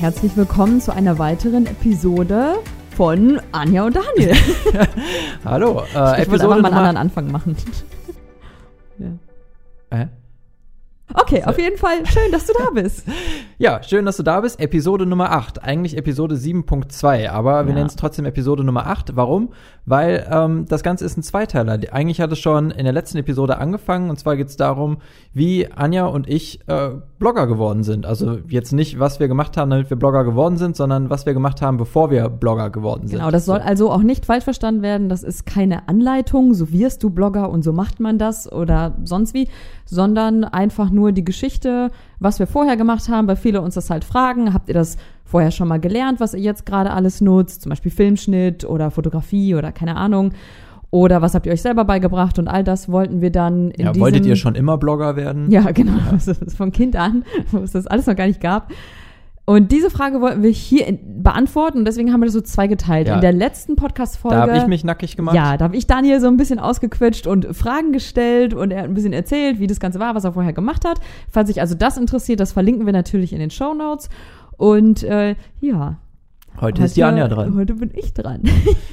[0.00, 2.54] herzlich willkommen zu einer weiteren Episode
[2.96, 4.34] von Anja und Daniel.
[5.44, 7.54] Hallo, äh, ich wollte einfach mal einen anderen Anfang machen.
[8.98, 9.98] ja.
[9.98, 10.06] Äh?
[11.12, 13.04] Okay, auf jeden Fall schön, dass du da bist.
[13.60, 14.58] ja, schön, dass du da bist.
[14.58, 15.62] Episode Nummer 8.
[15.62, 17.74] Eigentlich Episode 7.2, aber wir ja.
[17.74, 19.16] nennen es trotzdem Episode Nummer 8.
[19.16, 19.50] Warum?
[19.84, 21.78] Weil ähm, das Ganze ist ein Zweiteiler.
[21.92, 24.96] Eigentlich hat es schon in der letzten Episode angefangen und zwar geht es darum,
[25.34, 28.06] wie Anja und ich äh, Blogger geworden sind.
[28.06, 31.34] Also jetzt nicht, was wir gemacht haben, damit wir Blogger geworden sind, sondern was wir
[31.34, 33.18] gemacht haben, bevor wir Blogger geworden sind.
[33.18, 35.10] Genau, das soll also auch nicht falsch verstanden werden.
[35.10, 39.34] Das ist keine Anleitung, so wirst du Blogger und so macht man das oder sonst
[39.34, 39.48] wie,
[39.84, 44.04] sondern einfach nur die Geschichte, was wir vorher gemacht haben, weil viele uns das halt
[44.04, 44.54] fragen.
[44.54, 47.62] Habt ihr das vorher schon mal gelernt, was ihr jetzt gerade alles nutzt?
[47.62, 50.32] Zum Beispiel Filmschnitt oder Fotografie oder keine Ahnung.
[50.90, 52.38] Oder was habt ihr euch selber beigebracht?
[52.38, 55.50] Und all das wollten wir dann in Ja, wolltet ihr schon immer Blogger werden?
[55.50, 55.92] Ja, genau.
[55.92, 56.34] Ja.
[56.56, 58.70] Von Kind an, wo es das alles noch gar nicht gab.
[59.46, 63.08] Und diese Frage wollten wir hier in, beantworten und deswegen haben wir das so zweigeteilt.
[63.08, 63.16] Ja.
[63.16, 64.36] In der letzten Podcast-Folge.
[64.36, 65.34] Da habe ich mich nackig gemacht.
[65.34, 68.84] Ja, da habe ich Daniel so ein bisschen ausgequetscht und Fragen gestellt und er hat
[68.84, 71.00] ein bisschen erzählt, wie das Ganze war, was er vorher gemacht hat.
[71.28, 74.08] Falls sich also das interessiert, das verlinken wir natürlich in den Show Notes.
[74.56, 75.98] Und äh, ja.
[76.56, 77.54] Heute, heute ist die Anja dran.
[77.56, 78.42] Heute bin ich dran.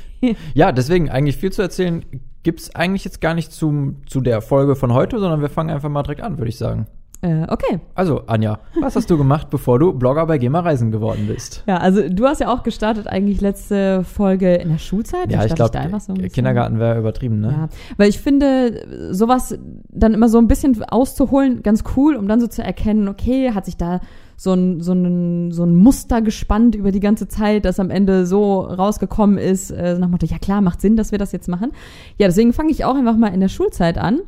[0.54, 2.04] ja, deswegen eigentlich viel zu erzählen
[2.48, 5.89] gibt's eigentlich jetzt gar nicht zum, zu der Folge von heute, sondern wir fangen einfach
[5.89, 6.88] mal direkt an, würde ich sagen.
[7.22, 7.80] Äh, okay.
[7.96, 11.64] Also, Anja, was hast du gemacht, bevor du Blogger bei GEMA Reisen geworden bist?
[11.66, 15.32] Ja, also du hast ja auch gestartet eigentlich letzte Folge in der Schulzeit.
[15.32, 17.50] Ja, ich glaube, so Kindergarten wäre übertrieben, ne?
[17.52, 19.58] Ja, weil ich finde, sowas
[19.90, 23.66] dann immer so ein bisschen auszuholen, ganz cool, um dann so zu erkennen, okay, hat
[23.66, 24.00] sich da
[24.36, 28.28] so ein, so ein, so ein Muster gespannt über die ganze Zeit, das am Ende
[28.28, 31.48] so rausgekommen ist, äh, nach dem Motto, ja klar, macht Sinn, dass wir das jetzt
[31.50, 31.72] machen.
[32.20, 34.20] Ja, deswegen fange ich auch einfach mal in der Schulzeit an.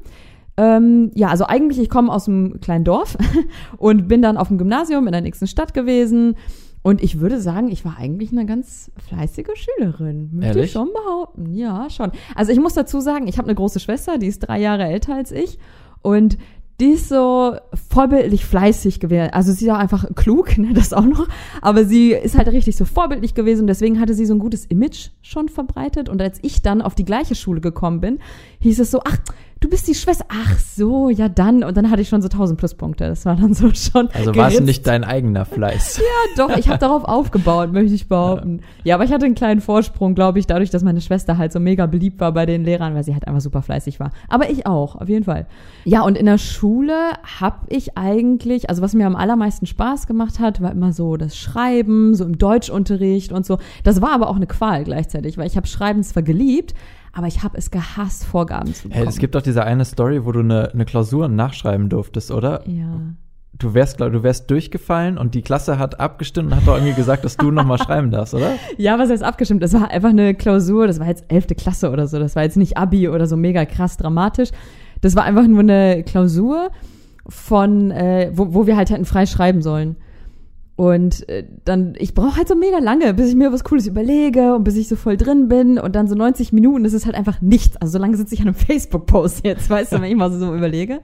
[0.60, 3.18] Ähm, ja, also eigentlich, ich komme aus einem kleinen Dorf
[3.78, 6.36] und bin dann auf dem Gymnasium in der nächsten Stadt gewesen.
[6.82, 10.32] Und ich würde sagen, ich war eigentlich eine ganz fleißige Schülerin.
[10.34, 10.66] Möchte Ehrlich?
[10.66, 11.54] ich schon behaupten.
[11.54, 12.12] Ja, schon.
[12.36, 15.16] Also ich muss dazu sagen, ich habe eine große Schwester, die ist drei Jahre älter
[15.16, 15.60] als ich.
[16.02, 16.38] Und
[16.82, 17.56] die ist so
[17.90, 19.32] vorbildlich fleißig gewesen.
[19.32, 21.28] Also sie ist auch einfach klug, ne, das auch noch.
[21.62, 24.66] Aber sie ist halt richtig so vorbildlich gewesen und deswegen hatte sie so ein gutes
[24.66, 26.10] Image schon verbreitet.
[26.10, 28.20] Und als ich dann auf die gleiche Schule gekommen bin,
[28.60, 29.18] hieß es so, ach,
[29.60, 30.26] du bist die Schwester.
[30.30, 31.64] Ach so, ja dann.
[31.64, 33.08] Und dann hatte ich schon so 1000 Pluspunkte.
[33.08, 34.10] Das war dann so schon.
[34.14, 35.98] Also war es nicht dein eigener Fleiß.
[35.98, 36.04] ja,
[36.38, 36.56] doch.
[36.58, 38.60] Ich habe darauf aufgebaut, möchte ich behaupten.
[38.60, 38.66] Ja.
[38.84, 41.60] ja, aber ich hatte einen kleinen Vorsprung, glaube ich, dadurch, dass meine Schwester halt so
[41.60, 44.12] mega beliebt war bei den Lehrern, weil sie halt einfach super fleißig war.
[44.28, 45.48] Aber ich auch, auf jeden Fall.
[45.84, 46.96] Ja, und in der Schule
[47.40, 51.38] habe ich eigentlich, also was mir am allermeisten Spaß gemacht hat, war immer so das
[51.38, 53.58] Schreiben, so im Deutschunterricht und so.
[53.84, 56.74] Das war aber auch eine Qual gleichzeitig, weil ich habe Schreiben zwar geliebt,
[57.14, 59.04] aber ich habe es gehasst, Vorgaben zu bekommen.
[59.04, 62.68] Hey, es gibt doch diese eine Story, wo du eine, eine Klausur nachschreiben durftest, oder?
[62.68, 63.00] Ja.
[63.58, 67.26] Du wärst, du wärst durchgefallen und die Klasse hat abgestimmt und hat doch irgendwie gesagt,
[67.26, 68.54] dass du nochmal schreiben darfst, oder?
[68.78, 69.62] Ja, was heißt abgestimmt?
[69.64, 72.20] Das war einfach eine Klausur, das war jetzt elfte Klasse oder so.
[72.20, 74.50] Das war jetzt nicht Abi oder so mega krass dramatisch.
[75.02, 76.70] Das war einfach nur eine Klausur
[77.28, 79.98] von, äh, wo, wo wir halt hätten frei schreiben sollen.
[80.80, 84.56] Und äh, dann, ich brauche halt so mega lange, bis ich mir was Cooles überlege
[84.56, 85.78] und bis ich so voll drin bin.
[85.78, 87.76] Und dann so 90 Minuten, das ist halt einfach nichts.
[87.76, 90.56] Also so lange sitze ich an einem Facebook-Post jetzt, weißt du, wenn ich mal so,
[90.56, 91.02] überlege.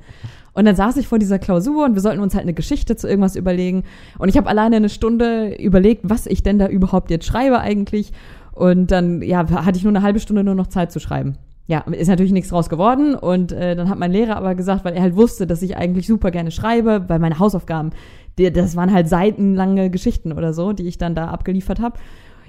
[0.53, 3.09] Und dann saß ich vor dieser Klausur und wir sollten uns halt eine Geschichte zu
[3.09, 3.83] irgendwas überlegen.
[4.17, 8.13] Und ich habe alleine eine Stunde überlegt, was ich denn da überhaupt jetzt schreibe eigentlich.
[8.53, 11.37] Und dann, ja, hatte ich nur eine halbe Stunde nur noch Zeit zu schreiben.
[11.67, 13.13] Ja, ist natürlich nichts draus geworden.
[13.13, 16.07] Und äh, dann hat mein Lehrer aber gesagt, weil er halt wusste, dass ich eigentlich
[16.07, 17.89] super gerne schreibe, weil meine Hausaufgaben
[18.37, 21.97] die, das waren halt seitenlange Geschichten oder so, die ich dann da abgeliefert habe.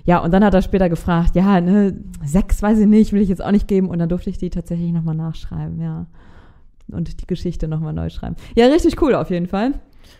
[0.04, 3.28] Ja, und dann hat er später gefragt, ja, ne, sechs weiß ich nicht, will ich
[3.28, 3.88] jetzt auch nicht geben.
[3.88, 6.06] Und dann durfte ich die tatsächlich nochmal nachschreiben, ja.
[6.92, 8.36] Und die Geschichte nochmal neu schreiben.
[8.54, 9.72] Ja, richtig cool auf jeden Fall.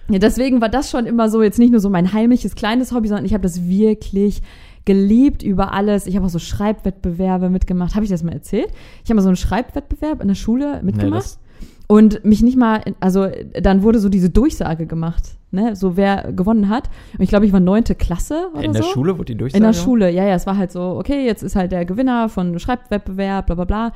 [0.08, 3.06] Ja, deswegen war das schon immer so, jetzt nicht nur so mein heimliches kleines Hobby,
[3.06, 4.42] sondern ich habe das wirklich
[4.84, 6.06] geliebt über alles.
[6.08, 7.94] Ich habe auch so Schreibwettbewerbe mitgemacht.
[7.94, 8.68] Habe ich das mal erzählt?
[9.04, 11.38] Ich habe mal so einen Schreibwettbewerb in der Schule mitgemacht.
[11.40, 11.45] Nee,
[11.86, 13.28] und mich nicht mal, also
[13.60, 16.88] dann wurde so diese Durchsage gemacht ne, so wer gewonnen hat.
[17.18, 18.90] Und ich glaube, ich war neunte Klasse oder In der so.
[18.90, 19.58] Schule wurde die Durchsage?
[19.58, 20.34] In der Schule, ja, ja.
[20.34, 23.92] Es war halt so, okay, jetzt ist halt der Gewinner von Schreibwettbewerb, bla bla bla.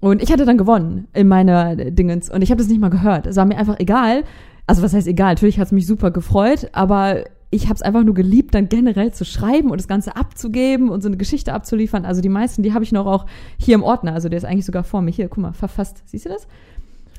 [0.00, 2.30] Und ich hatte dann gewonnen in meiner Dingens.
[2.30, 3.26] Und ich habe das nicht mal gehört.
[3.26, 4.24] Es war mir einfach egal.
[4.66, 5.34] Also was heißt egal?
[5.34, 9.12] Natürlich hat es mich super gefreut, aber ich habe es einfach nur geliebt, dann generell
[9.12, 12.04] zu schreiben und das Ganze abzugeben und so eine Geschichte abzuliefern.
[12.04, 13.26] Also die meisten, die habe ich noch auch
[13.58, 14.12] hier im Ordner.
[14.12, 15.12] Also der ist eigentlich sogar vor mir.
[15.12, 16.02] Hier, guck mal, verfasst.
[16.06, 16.46] Siehst du das?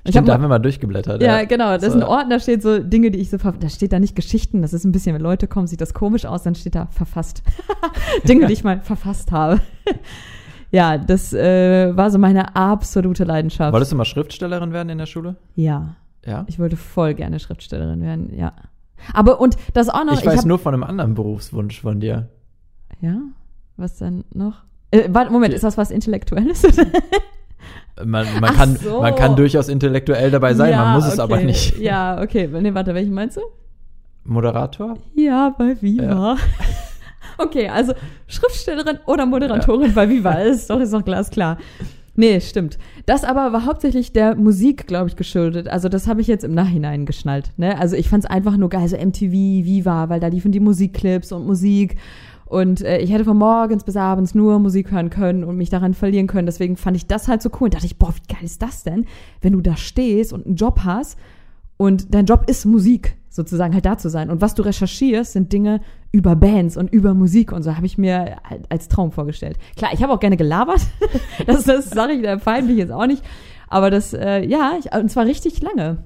[0.07, 1.21] Ich Stimmt, da haben wir mal durchgeblättert.
[1.21, 1.43] Ja, ja.
[1.43, 1.73] genau.
[1.73, 1.87] Das so.
[1.89, 4.71] ist ein Ordner, steht so Dinge, die ich so, da steht da nicht Geschichten, das
[4.71, 7.43] ist ein bisschen, wenn Leute kommen, sieht das komisch aus, dann steht da verfasst.
[8.23, 9.59] Dinge, die ich mal verfasst habe.
[10.71, 13.73] ja, das äh, war so meine absolute Leidenschaft.
[13.73, 15.35] Wolltest du mal Schriftstellerin werden in der Schule?
[15.55, 15.97] Ja.
[16.25, 16.45] Ja?
[16.47, 18.53] Ich wollte voll gerne Schriftstellerin werden, ja.
[19.13, 20.13] Aber und das auch noch.
[20.13, 22.29] Ich weiß hab, nur von einem anderen Berufswunsch von dir.
[23.01, 23.19] Ja?
[23.75, 24.63] Was denn noch?
[24.91, 26.63] Äh, warte, Moment, ist das was Intellektuelles?
[28.03, 29.01] Man, man, kann, so.
[29.01, 31.21] man kann durchaus intellektuell dabei sein, man muss es okay.
[31.21, 31.77] aber nicht.
[31.79, 32.47] Ja, okay.
[32.47, 33.41] Nee, warte, welchen meinst du?
[34.23, 34.97] Moderator?
[35.15, 36.37] Ja, bei Viva.
[37.39, 37.93] Okay, also
[38.25, 41.57] Schriftstellerin oder Moderatorin bei Viva, ist doch, ist doch glasklar.
[42.15, 42.79] Nee, stimmt.
[43.05, 45.67] Das aber war hauptsächlich der Musik, glaube ich, geschuldet.
[45.67, 47.51] Also das habe ich jetzt im Nachhinein geschnallt.
[47.57, 47.79] Ne?
[47.79, 51.31] Also ich fand es einfach nur geil, so MTV, Viva, weil da liefen die Musikclips
[51.31, 51.97] und Musik.
[52.47, 55.93] Und äh, ich hätte von morgens bis abends nur Musik hören können und mich daran
[55.93, 56.45] verlieren können.
[56.45, 57.65] Deswegen fand ich das halt so cool.
[57.65, 59.05] Und dachte ich, boah, wie geil ist das denn,
[59.41, 61.17] wenn du da stehst und einen Job hast
[61.77, 64.29] und dein Job ist Musik, sozusagen halt da zu sein.
[64.29, 67.97] Und was du recherchierst, sind Dinge über Bands und über Musik und so, habe ich
[67.97, 69.57] mir halt als Traum vorgestellt.
[69.75, 70.81] Klar, ich habe auch gerne gelabert.
[71.45, 73.23] das das sage ich, da fallen mich jetzt auch nicht.
[73.67, 76.03] Aber das, äh, ja, ich, und zwar richtig lange.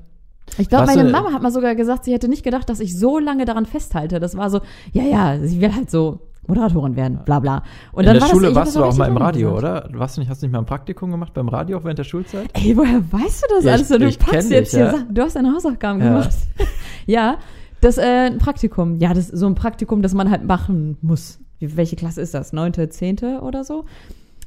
[0.57, 3.19] Ich glaube, meine Mama hat mal sogar gesagt, sie hätte nicht gedacht, dass ich so
[3.19, 4.19] lange daran festhalte.
[4.19, 4.59] Das war so,
[4.91, 7.63] ja, ja, sie will halt so Moderatorin werden, bla bla.
[7.91, 9.87] Und In dann der war Schule warst du auch mal im Radio, oder?
[9.93, 12.03] Warst du nicht, hast du nicht mal ein Praktikum gemacht beim Radio auch während der
[12.03, 12.49] Schulzeit?
[12.53, 13.89] Ey, woher weißt du das Ja, alles?
[13.91, 14.91] ich- du ich packst jetzt dich, hier ja.
[14.91, 15.13] Sachen.
[15.13, 16.07] Du hast deine Hausaufgaben Ja.
[16.09, 16.29] gemacht.
[17.05, 17.37] ja,
[17.79, 18.97] das äh, ein Praktikum.
[18.99, 21.39] Ja, das ist so ein Praktikum, das man halt machen muss.
[21.59, 22.53] Wie, welche Klasse ist das?
[22.53, 23.85] Neunte, zehnte oder so?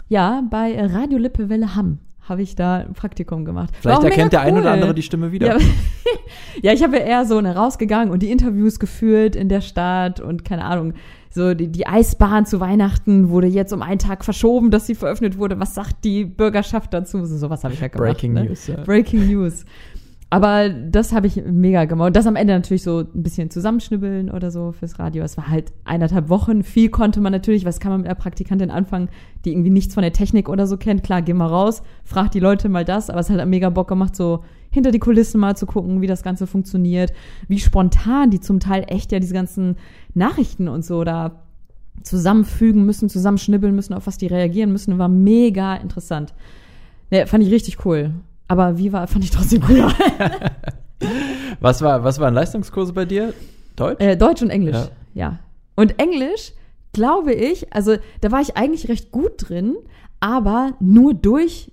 [0.09, 1.99] Ja, bei Radio Lippewelle Hamm
[2.29, 3.75] habe ich da ein Praktikum gemacht.
[3.81, 4.61] Vielleicht erkennt der ein cool.
[4.61, 5.59] oder andere die Stimme wieder.
[5.59, 5.65] Ja,
[6.63, 10.21] ja, ich habe ja eher so ne, rausgegangen und die Interviews geführt in der Stadt
[10.21, 10.95] und keine Ahnung,
[11.35, 15.37] so die, die Eisbahn zu Weihnachten wurde jetzt um einen Tag verschoben, dass sie veröffentlicht
[15.37, 15.59] wurde.
[15.59, 17.25] Was sagt die Bürgerschaft dazu?
[17.27, 18.07] So, sowas habe ich ja gemacht.
[18.07, 18.45] Breaking ne?
[18.45, 18.69] News.
[18.69, 18.77] Ja.
[18.85, 19.65] Breaking News.
[20.31, 22.09] Aber das habe ich mega gemacht.
[22.09, 25.25] Und das am Ende natürlich so ein bisschen zusammenschnibbeln oder so fürs Radio.
[25.25, 26.63] Es war halt eineinhalb Wochen.
[26.63, 29.09] Viel konnte man natürlich, was kann man mit einer Praktikantin anfangen,
[29.45, 31.03] die irgendwie nichts von der Technik oder so kennt.
[31.03, 33.11] Klar, geh mal raus, frag die Leute mal das.
[33.11, 36.23] Aber es hat mega Bock gemacht, so hinter die Kulissen mal zu gucken, wie das
[36.23, 37.13] Ganze funktioniert.
[37.49, 39.77] Wie spontan die zum Teil echt ja diese ganzen
[40.15, 41.43] Nachrichten und so da
[42.03, 44.99] zusammenfügen müssen, zusammenschnibbeln müssen, auf was die reagieren müssen.
[44.99, 46.35] War mega interessant.
[47.11, 48.11] Ne, fand ich richtig cool.
[48.49, 49.93] Aber wie war, fand ich trotzdem cooler.
[51.61, 53.35] Was, war, was waren Leistungskurse bei dir?
[53.77, 54.01] Deutsch?
[54.03, 54.89] Äh, Deutsch und Englisch, Ja.
[55.15, 55.39] ja.
[55.77, 56.53] Und Englisch,
[56.93, 59.75] glaube ich, also da war ich eigentlich recht gut drin,
[60.21, 61.71] aber nur durch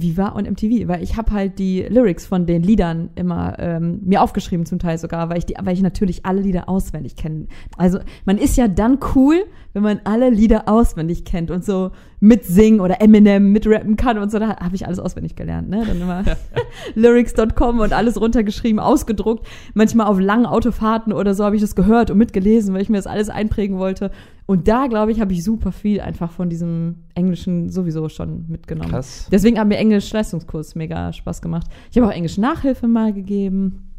[0.00, 4.22] Viva und MTV, weil ich habe halt die Lyrics von den Liedern immer ähm, mir
[4.22, 7.46] aufgeschrieben, zum Teil sogar, weil ich die, weil ich natürlich alle Lieder auswendig kenne.
[7.76, 11.90] Also man ist ja dann cool, wenn man alle Lieder auswendig kennt und so
[12.24, 14.38] mitsingen oder Eminem mitrappen kann und so.
[14.38, 15.84] Da habe ich alles auswendig gelernt, ne?
[15.86, 16.24] Dann immer
[16.94, 19.46] lyrics.com und alles runtergeschrieben, ausgedruckt.
[19.74, 22.96] Manchmal auf langen Autofahrten oder so habe ich das gehört und mitgelesen, weil ich mir
[22.96, 24.10] das alles einprägen wollte.
[24.46, 28.90] Und da, glaube ich, habe ich super viel einfach von diesem Englischen sowieso schon mitgenommen.
[28.90, 29.28] Krass.
[29.30, 31.66] Deswegen hat mir Englisch-Leistungskurs mega Spaß gemacht.
[31.90, 33.90] Ich habe auch Englisch-Nachhilfe mal gegeben.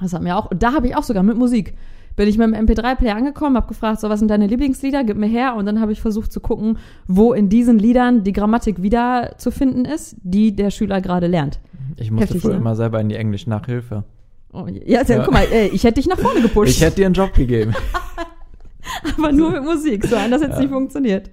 [0.00, 1.74] Das hat mir auch, und da habe ich auch sogar mit Musik.
[2.16, 5.26] Bin ich mit dem MP3-Player angekommen, habe gefragt, so was sind deine Lieblingslieder, gib mir
[5.26, 5.54] her.
[5.56, 6.78] Und dann habe ich versucht zu gucken,
[7.08, 11.58] wo in diesen Liedern die Grammatik wieder zu finden ist, die der Schüler gerade lernt.
[11.96, 12.58] Ich musste Heftig, früher ne?
[12.58, 14.04] immer selber in die Englisch-Nachhilfe.
[14.52, 15.24] Oh, ja, also, Ja.
[15.24, 17.74] guck mal, äh, ich hätte dich nach vorne gepusht, Ich hätte dir einen Job gegeben.
[19.18, 20.06] aber nur mit Musik.
[20.06, 20.62] So anders hätte es Ja.
[20.62, 21.30] nicht funktioniert.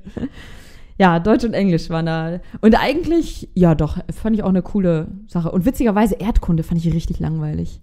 [0.98, 2.40] Ja, Deutsch und Englisch waren da.
[2.62, 5.52] Und eigentlich, ja doch, fand ich auch eine coole Sache.
[5.52, 7.82] Und witzigerweise Erdkunde fand ich richtig langweilig.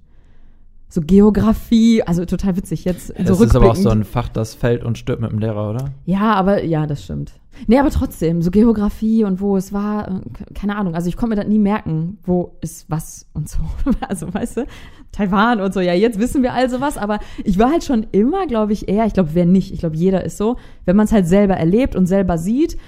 [0.88, 3.12] So Geografie, also total witzig jetzt.
[3.19, 5.69] Das so ist aber auch so ein Fach, das fällt und stirbt mit dem Lehrer,
[5.70, 5.91] oder?
[6.06, 7.32] Ja, aber ja, das stimmt.
[7.67, 10.94] Nee, aber trotzdem, so Geografie und wo es war, äh, keine Ahnung.
[10.94, 13.58] Also ich konnte mir das nie merken, wo ist was und so.
[14.08, 14.67] Also weißt du,
[15.12, 15.81] Taiwan und so.
[15.81, 19.06] Ja, jetzt wissen wir also was, aber ich war halt schon immer, glaube ich, eher,
[19.06, 21.96] ich glaube, wer nicht, ich glaube, jeder ist so, wenn man es halt selber erlebt
[21.96, 22.79] und selber sieht,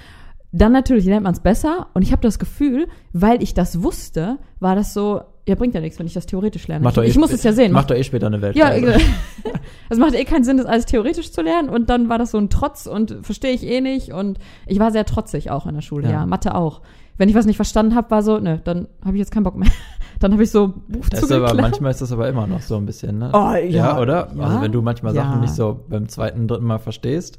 [0.51, 1.87] dann natürlich lernt man es besser.
[1.93, 5.81] Und ich habe das Gefühl, weil ich das wusste, war das so, ja, bringt ja
[5.81, 6.83] nichts, wenn ich das theoretisch lerne.
[6.83, 7.71] Macht doch ich eh ich muss es ja sehen.
[7.71, 8.55] Macht doch eh später eine Welt.
[8.55, 8.71] Ja,
[9.89, 11.69] es macht eh keinen Sinn, das alles theoretisch zu lernen.
[11.69, 14.13] Und dann war das so ein Trotz und verstehe ich eh nicht.
[14.13, 16.11] Und ich war sehr trotzig auch in der Schule, ja.
[16.11, 16.25] Ja.
[16.25, 16.81] Mathe auch.
[17.17, 19.55] Wenn ich was nicht verstanden habe, war so, ne, dann habe ich jetzt keinen Bock
[19.55, 19.69] mehr.
[20.19, 22.77] dann habe ich so Buch Das ist aber, manchmal ist das aber immer noch so
[22.77, 23.31] ein bisschen, ne?
[23.33, 23.99] Oh, ja.
[23.99, 24.29] oder?
[24.35, 24.43] Ja.
[24.43, 25.23] Also wenn du manchmal Ja.
[25.23, 27.37] Sachen nicht so beim zweiten, dritten Mal verstehst.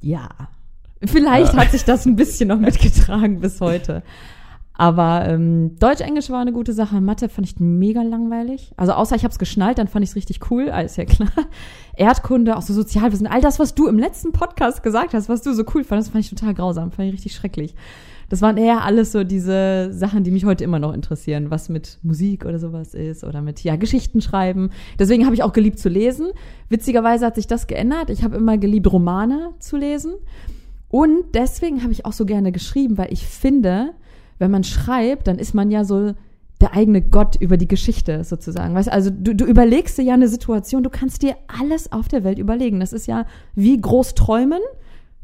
[0.00, 0.28] Ja.
[1.04, 1.60] Vielleicht Ja.
[1.60, 4.02] hat sich das ein bisschen noch mitgetragen bis heute.
[4.76, 7.00] Aber ähm, Deutsch-Englisch war eine gute Sache.
[7.00, 8.72] Mathe fand ich mega langweilig.
[8.76, 11.30] Also außer ich habe es geschnallt, dann fand ich es richtig cool, alles ja klar.
[11.96, 15.54] Erdkunde, auch so Sozialwissen, all das, was du im letzten Podcast gesagt hast, was du
[15.54, 17.76] so cool fandest, fand ich total grausam, fand ich richtig schrecklich.
[18.28, 21.98] Das waren eher alles so diese Sachen, die mich heute immer noch interessieren, was mit
[22.02, 24.70] Musik oder sowas ist oder mit ja Geschichten schreiben.
[24.98, 26.28] Deswegen habe ich auch geliebt zu lesen.
[26.68, 28.10] Witzigerweise hat sich das geändert.
[28.10, 30.14] Ich habe immer geliebt Romane zu lesen
[30.88, 33.94] und deswegen habe ich auch so gerne geschrieben, weil ich finde,
[34.44, 36.12] wenn man schreibt, dann ist man ja so
[36.60, 38.74] der eigene Gott über die Geschichte sozusagen.
[38.74, 42.24] Weißt also du, du überlegst dir ja eine Situation, du kannst dir alles auf der
[42.24, 42.80] Welt überlegen.
[42.80, 44.60] Das ist ja wie groß träumen,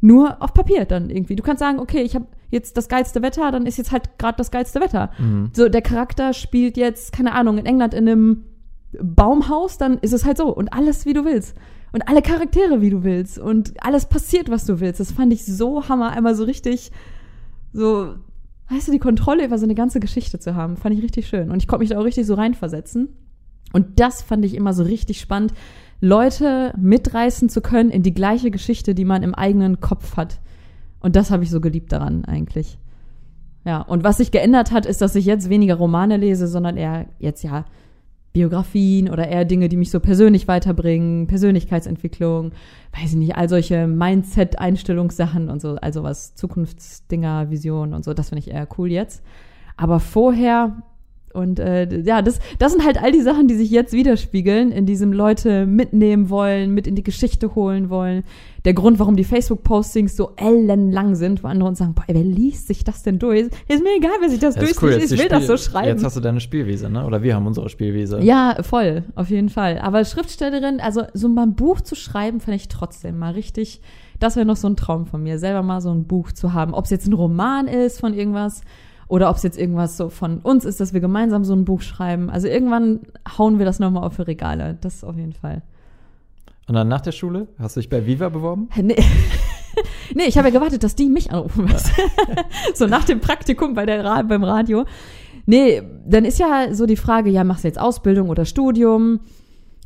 [0.01, 1.37] nur auf Papier dann irgendwie.
[1.37, 4.39] Du kannst sagen, okay, ich habe jetzt das geilste Wetter, dann ist jetzt halt gerade
[4.39, 5.11] das geilste Wetter.
[5.19, 5.51] Mhm.
[5.53, 8.45] So der Charakter spielt jetzt keine Ahnung in England in einem
[9.01, 11.57] Baumhaus, dann ist es halt so und alles wie du willst
[11.93, 14.99] und alle Charaktere wie du willst und alles passiert, was du willst.
[14.99, 16.91] Das fand ich so hammer, einmal so richtig
[17.73, 18.15] so
[18.71, 21.51] weißt du, die Kontrolle über so eine ganze Geschichte zu haben, fand ich richtig schön.
[21.51, 23.09] Und ich konnte mich da auch richtig so reinversetzen.
[23.73, 25.53] Und das fand ich immer so richtig spannend,
[26.01, 30.41] Leute mitreißen zu können in die gleiche Geschichte, die man im eigenen Kopf hat.
[31.01, 32.79] Und das habe ich so geliebt daran eigentlich.
[33.65, 37.07] Ja, und was sich geändert hat, ist, dass ich jetzt weniger Romane lese, sondern eher
[37.19, 37.67] jetzt ja
[38.33, 42.53] Biografien oder eher Dinge, die mich so persönlich weiterbringen, Persönlichkeitsentwicklung,
[42.93, 48.29] weiß ich nicht, all solche Mindset-Einstellungssachen und so, also was Zukunftsdinger, Visionen und so, das
[48.29, 49.25] finde ich eher cool jetzt.
[49.77, 50.83] Aber vorher
[51.33, 54.87] und äh, ja, das, das sind halt all die Sachen, die sich jetzt widerspiegeln, in
[54.87, 58.25] diesem Leute mitnehmen wollen, mit in die Geschichte holen wollen.
[58.65, 62.67] Der Grund, warum die Facebook-Postings so ellenlang sind, wo andere uns sagen, boah, wer liest
[62.67, 63.49] sich das denn durch?
[63.69, 65.89] Ist mir egal, wer sich das, das durchliest, cool, ich will Spiel, das so schreiben.
[65.89, 67.07] Jetzt hast du deine Spielwiese, ne?
[67.07, 68.21] Oder wir haben unsere Spielwiese.
[68.21, 69.79] Ja, voll, auf jeden Fall.
[69.79, 73.81] Aber Schriftstellerin, also so mal ein Buch zu schreiben, finde ich trotzdem mal richtig,
[74.19, 76.75] das wäre noch so ein Traum von mir, selber mal so ein Buch zu haben.
[76.75, 78.63] Ob es jetzt ein Roman ist von irgendwas
[79.11, 81.83] oder ob es jetzt irgendwas so von uns ist, dass wir gemeinsam so ein Buch
[81.83, 82.31] schreiben.
[82.31, 83.01] Also irgendwann
[83.37, 84.79] hauen wir das nochmal auf die Regale.
[84.81, 85.63] Das auf jeden Fall.
[86.69, 87.49] Und dann nach der Schule?
[87.59, 88.69] Hast du dich bei Viva beworben?
[88.81, 88.95] Nee.
[90.15, 91.67] nee, ich habe ja gewartet, dass die mich anrufen.
[92.75, 94.85] so nach dem Praktikum bei der, beim Radio.
[95.45, 99.19] Nee, dann ist ja so die Frage, ja, machst du jetzt Ausbildung oder Studium?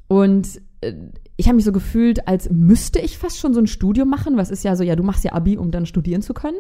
[0.07, 0.93] Und äh,
[1.37, 4.37] ich habe mich so gefühlt, als müsste ich fast schon so ein Studium machen.
[4.37, 6.59] Was ist ja so, ja, du machst ja Abi, um dann studieren zu können.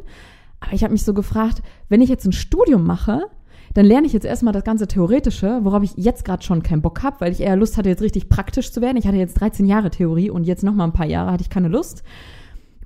[0.64, 3.22] Aber ich habe mich so gefragt, wenn ich jetzt ein Studium mache,
[3.74, 7.02] dann lerne ich jetzt erstmal das ganze Theoretische, worauf ich jetzt gerade schon keinen Bock
[7.02, 8.96] habe, weil ich eher Lust hatte, jetzt richtig praktisch zu werden.
[8.96, 11.50] Ich hatte jetzt 13 Jahre Theorie und jetzt noch mal ein paar Jahre hatte ich
[11.50, 12.02] keine Lust.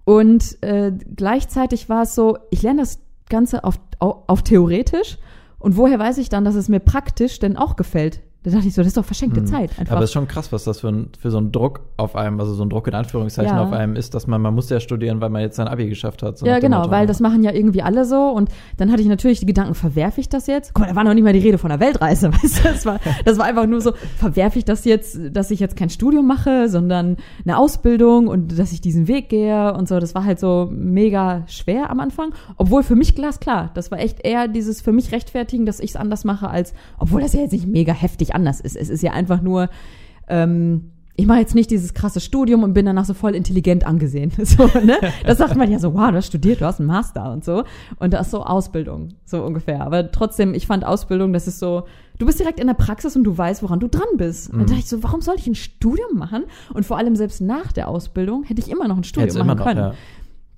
[0.04, 5.18] Und äh, gleichzeitig war es so, ich lerne das Ganze auf, auf, auf theoretisch
[5.58, 8.20] und woher weiß ich dann, dass es mir praktisch denn auch gefällt?
[8.44, 9.46] Da dachte ich so, das ist doch verschenkte hm.
[9.46, 9.70] Zeit.
[9.80, 9.96] Einfach.
[9.96, 12.38] Aber es ist schon krass, was das für, ein, für so ein Druck auf einem,
[12.38, 13.64] also so ein Druck in Anführungszeichen ja.
[13.64, 16.22] auf einem ist, dass man, man muss ja studieren, weil man jetzt sein Abi geschafft
[16.22, 16.38] hat.
[16.38, 17.06] So ja, genau, Motto, weil ja.
[17.06, 18.28] das machen ja irgendwie alle so.
[18.30, 20.72] Und dann hatte ich natürlich die Gedanken, verwerfe ich das jetzt?
[20.72, 22.62] Guck mal, da war noch nicht mal die Rede von einer Weltreise, weißt du?
[22.68, 25.90] Das war, das war einfach nur so, verwerfe ich das jetzt, dass ich jetzt kein
[25.90, 29.98] Studium mache, sondern eine Ausbildung und dass ich diesen Weg gehe und so.
[29.98, 32.32] Das war halt so mega schwer am Anfang.
[32.56, 35.96] Obwohl für mich glasklar, das war echt eher dieses für mich rechtfertigen, dass ich es
[35.96, 38.76] anders mache, als, obwohl das ja jetzt nicht mega heftig völlig anders ist.
[38.76, 39.68] Es ist ja einfach nur,
[40.28, 44.30] ähm, ich mache jetzt nicht dieses krasse Studium und bin danach so voll intelligent angesehen.
[44.44, 44.98] So, ne?
[45.26, 47.64] Das sagt man ja so, wow, du hast studiert, du hast einen Master und so.
[47.98, 49.82] Und das ist so Ausbildung, so ungefähr.
[49.84, 51.84] Aber trotzdem, ich fand Ausbildung, das ist so,
[52.18, 54.52] du bist direkt in der Praxis und du weißt, woran du dran bist.
[54.52, 54.60] Mhm.
[54.60, 56.44] Und da dachte ich so, warum soll ich ein Studium machen?
[56.72, 59.58] Und vor allem selbst nach der Ausbildung hätte ich immer noch ein Studium Jetzt machen
[59.58, 59.80] können.
[59.80, 59.98] Noch, ja.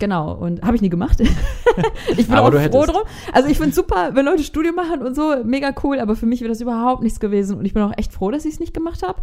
[0.01, 1.21] Genau, und habe ich nie gemacht.
[2.17, 2.89] ich bin aber auch froh hättest.
[2.89, 3.03] drum.
[3.33, 6.41] Also ich finde super, wenn Leute Studium machen und so, mega cool, aber für mich
[6.41, 8.73] wäre das überhaupt nichts gewesen und ich bin auch echt froh, dass ich es nicht
[8.73, 9.21] gemacht habe.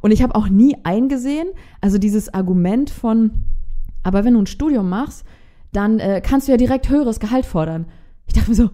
[0.00, 1.48] Und ich habe auch nie eingesehen,
[1.80, 3.30] also dieses Argument von,
[4.02, 5.24] aber wenn du ein Studium machst,
[5.72, 7.86] dann äh, kannst du ja direkt höheres Gehalt fordern.
[8.26, 8.70] Ich dachte mir so,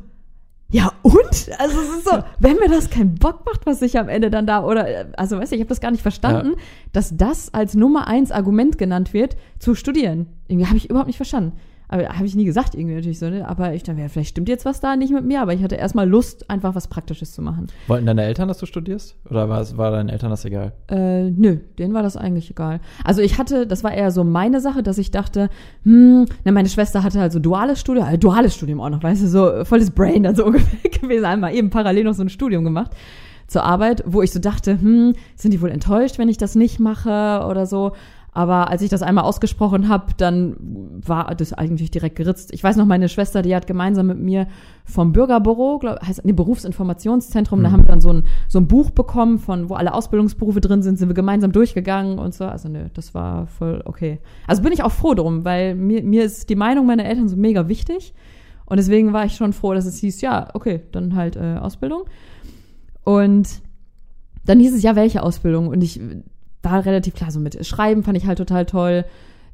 [0.73, 1.14] ja und?
[1.59, 4.47] Also es ist so, wenn mir das keinen Bock macht, was ich am Ende dann
[4.47, 6.62] da oder also weißt du, ich habe das gar nicht verstanden, ja.
[6.93, 10.26] dass das als Nummer eins Argument genannt wird zu studieren.
[10.49, 11.52] Irgendwie habe ich überhaupt nicht verstanden.
[11.93, 13.47] Aber habe ich nie gesagt, irgendwie natürlich so, ne?
[13.47, 15.75] Aber ich dachte, ja, vielleicht stimmt jetzt was da nicht mit mir, aber ich hatte
[15.75, 17.67] erstmal Lust, einfach was Praktisches zu machen.
[17.87, 19.15] Wollten deine Eltern, dass du studierst?
[19.29, 20.73] Oder war, es, war deinen Eltern das egal?
[20.89, 22.81] Äh, nö, denen war das eigentlich egal.
[23.05, 25.51] Also ich hatte, das war eher so meine Sache, dass ich dachte,
[25.85, 29.25] hm, ne, meine Schwester hatte halt so duales Studium, äh, duales Studium auch noch, weißt
[29.25, 32.65] du, so volles Brain dann so ungefähr gewesen, einmal eben parallel noch so ein Studium
[32.65, 32.93] gemacht
[33.49, 36.81] zur Arbeit, wo ich so dachte, hm, sind die wohl enttäuscht, wenn ich das nicht
[36.81, 37.93] mache oder so.
[38.35, 40.57] Aber als ich das einmal ausgesprochen habe, dann
[41.05, 42.53] war das eigentlich direkt geritzt.
[42.55, 44.49] Ich weiß noch, meine Schwester, die hat gemeinsam mit mir
[44.87, 47.62] vom Bürgerbüro, glaub, heißt nee, Berufsinformationszentrum, mhm.
[47.62, 50.83] da haben wir dann so ein, so ein Buch bekommen, von wo alle Ausbildungsberufe drin
[50.83, 52.47] sind, sind wir gemeinsam durchgegangen und so.
[52.47, 54.19] Also nö, das war voll okay.
[54.47, 57.37] Also bin ich auch froh drum, weil mir, mir ist die Meinung meiner Eltern so
[57.37, 58.15] mega wichtig.
[58.65, 62.05] Und deswegen war ich schon froh, dass es hieß, ja, okay, dann halt äh, Ausbildung.
[63.05, 63.61] Und
[64.47, 65.69] dann hieß es ja, welche Ausbildung?
[65.69, 66.01] Und ich
[66.62, 69.04] war relativ klar, so mit Schreiben fand ich halt total toll.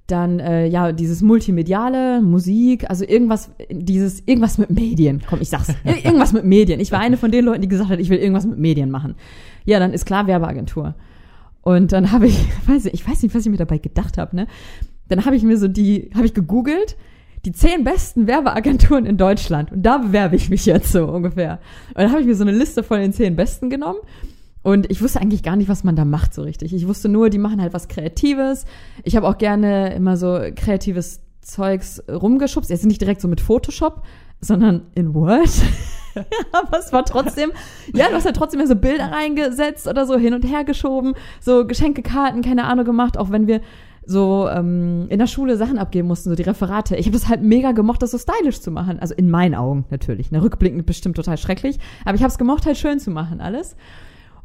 [0.07, 5.23] Dann, äh, ja, dieses Multimediale, Musik, also irgendwas, dieses, irgendwas mit Medien.
[5.29, 5.75] Komm, ich sag's.
[5.85, 6.81] irgendwas mit Medien.
[6.81, 9.17] Ich war eine von den Leuten, die gesagt hat, ich will irgendwas mit Medien machen.
[9.67, 10.95] Ja, dann ist klar Werbeagentur.
[11.61, 14.35] Und dann habe ich, weiß ich, ich weiß nicht, was ich mir dabei gedacht habe,
[14.35, 14.47] ne?
[15.09, 16.97] Dann habe ich mir so die, habe ich gegoogelt,
[17.45, 19.73] die zehn besten Werbeagenturen in Deutschland.
[19.73, 21.61] Und da bewerbe ich mich jetzt so ungefähr.
[21.89, 23.99] Und dann habe ich mir so eine Liste von den zehn besten genommen.
[24.63, 26.75] Und ich wusste eigentlich gar nicht, was man da macht so richtig.
[26.75, 28.65] Ich wusste nur, die machen halt was Kreatives.
[29.05, 32.71] Ich habe auch gerne immer so kreatives Zeugs rumgeschubst.
[32.71, 34.03] Jetzt nicht direkt so mit Photoshop,
[34.41, 35.51] sondern in Word.
[36.53, 37.53] aber es war trotzdem,
[37.95, 41.67] ja, du hast ja trotzdem so Bilder reingesetzt oder so hin und her geschoben, so
[41.67, 43.61] Geschenkekarten, keine Ahnung gemacht, auch wenn wir
[44.05, 46.97] so ähm, in der Schule Sachen abgeben mussten, so die Referate.
[46.97, 48.99] Ich habe das halt mega gemocht, das so stylisch zu machen.
[48.99, 50.31] Also in meinen Augen natürlich.
[50.31, 51.79] Ne, rückblickend bestimmt total schrecklich.
[52.07, 53.77] Aber ich habe es gemocht, halt schön zu machen, alles.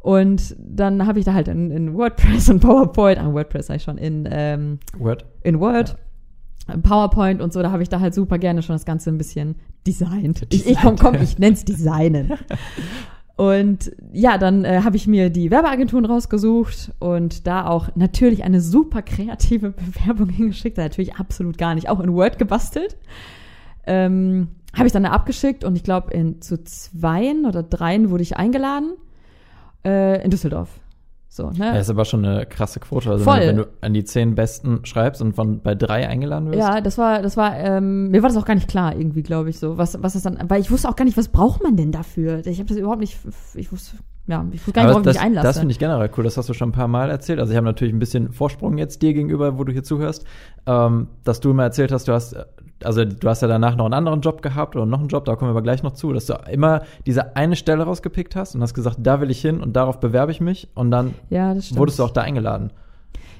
[0.04, 3.84] Und dann habe ich da halt in, in WordPress und PowerPoint, ah, WordPress sag ich
[3.84, 5.24] schon, in ähm, Word.
[5.42, 5.96] In Word.
[6.68, 6.76] Ja.
[6.76, 9.54] PowerPoint und so, da habe ich da halt super gerne schon das Ganze ein bisschen
[9.86, 10.46] designt.
[10.50, 12.34] Ich, ich komm, komm, ich nenn's Designen.
[13.36, 18.60] Und ja, dann äh, habe ich mir die Werbeagenturen rausgesucht und da auch natürlich eine
[18.60, 19.70] super kreative
[20.04, 20.76] Bewerbung hingeschickt.
[20.76, 22.98] Natürlich absolut gar nicht, auch in Word gebastelt.
[23.86, 28.22] Ähm, habe ich dann da abgeschickt und ich glaube, in zu zweien oder dreien wurde
[28.22, 28.92] ich eingeladen
[29.84, 30.68] äh, in Düsseldorf.
[31.34, 31.72] So, ne?
[31.72, 33.10] Das ist aber schon eine krasse Quote.
[33.10, 33.40] Also Voll.
[33.40, 36.60] wenn du an die zehn Besten schreibst und von bei drei eingeladen wirst.
[36.60, 39.50] Ja, das war, das war, ähm, mir war das auch gar nicht klar irgendwie, glaube
[39.50, 41.76] ich, so, was, was das dann, weil ich wusste auch gar nicht, was braucht man
[41.76, 42.46] denn dafür?
[42.46, 43.18] Ich habe das überhaupt nicht,
[43.54, 43.96] ich wusste,
[44.28, 45.46] ja, ich wusste gar nicht, ich das, mich einlasse.
[45.48, 47.40] Das finde ich generell cool, das hast du schon ein paar Mal erzählt.
[47.40, 50.24] Also ich habe natürlich ein bisschen Vorsprung jetzt dir gegenüber, wo du hier zuhörst,
[50.66, 52.36] ähm, dass du immer erzählt hast, du hast
[52.82, 55.36] also du hast ja danach noch einen anderen Job gehabt oder noch einen Job, da
[55.36, 58.62] kommen wir aber gleich noch zu, dass du immer diese eine Stelle rausgepickt hast und
[58.62, 61.98] hast gesagt, da will ich hin und darauf bewerbe ich mich und dann ja, wurdest
[61.98, 62.70] du auch da eingeladen.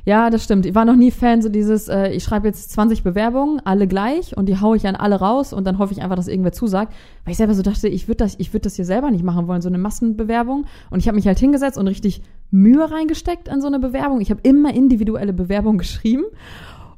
[0.07, 0.67] Ja, das stimmt.
[0.67, 4.37] Ich war noch nie Fan so dieses, äh, ich schreibe jetzt 20 Bewerbungen, alle gleich
[4.37, 6.93] und die haue ich an alle raus und dann hoffe ich einfach, dass irgendwer zusagt.
[7.25, 9.49] Weil ich selber so dachte, ich würde das, ich würde das hier selber nicht machen
[9.49, 10.67] wollen, so eine Massenbewerbung.
[10.91, 14.21] Und ich habe mich halt hingesetzt und richtig Mühe reingesteckt an so eine Bewerbung.
[14.21, 16.25] Ich habe immer individuelle Bewerbungen geschrieben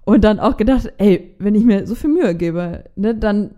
[0.07, 3.51] und dann auch gedacht, ey, wenn ich mir so viel Mühe gebe, ne, dann,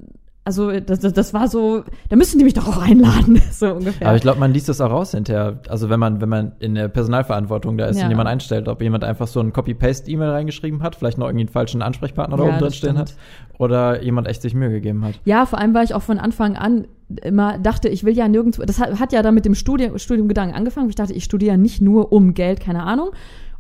[0.45, 4.09] also das, das, das war so, da müssen die mich doch auch einladen, so ungefähr.
[4.09, 5.61] Aber ich glaube, man liest das auch raus hinterher.
[5.69, 8.05] Also wenn man, wenn man in der Personalverantwortung da ist Ja.
[8.05, 11.51] und jemand einstellt, ob jemand einfach so ein Copy-Paste-E-Mail reingeschrieben hat, vielleicht noch irgendwie einen
[11.51, 13.15] falschen Ansprechpartner da Ja, oben drin stehen hat,
[13.59, 15.21] oder jemand echt sich Mühe gegeben hat.
[15.27, 16.87] Ja, vor allem, weil ich auch von Anfang an
[17.23, 20.57] immer dachte, ich will ja nirgendwo, das hat, hat ja dann mit dem Studium, Studiumgedanken
[20.57, 20.89] angefangen.
[20.89, 23.11] Ich dachte, ich studiere ja nicht nur um Geld, keine Ahnung.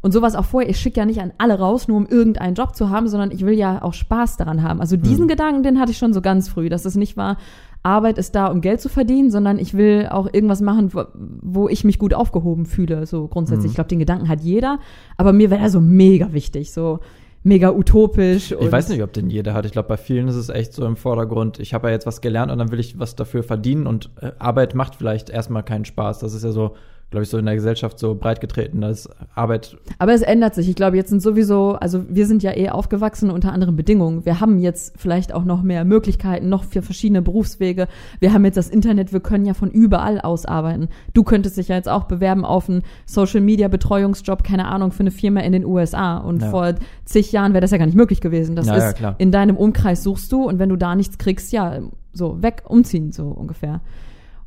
[0.01, 2.77] Und sowas auch vorher, ich schicke ja nicht an alle raus, nur um irgendeinen Job
[2.77, 4.81] zu haben, sondern ich will ja auch Spaß daran haben.
[4.81, 5.29] Also diesen Hm.
[5.29, 7.37] Gedanken, den hatte ich schon so ganz früh, dass es nicht war,
[7.83, 11.69] Arbeit ist da, um Geld zu verdienen, sondern ich will auch irgendwas machen, wo, wo
[11.69, 13.67] ich mich gut aufgehoben fühle, so grundsätzlich.
[13.67, 13.71] Hm.
[13.71, 14.79] Ich glaube, den Gedanken hat jeder,
[15.17, 17.01] aber mir wäre er so mega wichtig, so
[17.45, 18.53] mega utopisch.
[18.53, 19.65] Ich weiß nicht, ob den jeder hat.
[19.65, 21.61] Ich glaube, bei vielen ist es echt so im Vordergrund.
[21.61, 24.33] Ich habe ja jetzt was gelernt und dann will ich was dafür verdienen und äh,
[24.39, 26.19] Arbeit macht vielleicht erstmal keinen Spaß.
[26.19, 26.75] Das ist ja so,
[27.11, 30.69] glaube ich, so in der Gesellschaft so breit getreten, dass Arbeit Aber es ändert sich.
[30.69, 34.27] Ich glaube, jetzt sind sowieso, also wir sind ja eh aufgewachsen unter anderen Bedingungen.
[34.27, 37.89] Wir haben jetzt vielleicht auch noch mehr Möglichkeiten, noch für verschiedene Berufswege.
[38.21, 40.89] Wir haben jetzt das Internet, wir können ja von überall aus arbeiten.
[41.15, 45.01] Du könntest dich ja jetzt auch bewerben auf einen Social Media Betreuungsjob, keine Ahnung, für
[45.01, 46.19] eine Firma in den USA.
[46.19, 46.51] Und Ja.
[46.51, 46.75] vor
[47.07, 48.55] zig Jahren wäre das ja gar nicht möglich gewesen.
[48.55, 51.53] Das Ja, ist ja, in deinem Umkreis suchst du und wenn du da nichts kriegst,
[51.53, 51.79] ja,
[52.13, 53.81] so weg, umziehen, so ungefähr.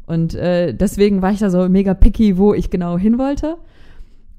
[0.05, 3.57] Und äh, deswegen war ich da so mega picky, wo ich genau hin wollte.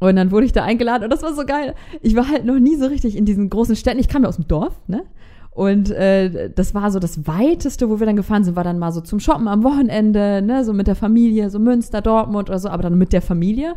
[0.00, 1.74] Und dann wurde ich da eingeladen und das war so geil.
[2.00, 4.00] Ich war halt noch nie so richtig in diesen großen Städten.
[4.00, 5.04] Ich kam ja aus dem Dorf, ne?
[5.52, 8.90] Und äh, das war so das weiteste, wo wir dann gefahren sind, war dann mal
[8.90, 12.70] so zum Shoppen am Wochenende, ne, so mit der Familie, so Münster, Dortmund oder so,
[12.70, 13.74] aber dann mit der Familie.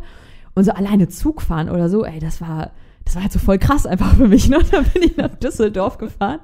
[0.54, 2.70] Und so alleine Zug fahren oder so, ey, das war,
[3.06, 4.58] das war halt so voll krass einfach für mich, ne?
[4.70, 6.40] Da bin ich nach Düsseldorf gefahren.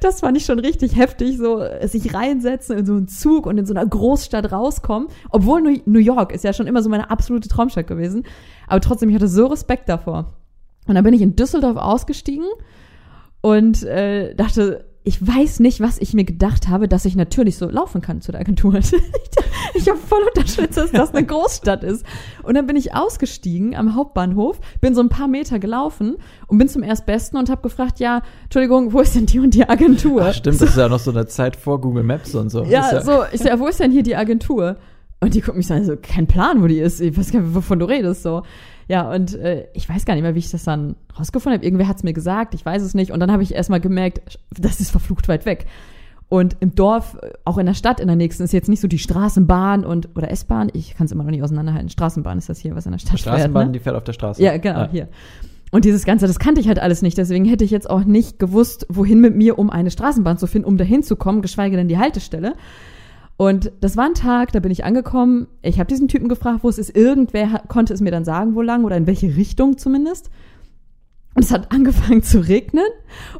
[0.00, 3.56] Das fand ich schon richtig heftig, so äh, sich reinsetzen in so einen Zug und
[3.56, 5.08] in so einer Großstadt rauskommen.
[5.30, 8.24] Obwohl New York ist ja schon immer so meine absolute Traumstadt gewesen.
[8.68, 10.34] Aber trotzdem, ich hatte so Respekt davor.
[10.86, 12.46] Und dann bin ich in Düsseldorf ausgestiegen
[13.40, 17.68] und äh, dachte, ich weiß nicht, was ich mir gedacht habe, dass ich natürlich so
[17.68, 18.74] laufen kann zu der Agentur.
[19.74, 22.04] ich habe voll unterschätzt, dass das eine Großstadt ist.
[22.42, 26.16] Und dann bin ich ausgestiegen am Hauptbahnhof, bin so ein paar Meter gelaufen
[26.48, 29.68] und bin zum Erstbesten und habe gefragt, ja, Entschuldigung, wo ist denn die und die
[29.68, 30.22] Agentur?
[30.22, 32.64] Ach, stimmt, das ist ja noch so eine Zeit vor Google Maps und so.
[32.64, 34.76] Ja, ist so, ich so, ja, wo ist denn hier die Agentur?
[35.20, 37.00] Und die guckt mich so an, so, kein Plan, wo die ist.
[37.00, 38.42] Ich weiß gar nicht, wovon du redest, so.
[38.88, 41.66] Ja, und äh, ich weiß gar nicht mehr, wie ich das dann rausgefunden habe.
[41.66, 43.10] Irgendwer hat es mir gesagt, ich weiß es nicht.
[43.10, 45.66] Und dann habe ich erstmal gemerkt, das ist verflucht weit weg.
[46.28, 48.88] Und im Dorf, äh, auch in der Stadt in der nächsten, ist jetzt nicht so
[48.88, 50.70] die Straßenbahn und oder S-Bahn.
[50.72, 51.88] Ich kann es immer noch nicht auseinanderhalten.
[51.88, 53.66] Straßenbahn ist das hier, was in der Stadt Straßenbahn, fährt.
[53.66, 53.72] Ne?
[53.72, 54.42] die fährt auf der Straße.
[54.42, 55.08] Ja, genau, hier.
[55.72, 57.18] Und dieses Ganze, das kannte ich halt alles nicht.
[57.18, 60.68] Deswegen hätte ich jetzt auch nicht gewusst, wohin mit mir, um eine Straßenbahn zu finden,
[60.68, 62.54] um dahin zu kommen, geschweige denn die Haltestelle.
[63.36, 65.46] Und das war ein Tag, da bin ich angekommen.
[65.62, 66.96] Ich habe diesen Typen gefragt, wo es ist.
[66.96, 70.30] Irgendwer konnte es mir dann sagen, wo lang oder in welche Richtung zumindest.
[71.36, 72.86] Und es hat angefangen zu regnen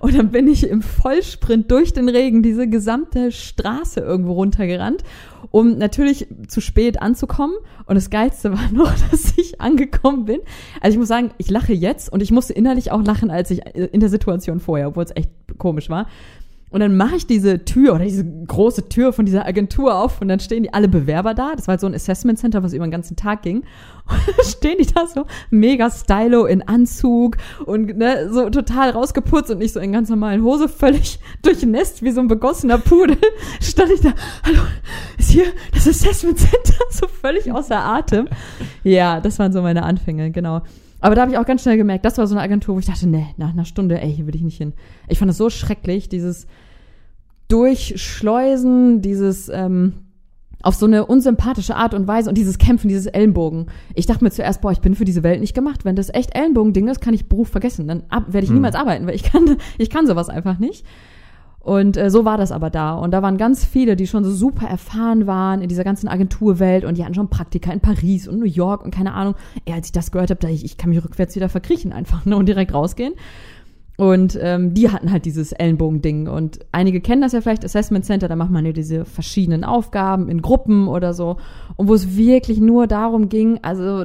[0.00, 5.02] und dann bin ich im Vollsprint durch den Regen diese gesamte Straße irgendwo runtergerannt,
[5.50, 7.56] um natürlich zu spät anzukommen.
[7.86, 10.40] Und das Geilste war noch, dass ich angekommen bin.
[10.82, 13.64] Also ich muss sagen, ich lache jetzt und ich musste innerlich auch lachen, als ich
[13.64, 16.06] in der Situation vorher, obwohl es echt komisch war.
[16.68, 20.26] Und dann mache ich diese Tür oder diese große Tür von dieser Agentur auf und
[20.28, 21.54] dann stehen die alle Bewerber da.
[21.54, 23.58] Das war halt so ein Assessment Center, was über den ganzen Tag ging.
[24.08, 29.50] Und dann stehen die da so mega stylo in Anzug und ne, so total rausgeputzt
[29.50, 33.18] und nicht so in ganz normalen Hose, völlig durchnässt wie so ein begossener Pudel.
[33.60, 34.12] Stand ich da,
[34.44, 34.60] hallo,
[35.18, 36.84] ist hier das Assessment Center?
[36.90, 38.28] So völlig außer Atem.
[38.84, 40.62] Ja, das waren so meine Anfänge, genau.
[41.00, 42.86] Aber da habe ich auch ganz schnell gemerkt, das war so eine Agentur, wo ich
[42.86, 44.72] dachte, nee, nach einer Stunde, ey, hier will ich nicht hin.
[45.08, 46.46] Ich fand es so schrecklich, dieses
[47.48, 49.92] Durchschleusen, dieses ähm,
[50.62, 53.66] auf so eine unsympathische Art und Weise und dieses Kämpfen, dieses Ellenbogen.
[53.94, 55.84] Ich dachte mir zuerst, boah, ich bin für diese Welt nicht gemacht.
[55.84, 57.86] Wenn das echt Ellenbogen-Ding ist, kann ich Beruf vergessen.
[57.86, 58.56] Dann werde ich hm.
[58.56, 60.84] niemals arbeiten, weil ich kann, ich kann sowas einfach nicht.
[61.66, 62.94] Und äh, so war das aber da.
[62.94, 66.84] Und da waren ganz viele, die schon so super erfahren waren in dieser ganzen Agenturwelt
[66.84, 69.34] und die hatten schon Praktika in Paris und New York und keine Ahnung.
[69.64, 72.24] Ey, als ich das gehört habe, da ich, ich kann mich rückwärts wieder verkriechen einfach
[72.24, 73.14] ne, und direkt rausgehen.
[73.96, 76.28] Und ähm, die hatten halt dieses Ellenbogen-Ding.
[76.28, 80.28] Und einige kennen das ja vielleicht, Assessment Center, da macht man ja diese verschiedenen Aufgaben
[80.28, 81.38] in Gruppen oder so.
[81.74, 84.04] Und wo es wirklich nur darum ging, also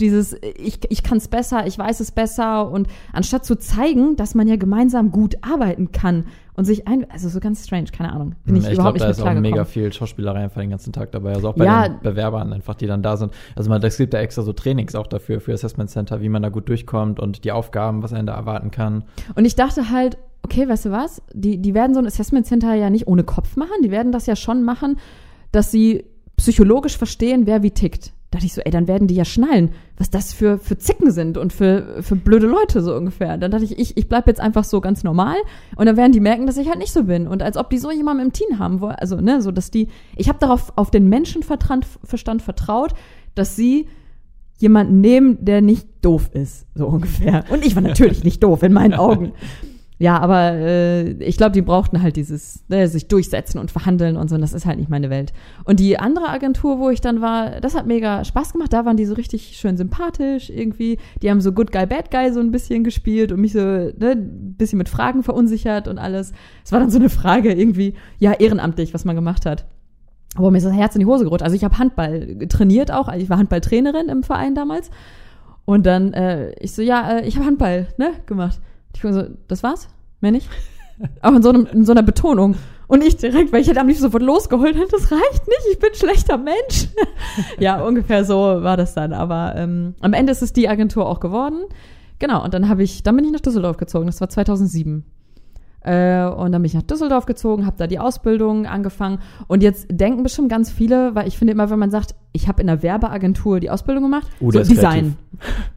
[0.00, 2.70] dieses, ich, ich kann es besser, ich weiß es besser.
[2.70, 7.28] Und anstatt zu zeigen, dass man ja gemeinsam gut arbeiten kann, und sich ein, also
[7.28, 8.34] so ganz strange, keine Ahnung.
[8.44, 10.92] Bin ich, ich überhaupt glaub, nicht da ist auch mega viel Schauspielerei einfach den ganzen
[10.92, 11.32] Tag dabei.
[11.32, 13.32] Also auch bei ja, den Bewerbern einfach, die dann da sind.
[13.56, 16.42] Also man, es gibt da extra so Trainings auch dafür, für Assessment Center, wie man
[16.42, 19.04] da gut durchkommt und die Aufgaben, was einen da erwarten kann.
[19.34, 21.22] Und ich dachte halt, okay, weißt du was?
[21.32, 23.82] Die, die werden so ein Assessment Center ja nicht ohne Kopf machen.
[23.82, 24.98] Die werden das ja schon machen,
[25.52, 26.04] dass sie
[26.36, 30.10] psychologisch verstehen, wer wie tickt dachte ich so, ey, dann werden die ja schnallen, was
[30.10, 33.36] das für, für Zicken sind und für, für blöde Leute so ungefähr.
[33.36, 35.36] Dann dachte ich, ich, ich bleib jetzt einfach so ganz normal
[35.76, 37.28] und dann werden die merken, dass ich halt nicht so bin.
[37.28, 39.88] Und als ob die so jemanden im Team haben wollen, also, ne, so dass die,
[40.16, 42.94] ich habe darauf auf den Menschenverstand vertraut,
[43.34, 43.86] dass sie
[44.58, 47.44] jemanden nehmen, der nicht doof ist, so ungefähr.
[47.50, 49.32] Und ich war natürlich nicht doof in meinen Augen.
[50.02, 54.28] Ja, aber äh, ich glaube, die brauchten halt dieses, ne, sich durchsetzen und verhandeln und
[54.28, 54.34] so.
[54.34, 55.32] Und das ist halt nicht meine Welt.
[55.62, 58.72] Und die andere Agentur, wo ich dann war, das hat mega Spaß gemacht.
[58.72, 60.98] Da waren die so richtig schön sympathisch irgendwie.
[61.22, 63.94] Die haben so Good Guy, Bad Guy so ein bisschen gespielt und mich so ne,
[64.00, 66.32] ein bisschen mit Fragen verunsichert und alles.
[66.64, 69.66] Es war dann so eine Frage irgendwie, ja, ehrenamtlich, was man gemacht hat.
[70.34, 71.44] Aber mir ist das Herz in die Hose gerutscht.
[71.44, 73.06] Also ich habe Handball trainiert auch.
[73.06, 74.90] Also ich war Handballtrainerin im Verein damals.
[75.64, 78.60] Und dann, äh, ich so, ja, äh, ich habe Handball, ne, gemacht.
[78.94, 79.88] Ich war so, das war's?
[80.20, 80.48] Mehr nicht?
[81.22, 82.56] Auch in so, einem, in so einer Betonung.
[82.86, 85.94] Und ich direkt, weil ich hätte am liebsten sofort losgeholt, das reicht nicht, ich bin
[85.94, 86.88] schlechter Mensch.
[87.58, 89.12] ja, ungefähr so war das dann.
[89.12, 91.64] Aber ähm, am Ende ist es die Agentur auch geworden.
[92.18, 94.06] Genau, und dann habe ich, dann bin ich nach Düsseldorf gezogen.
[94.06, 95.04] Das war 2007.
[95.84, 99.18] Äh, und dann bin ich nach Düsseldorf gezogen, habe da die Ausbildung angefangen.
[99.48, 102.62] Und jetzt denken bestimmt ganz viele, weil ich finde immer, wenn man sagt, ich habe
[102.62, 105.16] in einer Werbeagentur die Ausbildung gemacht, uh, so Design.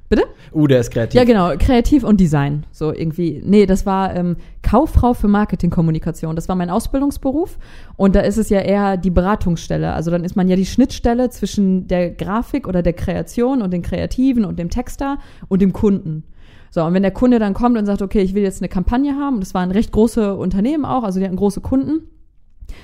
[0.08, 0.24] Bitte?
[0.54, 1.20] Uh, der ist kreativ.
[1.20, 2.65] Ja, genau, kreativ und Design.
[2.72, 3.41] So irgendwie.
[3.44, 6.36] Nee, das war ähm, Kauffrau für Marketingkommunikation.
[6.36, 7.58] Das war mein Ausbildungsberuf.
[7.98, 9.91] Und da ist es ja eher die Beratungsstelle.
[9.94, 13.82] Also dann ist man ja die Schnittstelle zwischen der Grafik oder der Kreation und den
[13.82, 16.24] Kreativen und dem Texter und dem Kunden.
[16.71, 19.15] So, und wenn der Kunde dann kommt und sagt, okay, ich will jetzt eine Kampagne
[19.15, 22.10] haben, und das waren recht große Unternehmen auch, also die hatten große Kunden,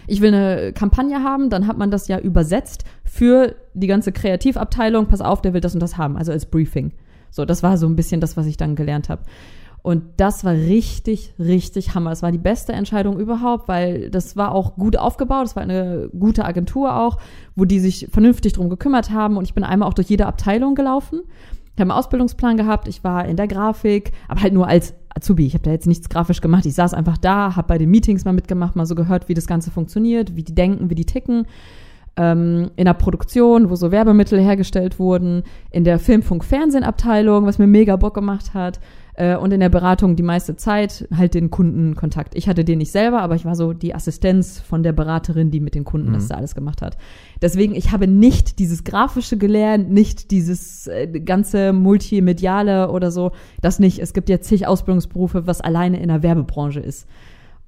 [0.08, 5.08] ich will eine Kampagne haben, dann hat man das ja übersetzt für die ganze Kreativabteilung,
[5.08, 6.94] pass auf, der will das und das haben, also als Briefing.
[7.30, 9.24] So, das war so ein bisschen das, was ich dann gelernt habe.
[9.84, 12.12] Und das war richtig, richtig Hammer.
[12.12, 15.48] Es war die beste Entscheidung überhaupt, weil das war auch gut aufgebaut.
[15.48, 17.18] Es war eine gute Agentur auch,
[17.56, 19.38] wo die sich vernünftig drum gekümmert haben.
[19.38, 21.22] Und ich bin einmal auch durch jede Abteilung gelaufen.
[21.76, 25.46] Ich habe einen Ausbildungsplan gehabt, ich war in der Grafik, aber halt nur als Azubi.
[25.46, 26.66] Ich habe da jetzt nichts grafisch gemacht.
[26.66, 29.48] Ich saß einfach da, habe bei den Meetings mal mitgemacht, mal so gehört, wie das
[29.48, 31.48] Ganze funktioniert, wie die denken, wie die ticken.
[32.18, 37.96] Ähm, in der Produktion, wo so Werbemittel hergestellt wurden, in der Filmfunk-Fernsehen-Abteilung, was mir mega
[37.96, 38.80] Bock gemacht hat
[39.22, 42.34] äh, und in der Beratung die meiste Zeit halt den Kundenkontakt.
[42.34, 45.60] Ich hatte den nicht selber, aber ich war so die Assistenz von der Beraterin, die
[45.60, 46.14] mit den Kunden mhm.
[46.14, 46.98] das da alles gemacht hat.
[47.40, 53.32] Deswegen, ich habe nicht dieses Grafische gelernt, nicht dieses äh, ganze Multimediale oder so.
[53.62, 54.00] Das nicht.
[54.00, 57.08] Es gibt ja zig Ausbildungsberufe, was alleine in der Werbebranche ist.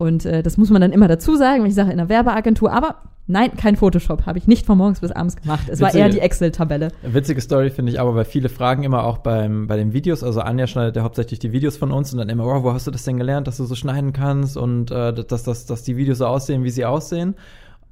[0.03, 2.73] Und äh, das muss man dann immer dazu sagen, wenn ich sage in der Werbeagentur.
[2.73, 4.25] Aber nein, kein Photoshop.
[4.25, 5.69] Habe ich nicht von morgens bis abends gemacht.
[5.69, 6.89] Es Witzige, war eher die Excel-Tabelle.
[7.03, 10.21] Witzige Story finde ich aber, weil viele fragen immer auch beim, bei den Videos.
[10.21, 12.85] Also Anja schneidet ja hauptsächlich die Videos von uns und dann immer, oh, wo hast
[12.85, 15.95] du das denn gelernt, dass du so schneiden kannst und äh, dass, dass, dass die
[15.95, 17.35] Videos so aussehen, wie sie aussehen.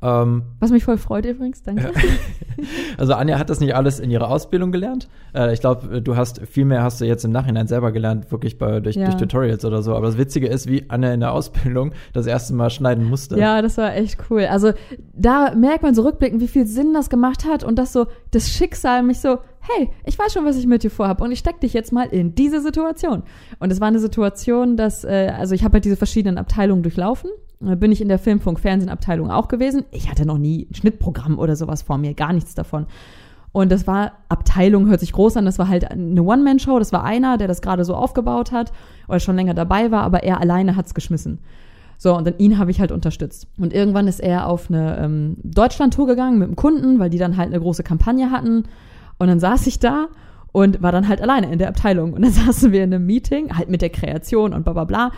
[0.04, 1.92] Ähm, Was mich voll freut übrigens, danke.
[2.98, 5.08] also Anja hat das nicht alles in ihrer Ausbildung gelernt.
[5.36, 8.58] Äh, ich glaube, du hast viel mehr hast du jetzt im Nachhinein selber gelernt, wirklich
[8.58, 9.06] bei, durch, Ja.
[9.06, 9.96] durch Tutorials oder so.
[9.96, 13.38] Aber das Witzige ist, wie Anja in der Ausbildung das erste Mal schneiden musste.
[13.38, 14.46] Ja, das war echt cool.
[14.46, 14.72] Also
[15.14, 18.50] da merkt man so rückblickend, wie viel Sinn das gemacht hat und dass so das
[18.50, 21.60] Schicksal mich so, hey, ich weiß schon, was ich mit dir vorhab und ich steck
[21.60, 23.22] dich jetzt mal in diese Situation.
[23.60, 27.30] Und es war eine Situation, dass, äh, also ich habe halt diese verschiedenen Abteilungen durchlaufen.
[27.62, 29.86] Da bin ich in der Film, Funk, Fernsehen-Abteilung auch gewesen.
[29.92, 32.88] Ich hatte noch nie ein Schnittprogramm oder sowas vor mir, gar nichts davon.
[33.52, 37.04] Und das war, Abteilung hört sich groß an, das war halt eine One-Man-Show, das war
[37.04, 38.72] einer, der das gerade so aufgebaut hat
[39.08, 41.40] oder schon länger dabei war, aber er alleine hat's geschmissen.
[41.98, 43.48] So, und dann ihn habe ich halt unterstützt.
[43.60, 47.38] Und irgendwann ist er auf eine ähm, Deutschland-Tour gegangen mit einem Kunden, weil die dann
[47.38, 48.64] halt eine große Kampagne hatten.
[49.20, 50.08] Und dann saß ich da
[50.52, 52.14] und war dann halt alleine in der Abteilung.
[52.14, 55.12] Und dann saßen wir in einem Meeting, halt mit der Kreation und bla bla bla.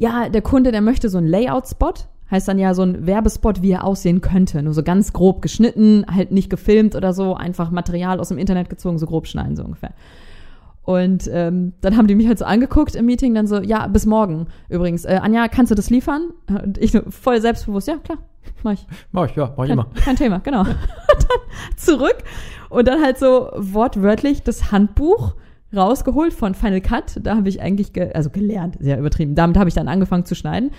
[0.00, 1.92] Ja, der Kunde, der möchte so einen Layout-Spot.
[2.30, 4.62] Heißt dann ja so ein Werbespot, wie er aussehen könnte.
[4.62, 8.70] Nur so ganz grob geschnitten, halt nicht gefilmt oder so, einfach Material aus dem Internet
[8.70, 9.92] gezogen, so grob schneiden, so ungefähr.
[10.84, 14.06] Und ähm, dann haben die mich halt so angeguckt im Meeting, dann so, ja, bis
[14.06, 15.04] morgen übrigens.
[15.04, 16.30] Äh, Anja, kannst du das liefern?
[16.48, 18.18] Und ich so voll selbstbewusst, ja, klar,
[18.62, 18.86] mach ich.
[19.12, 19.86] Mach ich, ja, mach ich Kein, immer.
[20.02, 20.62] kein Thema, genau.
[20.64, 20.76] Dann
[21.76, 22.16] zurück
[22.70, 25.34] und dann halt so wortwörtlich das Handbuch
[25.74, 27.20] rausgeholt von Final Cut.
[27.22, 29.34] Da habe ich eigentlich, ge also gelernt, sehr übertrieben.
[29.34, 30.70] Damit habe ich dann angefangen zu schneiden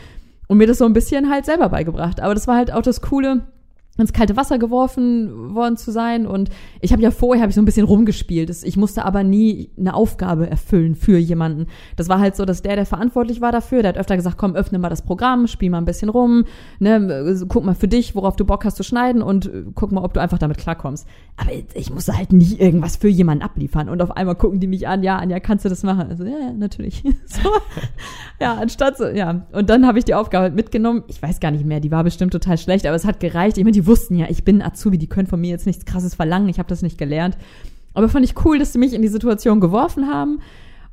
[0.48, 2.20] und mir das so ein bisschen halt selber beigebracht.
[2.20, 3.42] Aber das war halt auch das Coole,
[3.98, 6.26] ins kalte Wasser geworfen worden zu sein.
[6.26, 6.50] Und
[6.80, 8.50] ich habe ja vorher hab ich so ein bisschen rumgespielt.
[8.64, 11.68] Ich musste aber nie eine Aufgabe erfüllen für jemanden.
[11.98, 14.56] Das war halt so, dass der, der verantwortlich war dafür, der hat öfter gesagt, komm,
[14.56, 16.46] öffne mal das Programm, spiel mal ein bisschen rum,
[16.80, 20.14] ne, guck mal für dich, worauf du Bock hast zu schneiden und guck mal, ob
[20.14, 21.08] du einfach damit klarkommst.
[21.38, 23.90] Aber ich musste halt nie irgendwas für jemanden abliefern.
[23.90, 26.08] Und auf einmal gucken die mich an, ja, Anja, kannst du das machen?
[26.10, 27.04] Also, ja, ja, natürlich.
[27.26, 27.50] so.
[28.40, 29.48] Ja, anstatt so, ja.
[29.52, 31.04] Und dann habe ich die Aufgabe mitgenommen.
[31.08, 33.58] Ich weiß gar nicht mehr, die war bestimmt total schlecht, aber es hat gereicht.
[33.58, 36.50] Ich meine, wussten ja, ich bin Azubi, die können von mir jetzt nichts krasses verlangen.
[36.50, 37.38] Ich habe das nicht gelernt.
[37.94, 40.40] Aber fand ich cool, dass sie mich in die Situation geworfen haben.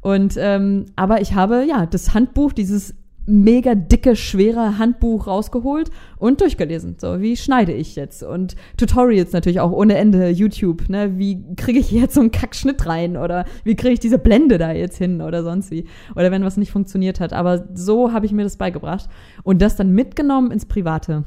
[0.00, 2.94] Und ähm, aber ich habe ja das Handbuch, dieses
[3.28, 6.96] mega dicke, schwere Handbuch rausgeholt und durchgelesen.
[6.98, 8.22] So, wie schneide ich jetzt?
[8.22, 11.18] Und Tutorials natürlich auch ohne Ende, YouTube, ne?
[11.18, 13.16] Wie kriege ich jetzt so einen Kackschnitt rein?
[13.18, 15.84] Oder wie kriege ich diese Blende da jetzt hin oder sonst wie?
[16.16, 17.34] Oder wenn was nicht funktioniert hat.
[17.34, 19.08] Aber so habe ich mir das beigebracht.
[19.42, 21.24] Und das dann mitgenommen ins Private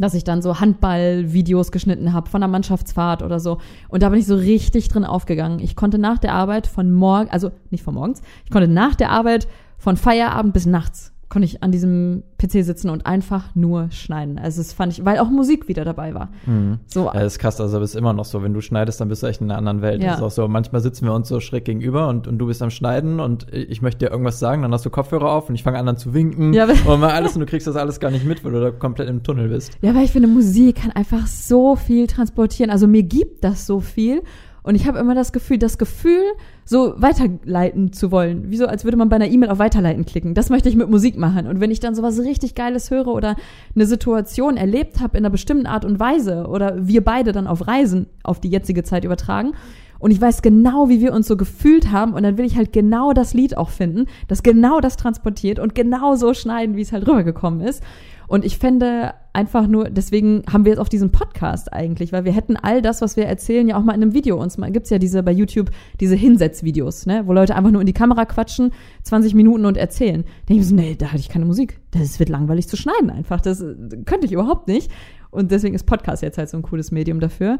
[0.00, 3.58] dass ich dann so Handballvideos geschnitten habe von der Mannschaftsfahrt oder so.
[3.88, 5.58] Und da bin ich so richtig drin aufgegangen.
[5.60, 9.10] Ich konnte nach der Arbeit von morgen, also nicht von morgens, ich konnte nach der
[9.10, 14.38] Arbeit von Feierabend bis nachts konnte ich an diesem PC sitzen und einfach nur schneiden.
[14.38, 16.28] Also das fand ich, weil auch Musik wieder dabei war.
[16.44, 16.80] Mhm.
[16.86, 19.08] So, Ja, das ist krass, also das ist immer noch so, wenn du schneidest, dann
[19.08, 20.02] bist du echt in einer anderen Welt.
[20.02, 20.10] Ja.
[20.10, 22.62] Das ist auch so, manchmal sitzen wir uns so schräg gegenüber und, und du bist
[22.62, 25.62] am Schneiden und ich möchte dir irgendwas sagen, dann hast du Kopfhörer auf und ich
[25.62, 28.10] fange an dann zu winken Ja, und mal alles und du kriegst das alles gar
[28.10, 29.78] nicht mit, weil du da komplett im Tunnel bist.
[29.82, 32.70] Ja, weil ich finde, Musik kann einfach so viel transportieren.
[32.70, 34.22] Also mir gibt das so viel.
[34.62, 36.22] Und ich habe immer das Gefühl, das Gefühl,
[36.64, 38.50] so weiterleiten zu wollen.
[38.50, 40.34] Wie so, als würde man bei einer E-Mail auf Weiterleiten klicken.
[40.34, 41.46] Das möchte ich mit Musik machen.
[41.46, 43.36] Und wenn ich dann sowas richtig Geiles höre oder
[43.74, 47.66] eine Situation erlebt habe in einer bestimmten Art und Weise oder wir beide dann auf
[47.66, 49.52] Reisen auf die jetzige Zeit übertragen
[50.00, 52.72] und ich weiß genau, wie wir uns so gefühlt haben und dann will ich halt
[52.72, 56.92] genau das Lied auch finden, das genau das transportiert und genau so schneiden, wie es
[56.92, 57.82] halt rübergekommen ist.
[58.30, 62.30] Und ich fände einfach nur, deswegen haben wir jetzt auch diesen Podcast eigentlich, weil wir
[62.30, 64.98] hätten all das, was wir erzählen, ja auch mal in einem Video uns gibt's ja
[64.98, 68.70] diese bei YouTube, diese Hinsetzvideos, ne, wo Leute einfach nur in die Kamera quatschen,
[69.02, 70.22] 20 Minuten und erzählen.
[70.22, 71.80] Da denke ich mir so, nee, da hatte ich keine Musik.
[71.90, 73.40] Das wird langweilig zu schneiden einfach.
[73.40, 74.92] Das äh, könnte ich überhaupt nicht.
[75.32, 77.58] Und deswegen ist Podcast jetzt halt so ein cooles Medium dafür.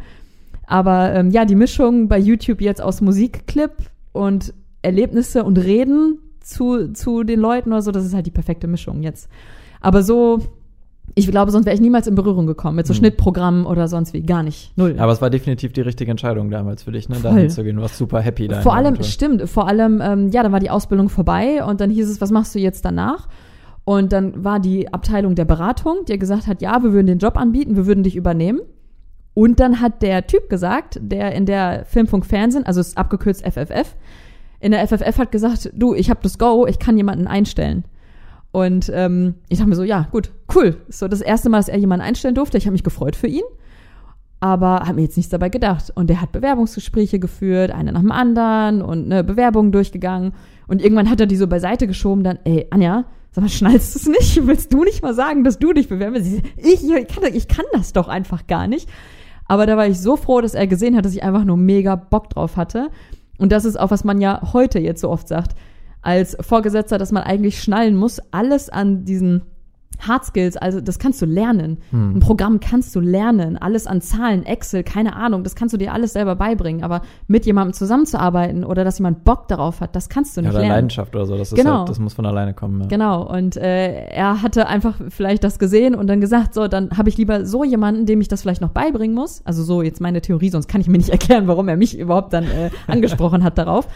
[0.68, 3.72] Aber ähm, ja, die Mischung bei YouTube jetzt aus Musikclip
[4.12, 8.68] und Erlebnisse und Reden zu, zu den Leuten oder so, das ist halt die perfekte
[8.68, 9.28] Mischung jetzt.
[9.80, 10.40] Aber so,
[11.14, 12.98] ich glaube, sonst wäre ich niemals in Berührung gekommen mit so Hm.
[12.98, 14.22] Schnittprogrammen oder sonst wie.
[14.22, 14.76] Gar nicht.
[14.76, 14.96] Null.
[14.98, 17.22] Aber es war definitiv die richtige Entscheidung damals für dich, ne, Voll.
[17.34, 17.76] dahin zu gehen.
[17.76, 18.60] Du warst super happy da.
[18.60, 22.08] vor allem, stimmt, vor allem, ähm, ja, dann war die Ausbildung vorbei und dann hieß
[22.08, 23.28] es, was machst du jetzt danach?
[23.84, 27.36] Und dann war die Abteilung der Beratung, die gesagt hat, ja, wir würden den Job
[27.36, 28.60] anbieten, wir würden dich übernehmen.
[29.34, 33.96] Und dann hat der Typ gesagt, der in der Filmfunk Fernsehen, also ist abgekürzt FFF,
[34.60, 37.84] in der FFF hat gesagt, du, ich habe das Go, ich kann jemanden einstellen.
[38.52, 40.76] Und ähm, ich dachte mir so, ja, gut, cool.
[40.88, 42.58] So das erste Mal, dass er jemanden einstellen durfte.
[42.58, 43.44] Ich habe mich gefreut für ihn,
[44.40, 45.92] aber habe mir jetzt nichts dabei gedacht.
[45.94, 50.32] Und der hat Bewerbungsgespräche geführt, eine nach dem anderen und eine Bewerbung durchgegangen.
[50.66, 53.98] Und irgendwann hat er die so beiseite geschoben, dann, ey, Anja, sag mal, schnallst du
[54.00, 54.46] es nicht?
[54.46, 56.42] Willst du nicht mal sagen, dass du dich bewerben willst?
[56.56, 58.88] Ich, ich, kann, ich kann das doch einfach gar nicht.
[59.46, 61.96] Aber da war ich so froh, dass er gesehen hat, dass ich einfach nur mega
[61.96, 62.90] Bock drauf hatte.
[63.38, 65.56] Und das ist auch, was man ja heute jetzt so oft sagt,
[66.02, 69.42] als Vorgesetzter, dass man eigentlich schnallen muss, alles an diesen
[69.98, 71.76] Hard Skills, also das kannst du lernen.
[71.90, 72.16] Hm.
[72.16, 73.58] Ein Programm kannst du lernen.
[73.58, 76.82] Alles an Zahlen, Excel, keine Ahnung, das kannst du dir alles selber beibringen.
[76.82, 80.52] Aber mit jemandem zusammenzuarbeiten oder dass jemand Bock darauf hat, das kannst du Ja, nicht
[80.52, 80.74] oder lernen.
[80.76, 81.36] Leidenschaft oder so.
[81.36, 81.80] Das, ist Genau.
[81.80, 82.80] halt, das muss von alleine kommen.
[82.80, 82.86] Ja.
[82.86, 87.10] Genau, und äh, er hatte einfach vielleicht das gesehen und dann gesagt, so, dann habe
[87.10, 89.42] ich lieber so jemanden, dem ich das vielleicht noch beibringen muss.
[89.44, 92.32] Also so jetzt meine Theorie, sonst kann ich mir nicht erklären, warum er mich überhaupt
[92.32, 93.86] dann äh, angesprochen hat darauf.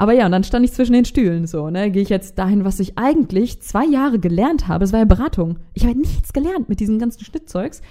[0.00, 1.90] Aber ja, und dann stand ich zwischen den Stühlen so, ne?
[1.90, 5.58] Gehe ich jetzt dahin, was ich eigentlich zwei Jahre gelernt habe, es war ja Beratung.
[5.74, 7.82] Ich habe nichts gelernt mit diesem ganzen Schnittzeugs.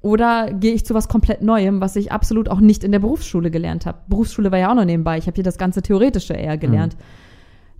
[0.00, 3.50] Oder gehe ich zu was komplett Neuem, was ich absolut auch nicht in der Berufsschule
[3.50, 3.98] gelernt habe.
[4.06, 5.18] Berufsschule war ja auch noch nebenbei.
[5.18, 6.96] Ich habe hier das ganze Theoretische eher gelernt.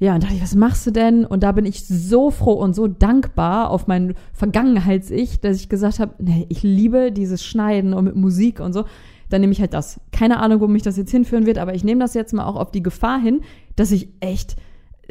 [0.01, 1.25] Ja, und dachte ich, was machst du denn?
[1.25, 6.01] Und da bin ich so froh und so dankbar auf mein Vergangenheits-Ich, dass ich gesagt
[6.01, 8.85] habe, nee, ich liebe dieses Schneiden und mit Musik und so.
[9.29, 10.01] Dann nehme ich halt das.
[10.13, 12.57] Keine Ahnung, wo mich das jetzt hinführen wird, aber ich nehme das jetzt mal auch
[12.57, 13.43] auf die Gefahr hin,
[13.77, 14.57] dass ich echt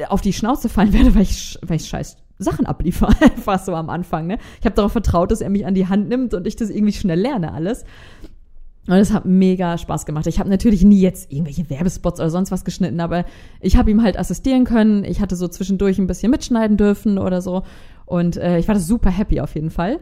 [0.09, 3.89] auf die Schnauze fallen werde, weil ich, weil ich scheiß Sachen abliefere, einfach so am
[3.89, 4.27] Anfang.
[4.27, 4.37] Ne?
[4.59, 6.93] Ich habe darauf vertraut, dass er mich an die Hand nimmt und ich das irgendwie
[6.93, 7.85] schnell lerne alles.
[8.87, 10.27] Und es hat mega Spaß gemacht.
[10.27, 13.25] Ich habe natürlich nie jetzt irgendwelche Werbespots oder sonst was geschnitten, aber
[13.59, 15.03] ich habe ihm halt assistieren können.
[15.03, 17.63] Ich hatte so zwischendurch ein bisschen mitschneiden dürfen oder so.
[18.05, 19.99] Und äh, ich war super happy auf jeden Fall.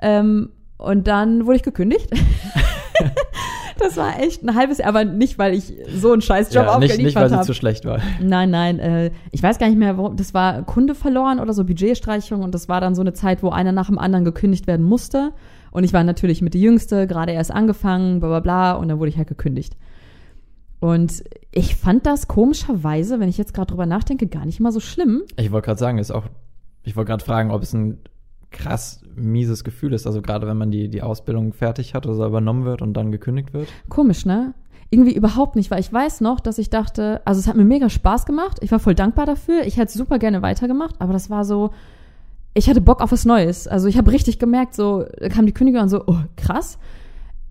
[0.00, 2.10] Ähm, und dann wurde ich gekündigt.
[3.78, 6.90] das war echt ein halbes Jahr, aber nicht, weil ich so einen Scheißjob Ja, nicht,
[6.90, 7.46] aufgeliefert nicht, weil sie habe.
[7.46, 8.00] zu schlecht war.
[8.20, 10.16] Nein, nein, äh, ich weiß gar nicht mehr, warum.
[10.16, 13.50] Das war Kunde verloren oder so Budgetstreichung und das war dann so eine Zeit, wo
[13.50, 15.32] einer nach dem anderen gekündigt werden musste.
[15.70, 18.98] Und ich war natürlich mit die Jüngste, gerade erst angefangen, bla bla bla, und dann
[18.98, 19.76] wurde ich halt gekündigt.
[20.80, 24.80] Und ich fand das komischerweise, wenn ich jetzt gerade drüber nachdenke, gar nicht mal so
[24.80, 25.22] schlimm.
[25.36, 26.24] Ich wollte gerade sagen, ist auch,
[26.82, 27.98] ich wollte gerade fragen, ob es ein
[28.56, 32.26] krass mieses Gefühl ist, also gerade wenn man die, die Ausbildung fertig hat oder so
[32.26, 33.68] übernommen wird und dann gekündigt wird.
[33.88, 34.54] Komisch, ne?
[34.90, 37.88] Irgendwie überhaupt nicht, weil ich weiß noch, dass ich dachte, also es hat mir mega
[37.88, 38.58] Spaß gemacht.
[38.60, 39.62] Ich war voll dankbar dafür.
[39.66, 41.70] Ich hätte super gerne weitergemacht, aber das war so,
[42.54, 43.66] ich hatte Bock auf was Neues.
[43.66, 46.78] Also ich habe richtig gemerkt, so da kam die Kündigung und so, oh, krass.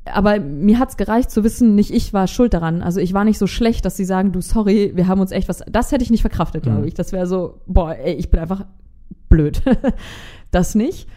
[0.06, 2.82] Aber mir hat's gereicht zu wissen, nicht ich war schuld daran.
[2.84, 5.50] Also ich war nicht so schlecht, dass sie sagen, du, sorry, wir haben uns echt
[5.50, 5.64] was.
[5.70, 6.88] Das hätte ich nicht verkraftet, glaube Mhm.
[6.88, 6.94] ich.
[6.94, 8.66] Das wäre so, boah, ey, ich bin einfach
[9.30, 9.62] blöd.
[10.56, 11.08] das nicht.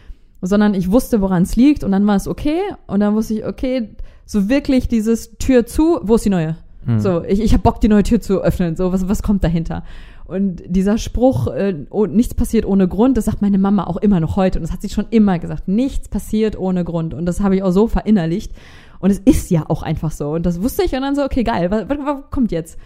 [0.41, 2.61] Sondern ich wusste, woran es liegt und dann war es okay.
[2.87, 3.89] Und dann wusste ich, okay,
[4.25, 6.55] so wirklich dieses Tür zu, wo ist die neue?
[6.85, 6.99] Hm.
[6.99, 8.75] So, ich, ich habe Bock, die neue Tür zu öffnen.
[8.75, 9.83] So, was, was kommt dahinter?
[10.25, 14.19] Und dieser Spruch, äh, oh, nichts passiert ohne Grund, das sagt meine Mama auch immer
[14.19, 14.59] noch heute.
[14.59, 15.67] Und das hat sie schon immer gesagt.
[15.67, 17.13] Nichts passiert ohne Grund.
[17.13, 18.53] Und das habe ich auch so verinnerlicht.
[18.99, 20.31] Und es ist ja auch einfach so.
[20.31, 20.93] Und das wusste ich.
[20.93, 22.77] Und dann so, okay, geil, was, was, was kommt jetzt?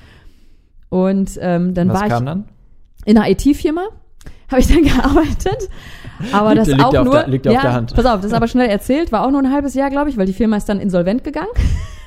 [0.89, 2.45] Und ähm, dann Was war ich dann?
[3.05, 3.81] in einer IT-Firma,
[4.49, 5.69] habe ich dann gearbeitet.
[6.31, 7.95] Aber das liegt auch ja auf nur, der- liegt ja auf der Hand.
[7.95, 10.17] pass auf, das ist aber schnell erzählt, war auch nur ein halbes Jahr, glaube ich,
[10.17, 11.49] weil die Firma ist dann insolvent gegangen.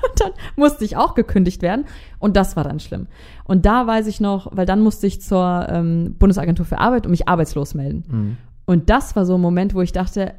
[0.08, 1.86] Und dann musste ich auch gekündigt werden.
[2.18, 3.06] Und das war dann schlimm.
[3.44, 7.10] Und da weiß ich noch, weil dann musste ich zur ähm, Bundesagentur für Arbeit und
[7.10, 8.04] mich arbeitslos melden.
[8.08, 8.36] Hm.
[8.66, 10.34] Und das war so ein Moment, wo ich dachte,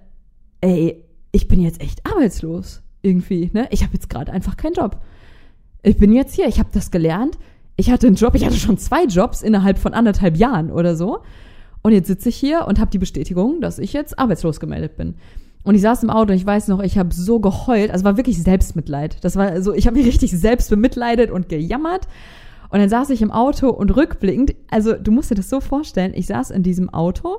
[0.61, 3.49] ey, ich bin jetzt echt arbeitslos irgendwie.
[3.53, 3.67] Ne?
[3.71, 4.97] Ich habe jetzt gerade einfach keinen Job.
[5.83, 7.37] Ich bin jetzt hier, ich habe das gelernt.
[7.75, 11.19] Ich hatte einen Job, ich hatte schon zwei Jobs innerhalb von anderthalb Jahren oder so.
[11.87, 15.15] Und jetzt sitze ich hier und habe die Bestätigung, dass ich jetzt arbeitslos gemeldet bin.
[15.63, 17.91] Und ich saß im Auto und ich weiß noch, ich habe so geheult.
[17.91, 19.23] Also war wirklich Selbstmitleid.
[19.23, 22.09] Das war so, ich habe mich richtig selbst bemitleidet und gejammert.
[22.71, 26.11] Und dann saß ich im Auto und rückblickend, also du musst dir das so vorstellen,
[26.13, 27.37] ich saß in diesem Auto,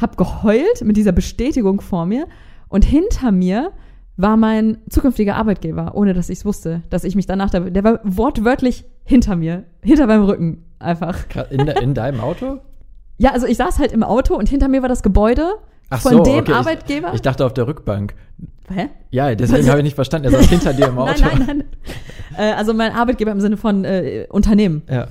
[0.00, 2.28] hab geheult mit dieser Bestätigung vor mir
[2.70, 3.72] und hinter mir
[4.16, 7.84] war mein zukünftiger Arbeitgeber, ohne dass ich es wusste, dass ich mich danach, da, der
[7.84, 11.26] war wortwörtlich hinter mir, hinter meinem Rücken einfach.
[11.50, 12.60] In, de, in deinem Auto?
[13.18, 15.54] Ja, also ich saß halt im Auto und hinter mir war das Gebäude
[15.90, 16.52] Ach von so, dem okay.
[16.52, 17.08] Arbeitgeber.
[17.08, 18.14] Ich, ich dachte auf der Rückbank.
[18.72, 18.88] Hä?
[19.10, 20.32] Ja, deswegen habe ich nicht verstanden.
[20.32, 21.12] Er saß hinter dir im Auto.
[21.20, 21.64] Nein, nein, nein.
[22.36, 24.82] Äh, also mein Arbeitgeber im Sinne von äh, Unternehmen.
[24.90, 25.08] Ja.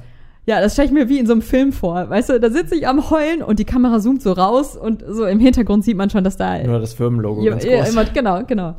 [0.48, 2.08] Ja, das stelle ich mir wie in so einem Film vor.
[2.08, 5.26] Weißt du, da sitze ich am Heulen und die Kamera zoomt so raus und so
[5.26, 7.90] im Hintergrund sieht man schon, dass da Nur das Firmenlogo Ja, ganz ja, groß.
[7.90, 8.76] immer, genau, genau.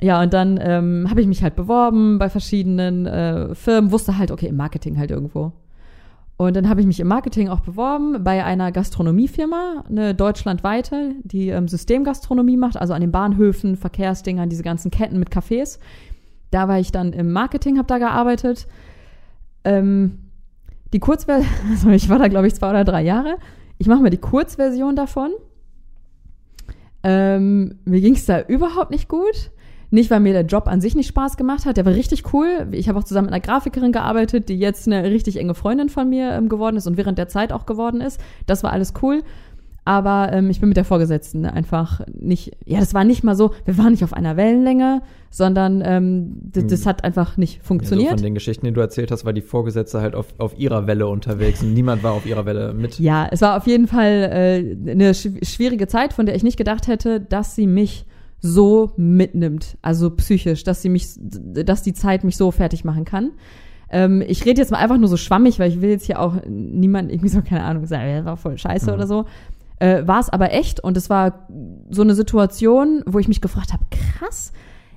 [0.00, 4.32] Ja, und dann ähm, habe ich mich halt beworben bei verschiedenen äh, Firmen, wusste halt,
[4.32, 5.52] okay, im Marketing halt irgendwo.
[6.40, 11.50] Und dann habe ich mich im Marketing auch beworben bei einer Gastronomiefirma, eine deutschlandweite, die
[11.50, 15.78] ähm, Systemgastronomie macht, also an den Bahnhöfen, Verkehrsdingern, diese ganzen Ketten mit Cafés.
[16.50, 18.68] Da war ich dann im Marketing, habe da gearbeitet.
[19.64, 20.30] Ähm,
[20.94, 23.36] die Kurzversion, also ich war da, glaube ich, zwei oder drei Jahre.
[23.76, 25.32] Ich mache mal die Kurzversion davon.
[27.02, 29.50] Ähm, mir ging es da überhaupt nicht gut.
[29.90, 31.76] Nicht, weil mir der Job an sich nicht Spaß gemacht hat.
[31.76, 32.68] Der war richtig cool.
[32.70, 36.08] Ich habe auch zusammen mit einer Grafikerin gearbeitet, die jetzt eine richtig enge Freundin von
[36.08, 38.20] mir ähm, geworden ist und während der Zeit auch geworden ist.
[38.46, 39.22] Das war alles cool.
[39.84, 43.54] Aber ähm, ich bin mit der Vorgesetzten einfach nicht, ja, das war nicht mal so,
[43.64, 48.10] wir waren nicht auf einer Wellenlänge, sondern ähm, das, das hat einfach nicht funktioniert.
[48.10, 50.58] Ja, so von den Geschichten, die du erzählt hast, war die Vorgesetzte halt auf, auf
[50.58, 53.00] ihrer Welle unterwegs und niemand war auf ihrer Welle mit.
[53.00, 54.30] Ja, es war auf jeden Fall
[54.86, 58.04] äh, eine schwierige Zeit, von der ich nicht gedacht hätte, dass sie mich
[58.40, 63.32] so mitnimmt, also psychisch, dass sie mich, dass die Zeit mich so fertig machen kann.
[63.90, 66.36] Ähm, ich rede jetzt mal einfach nur so schwammig, weil ich will jetzt hier auch
[66.48, 68.94] niemand irgendwie so, keine Ahnung, sagen, ja, war voll scheiße mhm.
[68.94, 69.24] oder so.
[69.78, 71.46] Äh, war es aber echt und es war
[71.90, 74.52] so eine Situation, wo ich mich gefragt habe, krass,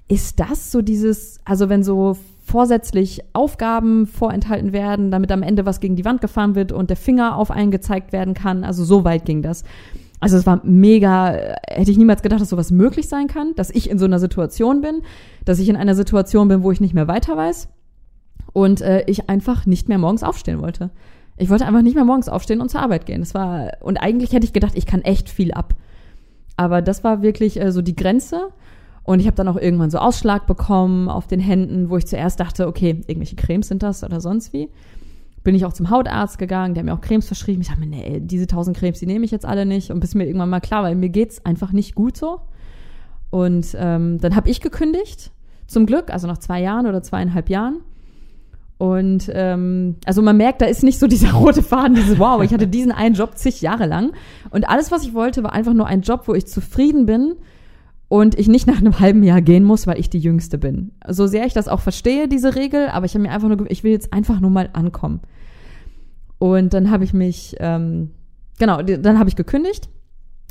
[0.08, 5.80] ist das so dieses, also wenn so vorsätzlich Aufgaben vorenthalten werden, damit am Ende was
[5.80, 9.06] gegen die Wand gefahren wird und der Finger auf einen gezeigt werden kann, also so
[9.06, 9.64] weit ging das.
[10.24, 11.34] Also es war mega,
[11.68, 14.80] hätte ich niemals gedacht, dass sowas möglich sein kann, dass ich in so einer Situation
[14.80, 15.02] bin,
[15.44, 17.68] dass ich in einer Situation bin, wo ich nicht mehr weiter weiß
[18.54, 20.92] und äh, ich einfach nicht mehr morgens aufstehen wollte.
[21.36, 23.20] Ich wollte einfach nicht mehr morgens aufstehen und zur Arbeit gehen.
[23.20, 25.76] Das war und eigentlich hätte ich gedacht, ich kann echt viel ab.
[26.56, 28.48] Aber das war wirklich äh, so die Grenze.
[29.04, 32.40] Und ich habe dann auch irgendwann so Ausschlag bekommen auf den Händen, wo ich zuerst
[32.40, 34.70] dachte, okay, irgendwelche Cremes sind das oder sonst wie.
[35.44, 37.62] Bin ich auch zum Hautarzt gegangen, der hat mir auch Cremes verschrieben.
[37.62, 39.92] Ich dachte mir, nee, diese tausend Cremes, die nehme ich jetzt alle nicht.
[39.92, 42.40] Und bis mir irgendwann mal klar, weil mir geht's einfach nicht gut so.
[43.30, 45.32] Und ähm, dann habe ich gekündigt,
[45.68, 47.82] zum Glück, also nach zwei Jahren oder zweieinhalb Jahren.
[48.78, 52.54] Und ähm, also man merkt, da ist nicht so dieser rote Faden, dieses Wow, ich
[52.54, 54.12] hatte diesen einen Job zig Jahre lang.
[54.50, 57.36] Und alles, was ich wollte, war einfach nur ein Job, wo ich zufrieden bin
[58.14, 60.92] und ich nicht nach einem halben Jahr gehen muss, weil ich die Jüngste bin.
[61.08, 63.84] So sehr ich das auch verstehe, diese Regel, aber ich habe mir einfach nur, ich
[63.84, 65.22] will jetzt einfach nur mal ankommen.
[66.38, 68.12] Und dann habe ich mich, ähm,
[68.60, 69.90] genau, dann habe ich gekündigt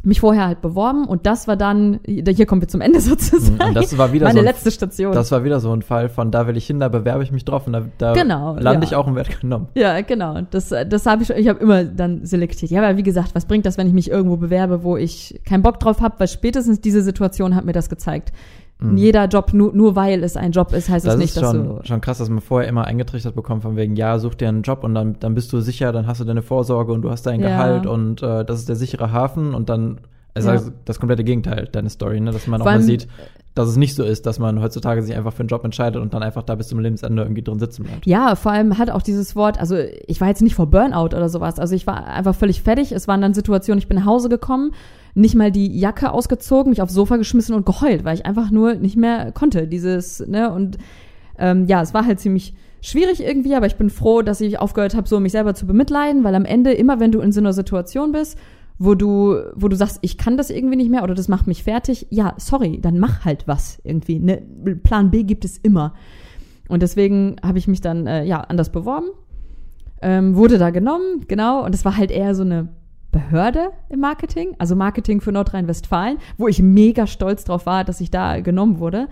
[0.05, 3.69] mich vorher halt beworben und das war dann, hier kommen wir zum Ende sozusagen.
[3.69, 5.13] Und das war wieder meine so ein, letzte Station.
[5.13, 7.45] Das war wieder so ein Fall von, da will ich hin, da bewerbe ich mich
[7.45, 8.93] drauf und da, da genau, lande ja.
[8.93, 9.69] ich auch und werde genommen.
[9.75, 10.41] Ja, genau.
[10.51, 12.71] Das, das habe ich, ich habe immer dann selektiert.
[12.71, 15.63] Ja, aber wie gesagt, was bringt das, wenn ich mich irgendwo bewerbe, wo ich keinen
[15.63, 18.33] Bock drauf habe, weil spätestens diese Situation hat mir das gezeigt.
[18.83, 18.97] Mhm.
[18.97, 21.69] Jeder Job, nur, nur weil es ein Job ist, heißt das es nicht, ist schon,
[21.69, 21.87] dass du.
[21.87, 24.85] schon krass, dass man vorher immer eingetrichtert bekommt, von wegen, ja, such dir einen Job
[24.85, 27.41] und dann, dann bist du sicher, dann hast du deine Vorsorge und du hast dein
[27.41, 27.49] ja.
[27.49, 30.01] Gehalt und äh, das ist der sichere Hafen und dann
[30.35, 30.61] also, ja.
[30.87, 32.31] das komplette Gegenteil deine Story, ne?
[32.31, 33.07] dass man Vor auch mal sieht,
[33.55, 36.15] dass es nicht so ist, dass man heutzutage sich einfach für einen Job entscheidet und
[36.15, 38.07] dann einfach da bis zum Lebensende irgendwie drin sitzen bleibt.
[38.07, 41.29] Ja, vor allem hat auch dieses Wort, also ich war jetzt nicht vor Burnout oder
[41.29, 42.93] sowas, also ich war einfach völlig fertig.
[42.93, 44.73] Es waren dann Situationen, ich bin nach Hause gekommen,
[45.15, 48.75] nicht mal die Jacke ausgezogen, mich aufs Sofa geschmissen und geheult, weil ich einfach nur
[48.75, 49.67] nicht mehr konnte.
[49.67, 50.79] Dieses, ne, und
[51.39, 54.95] ähm, ja, es war halt ziemlich schwierig irgendwie, aber ich bin froh, dass ich aufgehört
[54.95, 57.53] habe, so mich selber zu bemitleiden, weil am Ende, immer wenn du in so einer
[57.53, 58.39] Situation bist,
[58.79, 61.63] wo du, wo du sagst, ich kann das irgendwie nicht mehr oder das macht mich
[61.63, 64.19] fertig, ja, sorry, dann mach halt was irgendwie.
[64.19, 64.43] Ne?
[64.83, 65.95] Plan B gibt es immer.
[66.69, 69.09] Und deswegen habe ich mich dann äh, ja anders beworben,
[70.01, 71.65] ähm, wurde da genommen, genau.
[71.65, 72.71] Und es war halt eher so eine
[73.13, 78.11] Behörde im Marketing, also Marketing für Nordrhein-Westfalen, wo ich mega stolz drauf war, dass ich
[78.11, 79.09] da genommen wurde.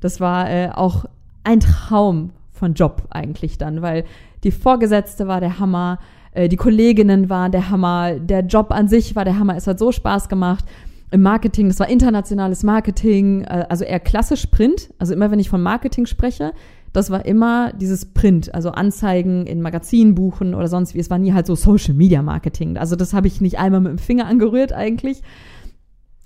[0.00, 1.04] Das war äh, auch
[1.44, 4.04] ein Traum von Job eigentlich dann, weil
[4.42, 5.98] die Vorgesetzte war der Hammer
[6.32, 9.78] äh, die Kolleginnen waren der Hammer, der Job an sich war der Hammer, es hat
[9.78, 10.64] so Spaß gemacht.
[11.10, 14.92] Im Marketing, das war internationales Marketing, äh, also eher klassisch Print.
[14.98, 16.52] Also immer wenn ich von Marketing spreche,
[16.92, 20.98] das war immer dieses Print, also Anzeigen in Magazinen buchen oder sonst wie.
[20.98, 22.76] Es war nie halt so Social Media Marketing.
[22.76, 25.22] Also das habe ich nicht einmal mit dem Finger angerührt eigentlich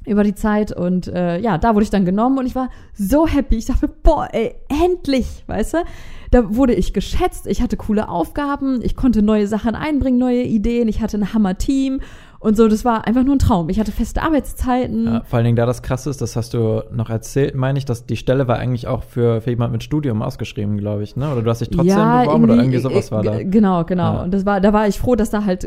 [0.06, 3.26] über die Zeit und äh, ja, da wurde ich dann genommen und ich war so
[3.26, 3.56] happy.
[3.56, 5.78] Ich dachte, boah, ey, endlich, weißt du?
[6.30, 10.88] Da wurde ich geschätzt, ich hatte coole Aufgaben, ich konnte neue Sachen einbringen, neue Ideen,
[10.88, 12.00] ich hatte ein Hammer-Team
[12.38, 13.68] und so, das war einfach nur ein Traum.
[13.68, 15.06] Ich hatte feste Arbeitszeiten.
[15.06, 17.84] Ja, vor allen Dingen, da das krass ist, das hast du noch erzählt, meine ich,
[17.84, 21.30] dass die Stelle war eigentlich auch für, für jemand mit Studium ausgeschrieben, glaube ich, ne?
[21.32, 23.42] Oder du hast dich trotzdem ja, beworben oder irgendwie sowas war da.
[23.42, 24.14] Genau, genau.
[24.14, 24.22] Ja.
[24.22, 25.66] Und das war, da war ich froh, dass da halt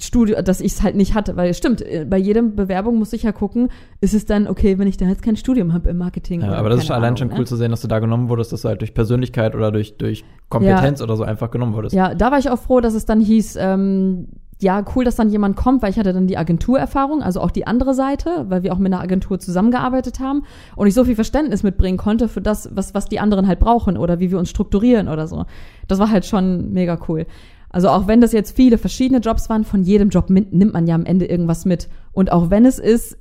[0.00, 3.32] Studio, dass ich es halt nicht hatte, weil stimmt, bei jedem Bewerbung muss ich ja
[3.32, 3.68] gucken,
[4.00, 6.40] ist es dann okay, wenn ich da jetzt kein Studium habe im Marketing.
[6.42, 7.44] Ja, aber das ist allein schon cool ne?
[7.44, 10.24] zu sehen, dass du da genommen wurdest, dass du halt durch Persönlichkeit oder durch, durch
[10.48, 11.94] Kompetenz oder so einfach genommen wurdest.
[11.94, 14.28] Ja, da war ich auch froh, dass es dann hieß, ähm,
[14.60, 17.66] ja, cool, dass dann jemand kommt, weil ich hatte dann die Agenturerfahrung, also auch die
[17.66, 20.42] andere Seite, weil wir auch mit einer Agentur zusammengearbeitet haben
[20.74, 23.96] und ich so viel Verständnis mitbringen konnte für das, was, was die anderen halt brauchen
[23.96, 25.46] oder wie wir uns strukturieren oder so.
[25.86, 27.26] Das war halt schon mega cool.
[27.70, 30.94] Also auch wenn das jetzt viele verschiedene Jobs waren, von jedem Job nimmt man ja
[30.94, 31.88] am Ende irgendwas mit.
[32.12, 33.16] Und auch wenn es ist,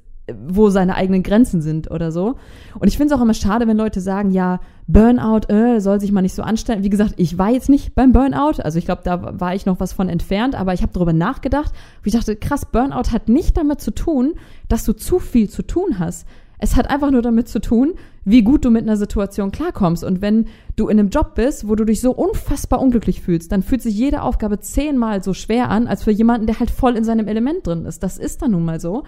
[0.47, 2.35] wo seine eigenen Grenzen sind oder so.
[2.79, 6.11] Und ich finde es auch immer schade, wenn Leute sagen, ja, Burnout, äh, soll sich
[6.11, 6.83] mal nicht so anstellen.
[6.83, 9.79] Wie gesagt, ich war jetzt nicht beim Burnout, also ich glaube, da war ich noch
[9.79, 11.71] was von entfernt, aber ich habe darüber nachgedacht,
[12.03, 14.33] wo ich dachte, krass, Burnout hat nicht damit zu tun,
[14.67, 16.25] dass du zu viel zu tun hast.
[16.59, 17.93] Es hat einfach nur damit zu tun,
[18.25, 20.03] wie gut du mit einer Situation klarkommst.
[20.03, 23.61] Und wenn du in einem Job bist, wo du dich so unfassbar unglücklich fühlst, dann
[23.61, 27.03] fühlt sich jede Aufgabe zehnmal so schwer an, als für jemanden, der halt voll in
[27.03, 28.01] seinem Element drin ist.
[28.01, 29.03] Das ist dann nun mal so.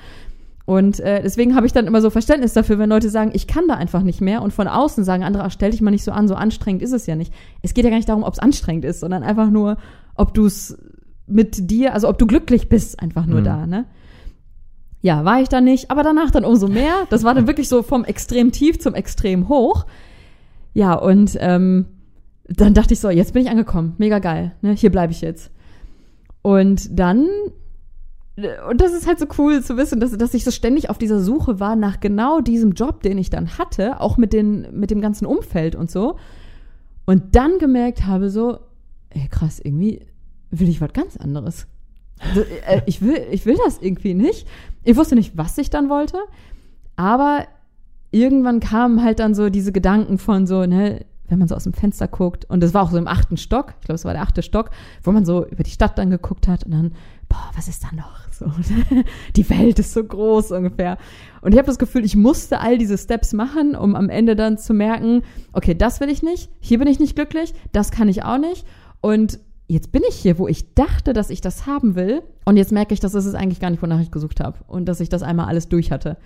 [0.69, 3.67] Und äh, deswegen habe ich dann immer so Verständnis dafür, wenn Leute sagen, ich kann
[3.67, 6.11] da einfach nicht mehr und von außen sagen andere, ach, stell dich mal nicht so
[6.11, 7.33] an, so anstrengend ist es ja nicht.
[7.63, 9.77] Es geht ja gar nicht darum, ob es anstrengend ist, sondern einfach nur,
[10.13, 10.77] ob du es
[11.25, 13.45] mit dir, also ob du glücklich bist, einfach nur mhm.
[13.45, 13.85] da, ne?
[15.01, 17.07] Ja, war ich da nicht, aber danach dann umso mehr.
[17.09, 19.87] Das war dann wirklich so vom extrem tief zum extrem hoch.
[20.75, 21.87] Ja, und ähm,
[22.47, 24.73] dann dachte ich so, jetzt bin ich angekommen, mega geil, ne?
[24.73, 25.49] Hier bleibe ich jetzt.
[26.43, 27.27] Und dann
[28.69, 31.19] und das ist halt so cool zu wissen, dass, dass ich so ständig auf dieser
[31.19, 35.01] Suche war nach genau diesem Job, den ich dann hatte, auch mit, den, mit dem
[35.01, 36.17] ganzen Umfeld und so.
[37.05, 38.59] Und dann gemerkt habe so,
[39.09, 40.05] ey, krass, irgendwie
[40.51, 41.67] will ich was ganz anderes.
[42.19, 44.47] Also, äh, ich, will, ich will das irgendwie nicht.
[44.83, 46.17] Ich wusste nicht, was ich dann wollte,
[46.95, 47.45] aber
[48.11, 51.73] irgendwann kamen halt dann so diese Gedanken von so, ne, wenn man so aus dem
[51.73, 54.23] Fenster guckt, und das war auch so im achten Stock, ich glaube, es war der
[54.23, 54.71] achte Stock,
[55.03, 56.91] wo man so über die Stadt dann geguckt hat und dann,
[57.27, 58.28] boah, was ist da noch?
[58.39, 58.45] So,
[59.35, 60.97] die Welt ist so groß ungefähr.
[61.41, 64.57] Und ich habe das Gefühl, ich musste all diese Steps machen, um am Ende dann
[64.57, 68.23] zu merken, okay, das will ich nicht, hier bin ich nicht glücklich, das kann ich
[68.23, 68.65] auch nicht.
[69.01, 72.21] Und jetzt bin ich hier, wo ich dachte, dass ich das haben will.
[72.45, 74.59] Und jetzt merke ich, dass das ist eigentlich gar nicht, wonach ich gesucht habe.
[74.67, 76.17] Und dass ich das einmal alles durch hatte.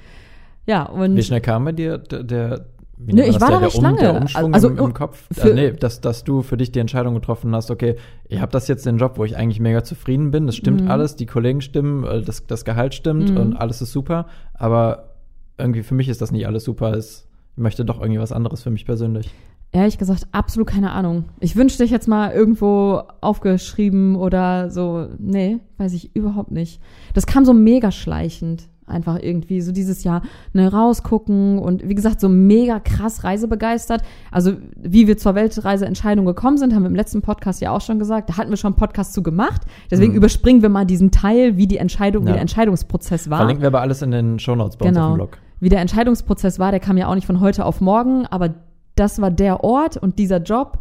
[0.65, 1.15] Ja, und.
[1.15, 3.99] Wie schnell kam bei dir der nee, ich war da recht lange.
[3.99, 5.27] Der Umschwung also, im, im Kopf.
[5.31, 7.95] Für, äh, nee, dass, dass du für dich die Entscheidung getroffen hast, okay,
[8.27, 10.91] ich habe das jetzt den Job, wo ich eigentlich mega zufrieden bin, das stimmt mhm.
[10.91, 13.37] alles, die Kollegen stimmen, äh, das, das Gehalt stimmt mhm.
[13.37, 15.15] und alles ist super, aber
[15.57, 16.97] irgendwie für mich ist das nicht alles super.
[16.97, 17.25] Ich
[17.55, 19.29] möchte doch irgendwie was anderes für mich persönlich.
[19.71, 21.25] Ehrlich gesagt, absolut keine Ahnung.
[21.39, 25.07] Ich wünschte, ich jetzt mal irgendwo aufgeschrieben oder so.
[25.17, 26.79] Nee, weiß ich überhaupt nicht.
[27.15, 30.21] Das kam so mega schleichend einfach irgendwie so dieses Jahr
[30.53, 34.01] ne, rausgucken und wie gesagt, so mega krass reisebegeistert.
[34.31, 37.99] Also wie wir zur Weltreiseentscheidung gekommen sind, haben wir im letzten Podcast ja auch schon
[37.99, 38.29] gesagt.
[38.29, 39.61] Da hatten wir schon einen Podcast zu gemacht.
[39.89, 40.17] Deswegen mhm.
[40.17, 42.29] überspringen wir mal diesen Teil, wie die Entscheidung, ja.
[42.29, 43.37] wie der Entscheidungsprozess war.
[43.37, 44.99] Verlinken wir aber alles in den Shownotes bei genau.
[44.99, 45.37] uns auf dem Blog.
[45.59, 48.53] Wie der Entscheidungsprozess war, der kam ja auch nicht von heute auf morgen, aber
[48.95, 50.79] das war der Ort und dieser Job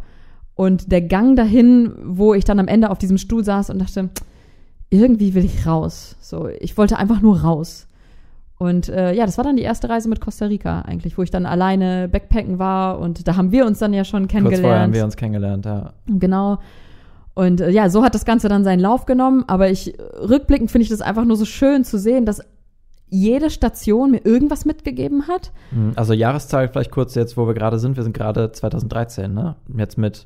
[0.55, 4.09] und der Gang dahin, wo ich dann am Ende auf diesem Stuhl saß und dachte,
[4.89, 6.15] irgendwie will ich raus.
[6.21, 7.87] So, ich wollte einfach nur raus.
[8.63, 11.29] Und äh, ja, das war dann die erste Reise mit Costa Rica eigentlich, wo ich
[11.29, 14.61] dann alleine Backpacken war und da haben wir uns dann ja schon kennengelernt.
[14.61, 15.91] Kurz vorher haben wir uns kennengelernt, ja.
[16.07, 16.59] Genau.
[17.33, 20.83] Und äh, ja, so hat das Ganze dann seinen Lauf genommen, aber ich rückblickend finde
[20.83, 22.41] ich das einfach nur so schön zu sehen, dass
[23.09, 25.51] jede Station mir irgendwas mitgegeben hat.
[25.71, 25.91] Mhm.
[25.97, 27.97] Also Jahreszahl vielleicht kurz jetzt, wo wir gerade sind.
[27.97, 29.57] Wir sind gerade 2013, ne?
[29.75, 30.25] Jetzt mit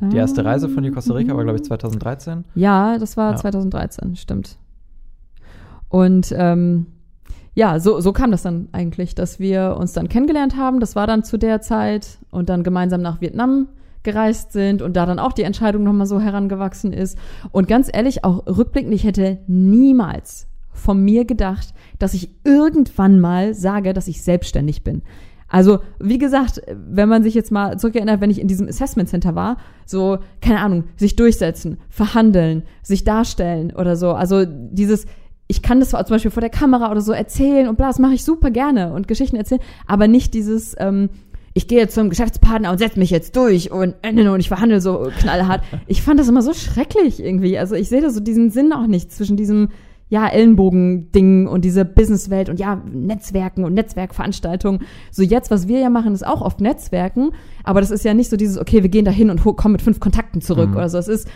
[0.00, 2.46] die erste Reise von die Costa Rica war, glaube ich, 2013.
[2.54, 3.36] Ja, das war ja.
[3.36, 4.56] 2013, stimmt.
[5.90, 6.86] Und ähm,
[7.54, 10.80] ja, so, so kam das dann eigentlich, dass wir uns dann kennengelernt haben.
[10.80, 13.68] Das war dann zu der Zeit und dann gemeinsam nach Vietnam
[14.02, 17.18] gereist sind und da dann auch die Entscheidung nochmal so herangewachsen ist.
[17.50, 23.54] Und ganz ehrlich, auch rückblickend, ich hätte niemals von mir gedacht, dass ich irgendwann mal
[23.54, 25.02] sage, dass ich selbstständig bin.
[25.48, 29.34] Also, wie gesagt, wenn man sich jetzt mal zurückerinnert, wenn ich in diesem Assessment Center
[29.34, 34.12] war, so, keine Ahnung, sich durchsetzen, verhandeln, sich darstellen oder so.
[34.12, 35.06] Also dieses,
[35.48, 38.14] ich kann das zum Beispiel vor der Kamera oder so erzählen und bla, das mache
[38.14, 41.08] ich super gerne und Geschichten erzählen, aber nicht dieses, ähm,
[41.54, 44.80] ich gehe jetzt zum Geschäftspartner und setze mich jetzt durch und, äh, und ich verhandle
[44.80, 45.62] so knallhart.
[45.86, 47.58] Ich fand das immer so schrecklich irgendwie.
[47.58, 49.70] Also ich sehe da so diesen Sinn auch nicht zwischen diesem,
[50.10, 54.82] ja, Ellenbogen-Ding und diese Businesswelt und ja, Netzwerken und Netzwerkveranstaltungen.
[55.10, 57.30] So jetzt, was wir ja machen, ist auch oft Netzwerken,
[57.64, 59.82] aber das ist ja nicht so dieses, okay, wir gehen da hin und kommen mit
[59.82, 60.76] fünf Kontakten zurück mhm.
[60.76, 60.98] oder so.
[60.98, 61.28] Es ist,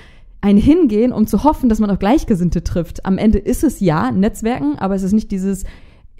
[0.42, 3.06] ein Hingehen, um zu hoffen, dass man auch Gleichgesinnte trifft.
[3.06, 5.64] Am Ende ist es ja Netzwerken, aber es ist nicht dieses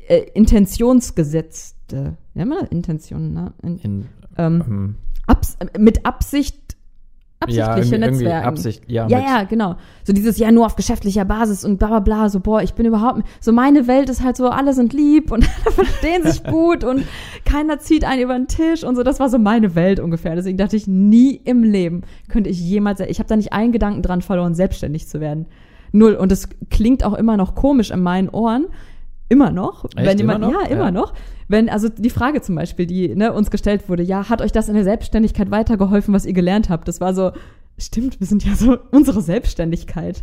[0.09, 2.17] äh, Intentionsgesetzte.
[2.35, 3.53] Ja, man Intention, ne?
[3.63, 4.05] In, In,
[4.39, 4.95] ähm, ähm,
[5.27, 6.62] abs mit Absicht
[7.43, 8.47] absichtliche ja, Netzwerke.
[8.47, 9.09] Absicht, ja.
[9.09, 9.77] Ja, ja, genau.
[10.05, 12.87] So dieses ja nur auf geschäftlicher Basis und bla bla bla, so boah, ich bin
[12.87, 16.85] überhaupt so meine Welt ist halt so, alle sind lieb und alle verstehen sich gut
[16.85, 17.05] und
[17.45, 20.35] keiner zieht einen über den Tisch und so, das war so meine Welt ungefähr.
[20.35, 24.03] Deswegen dachte ich, nie im Leben könnte ich jemals, ich habe da nicht einen Gedanken
[24.03, 25.47] dran verloren, selbstständig zu werden.
[25.93, 26.15] Null.
[26.15, 28.67] Und es klingt auch immer noch komisch in meinen Ohren.
[29.33, 29.87] Immer noch.
[29.87, 29.97] Echt?
[29.97, 30.63] Wenn jemand, immer noch?
[30.63, 30.91] Ja, immer ja.
[30.91, 31.15] noch.
[31.49, 34.69] Wenn, also die Frage zum Beispiel, die ne, uns gestellt wurde, ja, hat euch das
[34.69, 36.87] in der Selbstständigkeit weitergeholfen, was ihr gelernt habt?
[36.87, 37.33] Das war so,
[37.79, 40.23] stimmt, wir sind ja so unsere Selbstständigkeit.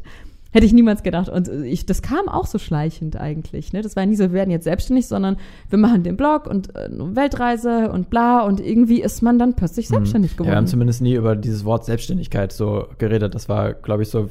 [0.51, 1.28] Hätte ich niemals gedacht.
[1.28, 3.74] Und ich, das kam auch so schleichend eigentlich.
[3.74, 3.82] Ne?
[3.82, 5.38] Das war nie so, wir werden jetzt selbstständig, sondern
[5.70, 8.41] wir machen den Blog und äh, Weltreise und bla.
[8.45, 9.95] Und irgendwie ist man dann plötzlich mhm.
[9.95, 10.49] selbstständig geworden.
[10.49, 13.34] Ja, wir haben zumindest nie über dieses Wort Selbstständigkeit so geredet.
[13.34, 14.30] Das war, glaube ich, so,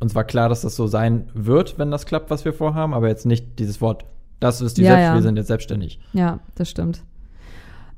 [0.00, 3.08] uns war klar, dass das so sein wird, wenn das klappt, was wir vorhaben, aber
[3.08, 4.04] jetzt nicht dieses Wort
[4.40, 5.14] Das ist die Ja, Selbst, ja.
[5.14, 5.98] wir sind jetzt selbstständig.
[6.12, 7.02] Ja, das stimmt.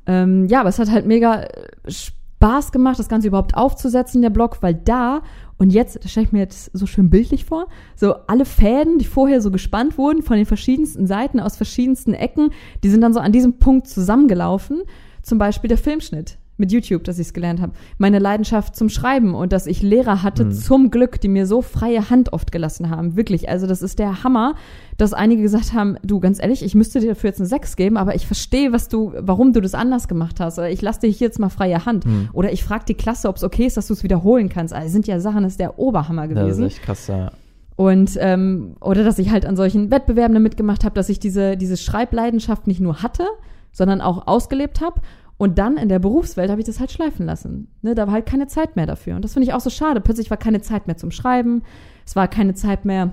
[0.06, 4.30] Ähm, ja, aber es hat halt mega äh, Spaß gemacht, das Ganze überhaupt aufzusetzen, der
[4.30, 5.20] Blog, weil da,
[5.58, 9.04] und jetzt, das stelle ich mir jetzt so schön bildlich vor, so alle Fäden, die
[9.04, 12.50] vorher so gespannt wurden von den verschiedensten Seiten, aus verschiedensten Ecken,
[12.82, 14.82] die sind dann so an diesem Punkt zusammengelaufen.
[15.22, 17.72] Zum Beispiel der Filmschnitt mit YouTube, dass ich es gelernt habe.
[17.98, 20.52] Meine Leidenschaft zum Schreiben und dass ich Lehrer hatte, Mhm.
[20.52, 23.16] zum Glück, die mir so freie Hand oft gelassen haben.
[23.16, 23.48] Wirklich.
[23.48, 24.54] Also das ist der Hammer,
[24.98, 27.96] dass einige gesagt haben, du, ganz ehrlich, ich müsste dir dafür jetzt eine 6 geben,
[27.96, 30.58] aber ich verstehe, was du, warum du das anders gemacht hast.
[30.58, 32.06] Oder ich lasse dir hier jetzt mal freie Hand.
[32.06, 32.28] Mhm.
[32.32, 34.72] Oder ich frage die Klasse, ob es okay ist, dass du es wiederholen kannst.
[34.74, 36.66] Also sind ja Sachen, das ist der Oberhammer Das ist gewesen.
[36.66, 37.32] echt krass, ja.
[37.76, 41.78] Und ähm, oder dass ich halt an solchen Wettbewerben mitgemacht habe, dass ich diese, diese
[41.78, 43.24] Schreibleidenschaft nicht nur hatte,
[43.72, 45.00] sondern auch ausgelebt habe.
[45.40, 47.68] Und dann in der Berufswelt habe ich das halt schleifen lassen.
[47.80, 49.16] Ne, da war halt keine Zeit mehr dafür.
[49.16, 50.02] Und das finde ich auch so schade.
[50.02, 51.62] Plötzlich war keine Zeit mehr zum Schreiben.
[52.04, 53.12] Es war keine Zeit mehr,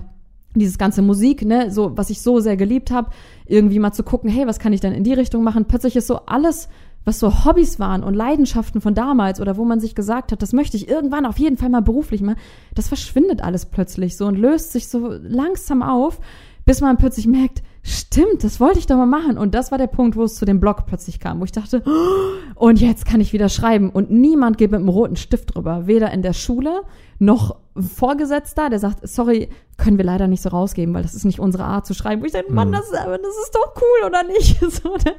[0.54, 3.12] dieses ganze Musik, ne, so, was ich so sehr geliebt habe,
[3.46, 5.64] irgendwie mal zu gucken, hey, was kann ich denn in die Richtung machen?
[5.64, 6.68] Plötzlich ist so alles,
[7.06, 10.52] was so Hobbys waren und Leidenschaften von damals oder wo man sich gesagt hat, das
[10.52, 12.38] möchte ich irgendwann auf jeden Fall mal beruflich machen,
[12.74, 16.20] das verschwindet alles plötzlich so und löst sich so langsam auf,
[16.66, 19.38] bis man plötzlich merkt, stimmt, das wollte ich doch mal machen.
[19.38, 21.82] Und das war der Punkt, wo es zu dem Blog plötzlich kam, wo ich dachte,
[21.86, 23.90] oh, und jetzt kann ich wieder schreiben.
[23.90, 26.82] Und niemand geht mit einem roten Stift drüber, weder in der Schule
[27.18, 31.40] noch Vorgesetzter, der sagt, sorry, können wir leider nicht so rausgeben, weil das ist nicht
[31.40, 32.22] unsere Art zu schreiben.
[32.22, 32.72] Wo ich denke, Mann, Mhm.
[32.72, 34.60] das, das ist doch cool, oder nicht?
[34.70, 35.14] So, ne?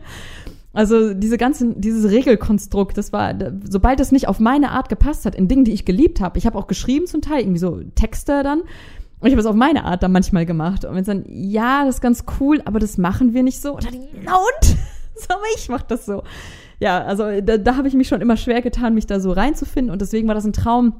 [0.71, 3.33] Also diese ganzen, dieses Regelkonstrukt, das war,
[3.67, 6.45] sobald es nicht auf meine Art gepasst hat, in Dingen, die ich geliebt habe, ich
[6.45, 8.61] habe auch geschrieben zum Teil, irgendwie so Texte dann,
[9.19, 10.85] und ich habe es auf meine Art dann manchmal gemacht.
[10.85, 13.77] Und wenn es dann, ja, das ist ganz cool, aber das machen wir nicht so.
[13.77, 14.77] Dann, na und?
[15.19, 16.23] So, aber ich mach das so.
[16.79, 19.91] Ja, also da, da habe ich mich schon immer schwer getan, mich da so reinzufinden.
[19.91, 20.93] Und deswegen war das ein Traum,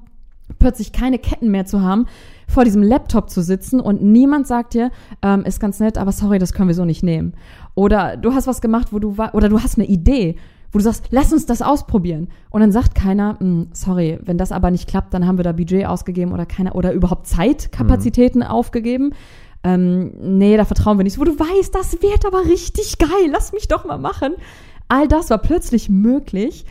[0.58, 2.06] plötzlich keine Ketten mehr zu haben,
[2.48, 4.92] vor diesem Laptop zu sitzen und niemand sagt dir,
[5.22, 7.34] ähm, ist ganz nett, aber sorry, das können wir so nicht nehmen.
[7.76, 10.36] Oder du hast was gemacht, wo du war, oder du hast eine Idee,
[10.72, 12.30] wo du sagst, lass uns das ausprobieren.
[12.50, 15.52] Und dann sagt keiner, "Mm, sorry, wenn das aber nicht klappt, dann haben wir da
[15.52, 19.14] Budget ausgegeben oder keiner, oder überhaupt Zeitkapazitäten aufgegeben.
[19.64, 21.20] Ähm, nee, da vertrauen wir nicht.
[21.20, 24.34] Wo du weißt, das wird aber richtig geil, lass mich doch mal machen.
[24.88, 26.66] All das war plötzlich möglich.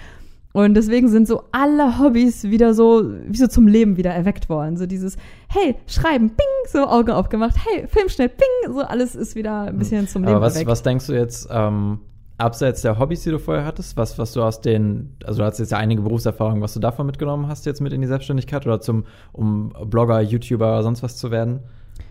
[0.54, 4.76] Und deswegen sind so alle Hobbys wieder so, wie so zum Leben wieder erweckt worden.
[4.78, 5.16] So dieses,
[5.48, 10.08] hey, schreiben, bing, so Augen aufgemacht, hey, Filmschnitt, bing, so alles ist wieder ein bisschen
[10.08, 10.70] zum Leben Aber was, erweckt.
[10.70, 12.00] was denkst du jetzt, ähm,
[12.38, 15.58] abseits der Hobbys, die du vorher hattest, was, was du aus den, also du hast
[15.58, 18.80] jetzt ja einige Berufserfahrungen, was du davon mitgenommen hast jetzt mit in die Selbstständigkeit oder
[18.80, 21.60] zum, um Blogger, YouTuber oder sonst was zu werden?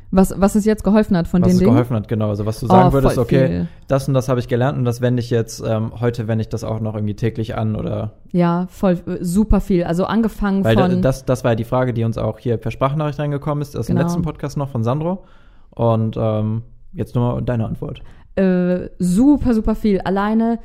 [0.10, 1.72] was, was es jetzt geholfen hat von was den es Dingen.
[1.72, 2.30] geholfen hat, genau.
[2.30, 3.68] Also was du sagen Oh, würdest, okay, viel.
[3.90, 6.48] das und das habe ich gelernt und das wende ich jetzt, ähm, heute wende ich
[6.50, 9.84] das auch noch irgendwie täglich an oder Ja, voll, äh, super viel.
[9.84, 12.72] Also angefangen weil von, das, das war ja die Frage, die uns auch hier per
[12.72, 14.08] Sprachnachricht reingekommen ist, aus dem Genau.
[14.08, 15.26] letzten Podcast noch von Sandro.
[15.72, 16.64] Und ähm,
[16.94, 18.02] jetzt nur mal deine Antwort.
[18.38, 20.00] Äh, super, super viel.
[20.02, 20.60] Alleine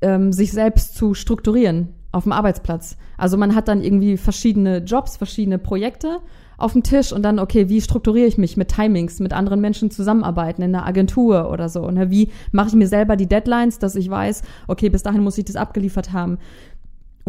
[0.00, 2.96] ähm, sich selbst zu strukturieren auf dem Arbeitsplatz.
[3.16, 6.18] Also man hat dann irgendwie verschiedene Jobs, verschiedene Projekte
[6.58, 9.90] auf dem Tisch und dann, okay, wie strukturiere ich mich mit Timings, mit anderen Menschen
[9.90, 11.90] zusammenarbeiten in einer Agentur oder so?
[11.90, 12.10] Ne?
[12.10, 15.46] Wie mache ich mir selber die Deadlines, dass ich weiß, okay, bis dahin muss ich
[15.46, 16.38] das abgeliefert haben?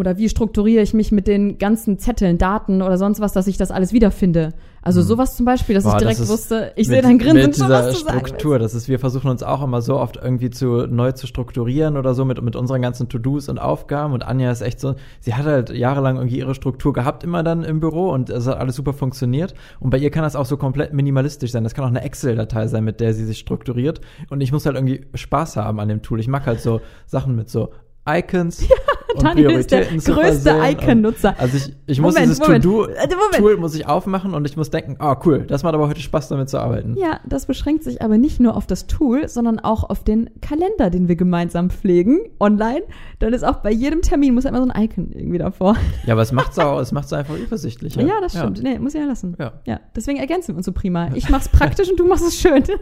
[0.02, 3.58] Oder wie strukturiere ich mich mit den ganzen Zetteln, Daten oder sonst was, dass ich
[3.58, 4.56] das alles wiederfinde?
[4.82, 7.56] Also sowas zum Beispiel, dass Boah, ich direkt das wusste, ich sehe dein Grinsen mit
[7.56, 8.58] schon, dieser was du sagen Struktur.
[8.58, 12.16] Das ist, wir versuchen uns auch immer so oft irgendwie zu neu zu strukturieren oder
[12.16, 14.14] so mit mit unseren ganzen To-Dos und Aufgaben.
[14.14, 17.64] Und Anja ist echt so, sie hat halt jahrelang irgendwie ihre Struktur gehabt immer dann
[17.64, 19.54] im Büro und es hat alles super funktioniert.
[19.80, 21.64] Und bei ihr kann das auch so komplett minimalistisch sein.
[21.64, 24.02] Das kann auch eine Excel-Datei sein, mit der sie sich strukturiert.
[24.32, 26.20] Und ich muss halt irgendwie Spaß haben an dem Tool.
[26.20, 27.70] Ich mag halt so Sachen mit so
[28.10, 28.62] Icons
[29.01, 31.36] und Daniel ist der größte Icon-Nutzer.
[31.38, 32.64] Also ich, ich muss Moment, dieses Moment.
[32.64, 33.36] To-Do Äh, Moment.
[33.36, 36.30] Tool muss ich aufmachen und ich muss denken, ah cool, das macht aber heute Spaß
[36.30, 36.96] damit zu arbeiten.
[36.98, 40.90] Ja, das beschränkt sich aber nicht nur auf das Tool, sondern auch auf den Kalender,
[40.90, 42.84] den wir gemeinsam pflegen, online.
[43.20, 45.76] Dann ist auch bei jedem Termin muss ja immer so ein Icon irgendwie davor.
[46.06, 48.02] Ja, aber es macht's auch, es macht's einfach übersichtlicher.
[48.02, 48.64] Ja, das stimmt.
[48.64, 49.36] Nee, muss ich ja lassen.
[49.38, 49.54] Ja.
[49.66, 51.10] Ja, deswegen ergänzen wir uns so prima.
[51.14, 52.64] Ich mach's praktisch und du machst es schön.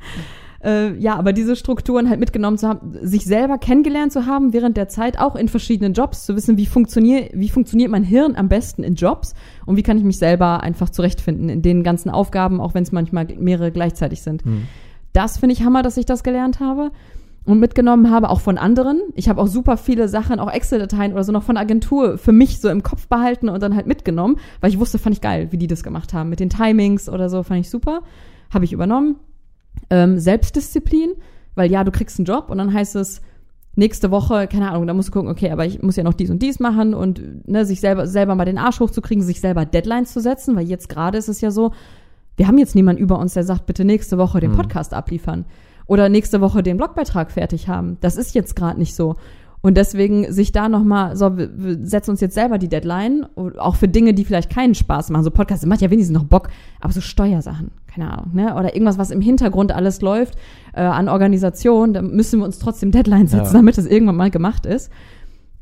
[0.64, 4.76] äh, ja, aber diese Strukturen halt mitgenommen zu haben, sich selber kennengelernt zu haben während
[4.76, 8.48] der Zeit, auch in verschiedenen Jobs, zu wissen, wie funktioniert, wie funktioniert mein Hirn am
[8.48, 9.34] besten in Jobs
[9.66, 12.92] und wie kann ich mich selber einfach zurechtfinden in den ganzen Aufgaben, auch wenn es
[12.92, 14.44] manchmal mehrere gleichzeitig sind.
[14.44, 14.62] Hm.
[15.12, 16.90] Das finde ich Hammer, dass ich das gelernt habe
[17.44, 19.00] und mitgenommen habe, auch von anderen.
[19.14, 22.60] Ich habe auch super viele Sachen, auch Excel-Dateien oder so noch von Agentur für mich
[22.60, 25.56] so im Kopf behalten und dann halt mitgenommen, weil ich wusste, fand ich geil, wie
[25.56, 26.28] die das gemacht haben.
[26.28, 28.02] Mit den Timings oder so, fand ich super.
[28.52, 29.16] Habe ich übernommen.
[29.90, 31.10] Ähm, Selbstdisziplin,
[31.54, 33.20] weil ja, du kriegst einen Job und dann heißt es,
[33.76, 36.30] nächste Woche, keine Ahnung, da musst du gucken, okay, aber ich muss ja noch dies
[36.30, 40.12] und dies machen und ne, sich selber, selber mal den Arsch hochzukriegen, sich selber Deadlines
[40.12, 41.72] zu setzen, weil jetzt gerade ist es ja so,
[42.36, 44.56] wir haben jetzt niemanden über uns, der sagt, bitte nächste Woche den Mhm.
[44.56, 45.44] Podcast abliefern.
[45.86, 47.96] oder nächste Woche den Blogbeitrag fertig haben.
[48.00, 49.16] Das ist jetzt gerade nicht so.
[49.62, 53.26] Und deswegen sich da nochmal, so, wir, wir setzen uns jetzt selber die Deadline,
[53.56, 55.24] auch für Dinge, die vielleicht keinen Spaß machen.
[55.24, 56.48] So Podcasts macht ja wenigstens noch Bock,
[56.80, 58.54] aber so Steuersachen, keine Ahnung, ne?
[58.54, 60.36] Oder irgendwas, was im Hintergrund alles läuft,
[60.74, 63.52] äh, an Organisation, da müssen wir uns trotzdem Deadlines setzen, ja.
[63.52, 64.92] damit das irgendwann mal gemacht ist.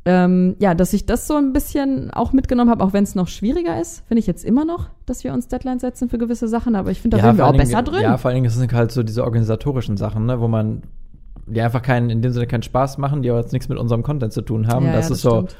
[0.05, 3.27] Ähm, ja, dass ich das so ein bisschen auch mitgenommen habe, auch wenn es noch
[3.27, 6.75] schwieriger ist, finde ich jetzt immer noch, dass wir uns Deadlines setzen für gewisse Sachen,
[6.75, 8.03] aber ich finde, da ja, sind wir auch besser drin.
[8.03, 10.83] Ja, vor allen Dingen sind halt so diese organisatorischen Sachen, ne, wo man
[11.45, 14.03] die einfach keinen, in dem Sinne keinen Spaß machen, die aber jetzt nichts mit unserem
[14.03, 14.85] Content zu tun haben.
[14.85, 15.51] Ja, das, ja, das ist stimmt.
[15.51, 15.57] so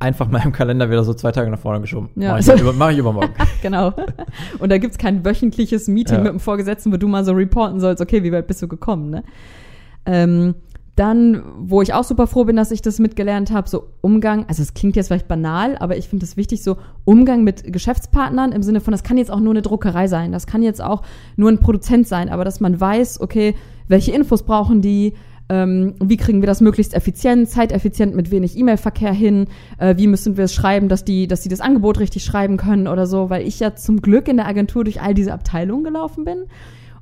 [0.00, 2.08] einfach mal im Kalender wieder so zwei Tage nach vorne geschoben.
[2.16, 2.32] Ja.
[2.32, 3.34] Mach, ich, über, mach ich übermorgen.
[3.62, 3.92] genau.
[4.58, 6.22] Und da gibt's kein wöchentliches Meeting ja.
[6.22, 9.10] mit dem Vorgesetzten, wo du mal so reporten sollst, okay, wie weit bist du gekommen,
[9.10, 9.22] ne?
[10.06, 10.54] Ähm,
[10.96, 14.62] dann, wo ich auch super froh bin, dass ich das mitgelernt habe, so Umgang, also
[14.62, 18.62] es klingt jetzt vielleicht banal, aber ich finde es wichtig, so Umgang mit Geschäftspartnern im
[18.62, 21.02] Sinne von, das kann jetzt auch nur eine Druckerei sein, das kann jetzt auch
[21.36, 23.54] nur ein Produzent sein, aber dass man weiß, okay,
[23.88, 25.14] welche Infos brauchen die,
[25.50, 29.48] ähm, wie kriegen wir das möglichst effizient, zeiteffizient mit wenig E-Mail-Verkehr hin,
[29.78, 32.86] äh, wie müssen wir es schreiben, dass die, dass die das Angebot richtig schreiben können
[32.86, 36.24] oder so, weil ich ja zum Glück in der Agentur durch all diese Abteilungen gelaufen
[36.24, 36.44] bin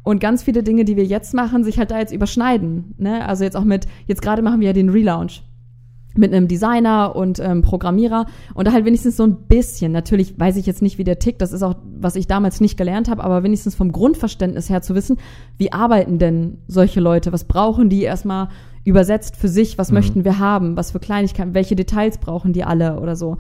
[0.02, 2.94] und ganz viele Dinge, die wir jetzt machen, sich halt da jetzt überschneiden.
[2.96, 3.28] Ne?
[3.28, 5.42] Also jetzt auch mit, jetzt gerade machen wir ja den Relaunch
[6.18, 8.26] mit einem Designer und ähm, Programmierer.
[8.54, 11.40] Und da halt wenigstens so ein bisschen, natürlich weiß ich jetzt nicht, wie der tickt,
[11.40, 14.94] das ist auch, was ich damals nicht gelernt habe, aber wenigstens vom Grundverständnis her zu
[14.94, 15.18] wissen,
[15.56, 18.48] wie arbeiten denn solche Leute, was brauchen die erstmal
[18.84, 19.94] übersetzt für sich, was mhm.
[19.94, 23.36] möchten wir haben, was für Kleinigkeiten, welche Details brauchen die alle oder so.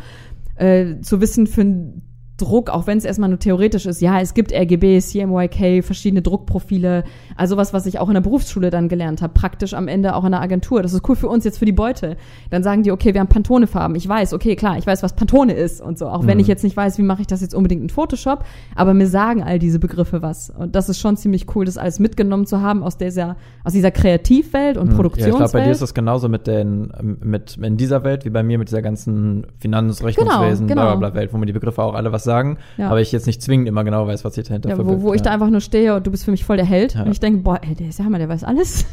[0.56, 2.02] Äh, zu wissen für ein
[2.38, 7.04] Druck, auch wenn es erstmal nur theoretisch ist, ja, es gibt RGB, CMYK, verschiedene Druckprofile,
[7.36, 10.24] also was, was ich auch in der Berufsschule dann gelernt habe, praktisch am Ende auch
[10.24, 10.82] in der Agentur.
[10.82, 12.16] Das ist cool für uns jetzt für die Beute.
[12.50, 13.96] Dann sagen die, okay, wir haben Pantone-Farben.
[13.96, 16.28] Ich weiß, okay, klar, ich weiß, was Pantone ist und so, auch mhm.
[16.28, 19.08] wenn ich jetzt nicht weiß, wie mache ich das jetzt unbedingt in Photoshop, aber mir
[19.08, 20.50] sagen all diese Begriffe was.
[20.50, 23.90] Und das ist schon ziemlich cool, das alles mitgenommen zu haben aus dieser, aus dieser
[23.90, 24.96] Kreativwelt und mhm.
[24.96, 25.40] Produktionswelt.
[25.40, 28.30] Ja, ich glaube, bei dir ist das genauso mit den, mit, in dieser Welt wie
[28.30, 30.96] bei mir mit dieser ganzen Finanzrechnungswesen, genau, genau.
[30.98, 32.88] bla, bla, Welt, wo mir die Begriffe auch alle was sagen, ja.
[32.88, 35.02] aber ich jetzt nicht zwingend immer genau weiß, was sich dahinter ja, verbirgt.
[35.02, 36.94] Wo, wo ich da einfach nur stehe und du bist für mich voll der Held
[36.94, 37.02] ja.
[37.02, 38.84] und ich denke, boah, ey, der ist ja Hammer, der weiß alles.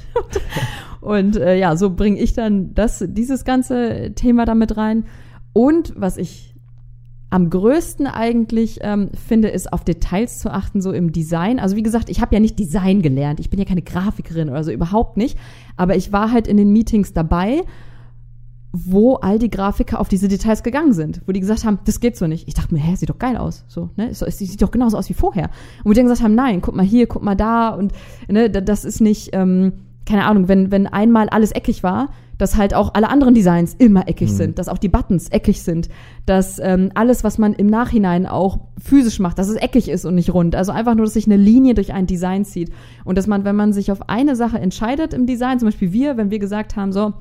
[1.01, 5.05] und äh, ja, so bringe ich dann das, dieses ganze Thema damit rein.
[5.53, 6.55] Und was ich
[7.29, 11.59] am größten eigentlich ähm, finde, ist auf Details zu achten, so im Design.
[11.59, 13.39] Also wie gesagt, ich habe ja nicht Design gelernt.
[13.39, 15.37] Ich bin ja keine Grafikerin oder so, überhaupt nicht.
[15.75, 17.63] Aber ich war halt in den Meetings dabei
[18.75, 22.17] wo all die Grafiker auf diese Details gegangen sind, wo die gesagt haben, das geht
[22.17, 22.47] so nicht.
[22.47, 24.09] Ich dachte mir, hä, sieht doch geil aus, so, ne?
[24.09, 25.45] Es, sieht doch genauso aus wie vorher.
[25.83, 27.93] Und wo die dann gesagt haben, nein, guck mal hier, guck mal da und
[28.27, 29.73] ne, das ist nicht, ähm,
[30.05, 34.07] keine Ahnung, wenn wenn einmal alles eckig war, dass halt auch alle anderen Designs immer
[34.07, 34.35] eckig mhm.
[34.35, 35.89] sind, dass auch die Buttons eckig sind,
[36.25, 40.15] dass ähm, alles, was man im Nachhinein auch physisch macht, dass es eckig ist und
[40.15, 40.55] nicht rund.
[40.55, 42.71] Also einfach nur, dass sich eine Linie durch ein Design zieht
[43.05, 46.17] und dass man, wenn man sich auf eine Sache entscheidet im Design, zum Beispiel wir,
[46.17, 47.13] wenn wir gesagt haben, so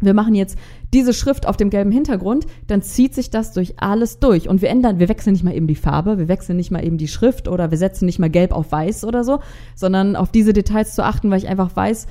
[0.00, 0.56] wir machen jetzt
[0.92, 4.48] diese Schrift auf dem gelben Hintergrund, dann zieht sich das durch alles durch.
[4.48, 6.98] Und wir ändern, wir wechseln nicht mal eben die Farbe, wir wechseln nicht mal eben
[6.98, 9.40] die Schrift oder wir setzen nicht mal gelb auf weiß oder so,
[9.74, 12.06] sondern auf diese Details zu achten, weil ich einfach weiß,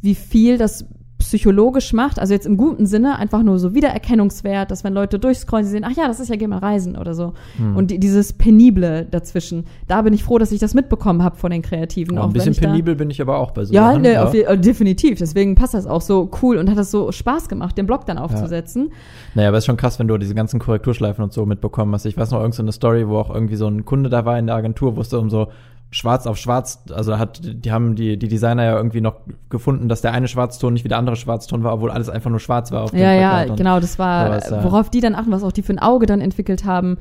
[0.00, 0.86] wie viel das
[1.22, 5.64] psychologisch macht, also jetzt im guten Sinne, einfach nur so Wiedererkennungswert, dass wenn Leute durchscrollen,
[5.64, 7.34] sie sehen, ach ja, das ist ja Geh mal reisen oder so.
[7.56, 7.76] Hm.
[7.76, 11.50] Und die, dieses Penible dazwischen, da bin ich froh, dass ich das mitbekommen habe von
[11.50, 12.16] den Kreativen.
[12.16, 14.24] Ja, ein bisschen penibel bin ich aber auch bei so Ja, ne, ja.
[14.24, 15.18] Auf, äh, definitiv.
[15.18, 18.18] Deswegen passt das auch so cool und hat das so Spaß gemacht, den Blog dann
[18.18, 18.88] aufzusetzen.
[18.88, 18.94] Ja.
[19.34, 22.06] Naja, aber es ist schon krass, wenn du diese ganzen Korrekturschleifen und so mitbekommen hast.
[22.06, 24.46] Ich weiß noch irgendeine so Story, wo auch irgendwie so ein Kunde da war in
[24.46, 25.48] der Agentur, wo es um so
[25.92, 29.16] schwarz auf schwarz, also hat, die haben die, die Designer ja irgendwie noch
[29.50, 32.40] gefunden, dass der eine Schwarzton nicht wie der andere Schwarzton war, obwohl alles einfach nur
[32.40, 32.84] schwarz war.
[32.84, 35.74] Auf ja, ja, genau, das war, sowas, worauf die dann achten, was auch die für
[35.74, 36.96] ein Auge dann entwickelt haben.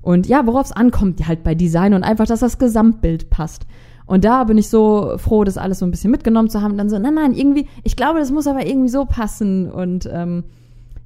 [0.00, 3.66] Und ja, worauf es ankommt, halt bei Design und einfach, dass das Gesamtbild passt.
[4.06, 6.72] Und da bin ich so froh, das alles so ein bisschen mitgenommen zu haben.
[6.72, 9.68] Und dann so, nein, nein, irgendwie, ich glaube, das muss aber irgendwie so passen.
[9.68, 10.44] Und ähm,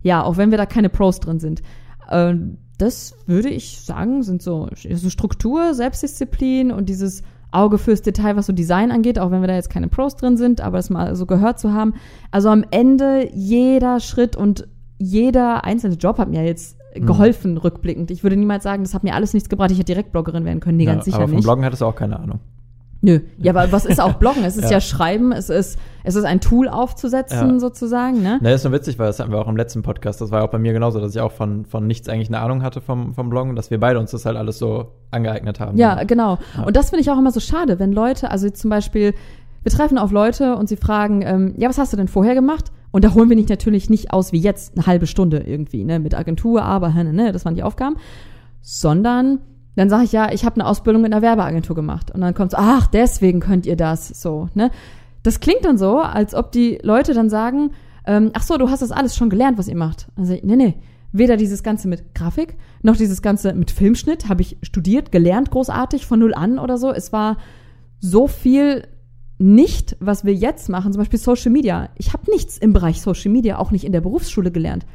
[0.03, 1.63] ja, auch wenn wir da keine Pros drin sind.
[2.11, 7.23] Ähm, das würde ich sagen, sind so, so Struktur, Selbstdisziplin und dieses
[7.53, 10.37] Auge fürs Detail, was so Design angeht, auch wenn wir da jetzt keine Pros drin
[10.37, 11.95] sind, aber das mal so gehört zu haben.
[12.31, 14.69] Also am Ende jeder Schritt und
[14.99, 17.07] jeder einzelne Job hat mir jetzt mhm.
[17.07, 17.59] geholfen, mhm.
[17.59, 18.11] rückblickend.
[18.11, 19.71] Ich würde niemals sagen, das hat mir alles nichts gebracht.
[19.71, 20.77] Ich hätte direkt Bloggerin werden können.
[20.77, 21.45] Nee, ja, ganz sicher aber vom nicht.
[21.45, 22.39] Bloggen hattest du auch keine Ahnung.
[23.03, 23.21] Nö.
[23.39, 24.45] Ja, aber was ist auch Bloggen?
[24.45, 24.73] Es ist ja.
[24.73, 24.81] ja.
[24.81, 27.59] Schreiben, es ist, es ist ein Tool aufzusetzen, ja.
[27.59, 28.39] sozusagen, ne?
[28.43, 30.47] Na, ist nur witzig, weil das hatten wir auch im letzten Podcast, das war ja
[30.47, 33.15] auch bei mir genauso, dass ich auch von, von nichts eigentlich eine Ahnung hatte vom,
[33.15, 35.79] vom Bloggen, dass wir beide uns das halt alles so angeeignet haben.
[35.79, 36.39] Ja, genau.
[36.57, 36.65] Ja.
[36.65, 39.15] Und das finde ich auch immer so schade, wenn Leute, also zum Beispiel,
[39.63, 42.71] wir treffen auf Leute und sie fragen, ähm, ja, was hast du denn vorher gemacht?
[42.93, 45.99] Und da holen wir nicht natürlich nicht aus wie jetzt eine halbe Stunde irgendwie, ne,
[46.01, 47.97] mit Agentur, aber, ne, ne, das waren die Aufgaben,
[48.63, 49.41] sondern
[49.77, 52.11] dann sage ich ja, ich habe eine Ausbildung in einer Werbeagentur gemacht.
[52.11, 54.71] Und dann kommt so, ach, deswegen könnt ihr das so, ne?
[55.23, 57.73] das klingt dann so, als ob die Leute dann sagen,
[58.07, 60.09] ähm, ach so, du hast das alles schon gelernt, was ihr macht.
[60.17, 60.75] Also, nee, nee.
[61.13, 66.07] Weder dieses Ganze mit Grafik, noch dieses Ganze mit Filmschnitt habe ich studiert, gelernt, großartig,
[66.07, 66.93] von null an oder so.
[66.93, 67.37] Es war
[67.99, 68.87] so viel
[69.39, 71.89] nicht, was wir jetzt machen, zum Beispiel Social Media.
[71.97, 74.87] Ich habe nichts im Bereich Social Media, auch nicht in der Berufsschule gelernt.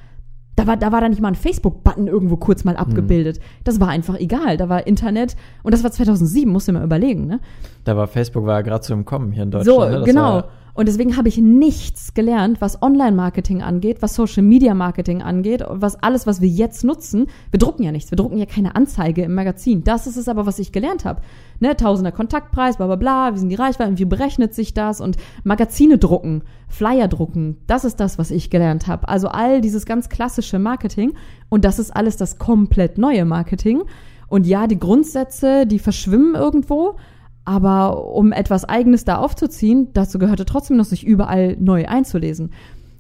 [0.56, 3.40] Da war, da war da nicht mal ein Facebook-Button irgendwo kurz mal abgebildet.
[3.40, 3.62] Mhm.
[3.66, 4.58] Das war einfach egal.
[4.58, 7.40] Da war Internet und das war 2007, musst du mal überlegen, ne?
[7.84, 9.92] Da war Facebook war ja gerade so im Kommen hier in Deutschland.
[9.92, 10.04] So, ne?
[10.06, 10.36] genau.
[10.36, 16.28] War, und deswegen habe ich nichts gelernt, was Online-Marketing angeht, was Social-Media-Marketing angeht, was alles,
[16.28, 17.28] was wir jetzt nutzen.
[17.50, 19.86] Wir drucken ja nichts, wir drucken ja keine Anzeige im Magazin.
[19.86, 21.22] Das ist es aber, was ich gelernt habe.
[21.62, 25.16] Ne, Tausender Kontaktpreis, bla bla bla, wie sind die Reichweiten, wie berechnet sich das und
[25.46, 29.08] Magazine drucken, Flyer drucken, das ist das, was ich gelernt habe.
[29.08, 31.14] Also all dieses ganz klassische Marketing
[31.48, 33.84] und das ist alles das komplett neue Marketing.
[34.28, 36.98] Und ja, die Grundsätze, die verschwimmen irgendwo,
[37.46, 42.52] aber um etwas Eigenes da aufzuziehen, dazu gehörte trotzdem noch, sich überall neu einzulesen.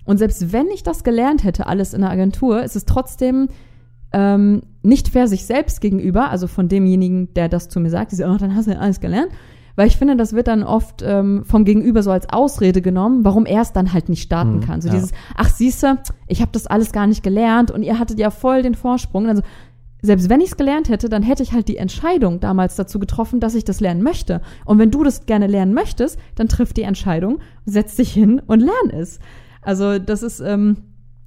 [0.06, 3.50] Und selbst wenn ich das gelernt hätte, alles in der Agentur, ist es trotzdem
[4.14, 8.16] ähm, nicht fair sich selbst gegenüber, also von demjenigen, der das zu mir sagt, die
[8.16, 9.32] sagt, oh, dann hast du ja alles gelernt.
[9.76, 13.46] Weil ich finde, das wird dann oft ähm, vom Gegenüber so als Ausrede genommen, warum
[13.46, 14.82] er es dann halt nicht starten mhm, kann.
[14.82, 14.94] So ja.
[14.94, 18.62] dieses, ach siehste, ich habe das alles gar nicht gelernt und ihr hattet ja voll
[18.62, 19.28] den Vorsprung.
[19.28, 19.42] Also
[20.06, 23.40] selbst wenn ich es gelernt hätte, dann hätte ich halt die Entscheidung damals dazu getroffen,
[23.40, 24.42] dass ich das lernen möchte.
[24.66, 28.60] Und wenn du das gerne lernen möchtest, dann triff die Entscheidung, setz dich hin und
[28.60, 29.20] lern es.
[29.62, 30.78] Also das ist ähm,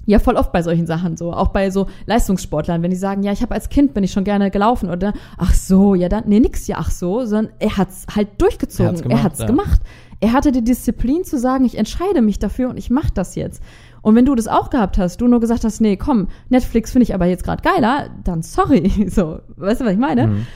[0.06, 3.32] ja voll oft bei solchen Sachen so, auch bei so Leistungssportlern, wenn die sagen, ja,
[3.32, 6.40] ich habe als Kind bin ich schon gerne gelaufen oder ach so, ja dann nee
[6.40, 9.18] nix ja ach so, sondern er hat's halt durchgezogen, er hat's gemacht.
[9.18, 9.46] Er, hat's ja.
[9.46, 9.80] gemacht.
[10.20, 13.62] er hatte die Disziplin zu sagen, ich entscheide mich dafür und ich mache das jetzt.
[14.02, 17.04] Und wenn du das auch gehabt hast, du nur gesagt hast, nee, komm, Netflix finde
[17.04, 19.08] ich aber jetzt gerade geiler, dann sorry.
[19.08, 20.28] So, weißt du, was ich meine?
[20.28, 20.46] Mhm.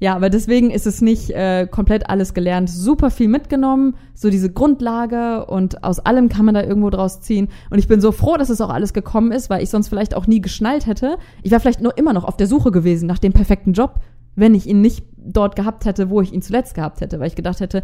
[0.00, 2.70] Ja, aber deswegen ist es nicht äh, komplett alles gelernt.
[2.70, 7.48] Super viel mitgenommen, so diese Grundlage und aus allem kann man da irgendwo draus ziehen.
[7.68, 10.16] Und ich bin so froh, dass es auch alles gekommen ist, weil ich sonst vielleicht
[10.16, 11.18] auch nie geschnallt hätte.
[11.42, 14.00] Ich wäre vielleicht nur immer noch auf der Suche gewesen nach dem perfekten Job,
[14.36, 17.36] wenn ich ihn nicht dort gehabt hätte, wo ich ihn zuletzt gehabt hätte, weil ich
[17.36, 17.82] gedacht hätte,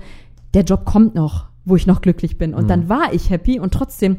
[0.55, 2.55] der Job kommt noch, wo ich noch glücklich bin.
[2.55, 2.69] Und mhm.
[2.69, 4.17] dann war ich happy und trotzdem,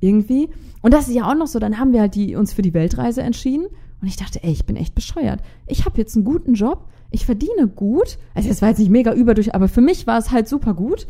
[0.00, 0.48] irgendwie.
[0.82, 2.74] Und das ist ja auch noch so, dann haben wir halt die, uns für die
[2.74, 3.66] Weltreise entschieden.
[4.00, 5.40] Und ich dachte, ey, ich bin echt bescheuert.
[5.66, 8.18] Ich habe jetzt einen guten Job, ich verdiene gut.
[8.34, 11.06] Also es war jetzt nicht mega überdurch, aber für mich war es halt super gut.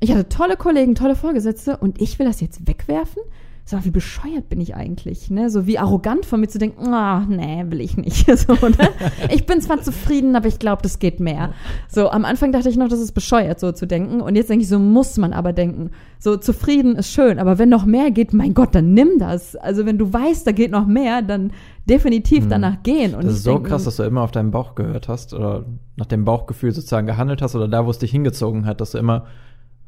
[0.00, 3.22] Ich hatte tolle Kollegen, tolle Vorgesetzte und ich will das jetzt wegwerfen?
[3.66, 5.48] So, wie bescheuert bin ich eigentlich, ne?
[5.48, 8.26] So wie arrogant von mir zu denken, ah, oh, nee, will ich nicht.
[8.38, 8.90] so, ne?
[9.30, 11.54] Ich bin zwar zufrieden, aber ich glaube, das geht mehr.
[11.88, 14.20] So, am Anfang dachte ich noch, das ist bescheuert, so zu denken.
[14.20, 15.92] Und jetzt denke ich, so muss man aber denken.
[16.18, 19.56] So, zufrieden ist schön, aber wenn noch mehr geht, mein Gott, dann nimm das.
[19.56, 21.50] Also, wenn du weißt, da geht noch mehr, dann
[21.88, 22.50] definitiv hm.
[22.50, 23.14] danach gehen.
[23.14, 25.64] Und das ist so denke, krass, dass du immer auf deinen Bauch gehört hast oder
[25.96, 28.98] nach dem Bauchgefühl sozusagen gehandelt hast oder da, wo es dich hingezogen hat, dass du
[28.98, 29.24] immer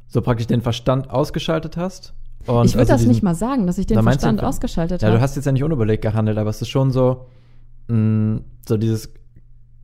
[0.07, 2.15] so praktisch den Verstand ausgeschaltet hast
[2.47, 5.03] und ich würde also das diesen, nicht mal sagen, dass ich den Verstand du, ausgeschaltet
[5.03, 5.13] habe.
[5.13, 7.27] Ja, du hast jetzt ja nicht unüberlegt gehandelt, aber es ist schon so,
[7.89, 9.13] mh, mm, so dieses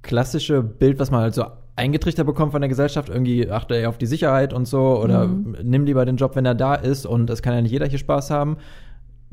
[0.02, 1.44] klassische Bild, was man halt so
[1.76, 5.56] eingetrichtert bekommt von der Gesellschaft, irgendwie achte er auf die Sicherheit und so oder mhm.
[5.62, 7.98] nimm lieber den Job, wenn er da ist und es kann ja nicht jeder hier
[7.98, 8.56] Spaß haben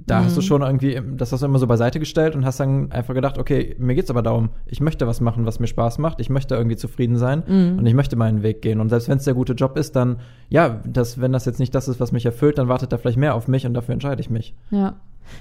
[0.05, 0.25] da mhm.
[0.25, 0.45] hast du mhm.
[0.45, 3.75] schon irgendwie, das hast du immer so beiseite gestellt und hast dann einfach gedacht, okay,
[3.79, 6.75] mir geht's aber darum, ich möchte was machen, was mir Spaß macht, ich möchte irgendwie
[6.75, 7.79] zufrieden sein mhm.
[7.79, 8.79] und ich möchte meinen Weg gehen.
[8.79, 10.17] Und selbst wenn es der gute Job ist, dann,
[10.49, 13.17] ja, das, wenn das jetzt nicht das ist, was mich erfüllt, dann wartet da vielleicht
[13.17, 14.55] mehr auf mich und dafür entscheide ich mich.
[14.71, 14.95] Ja.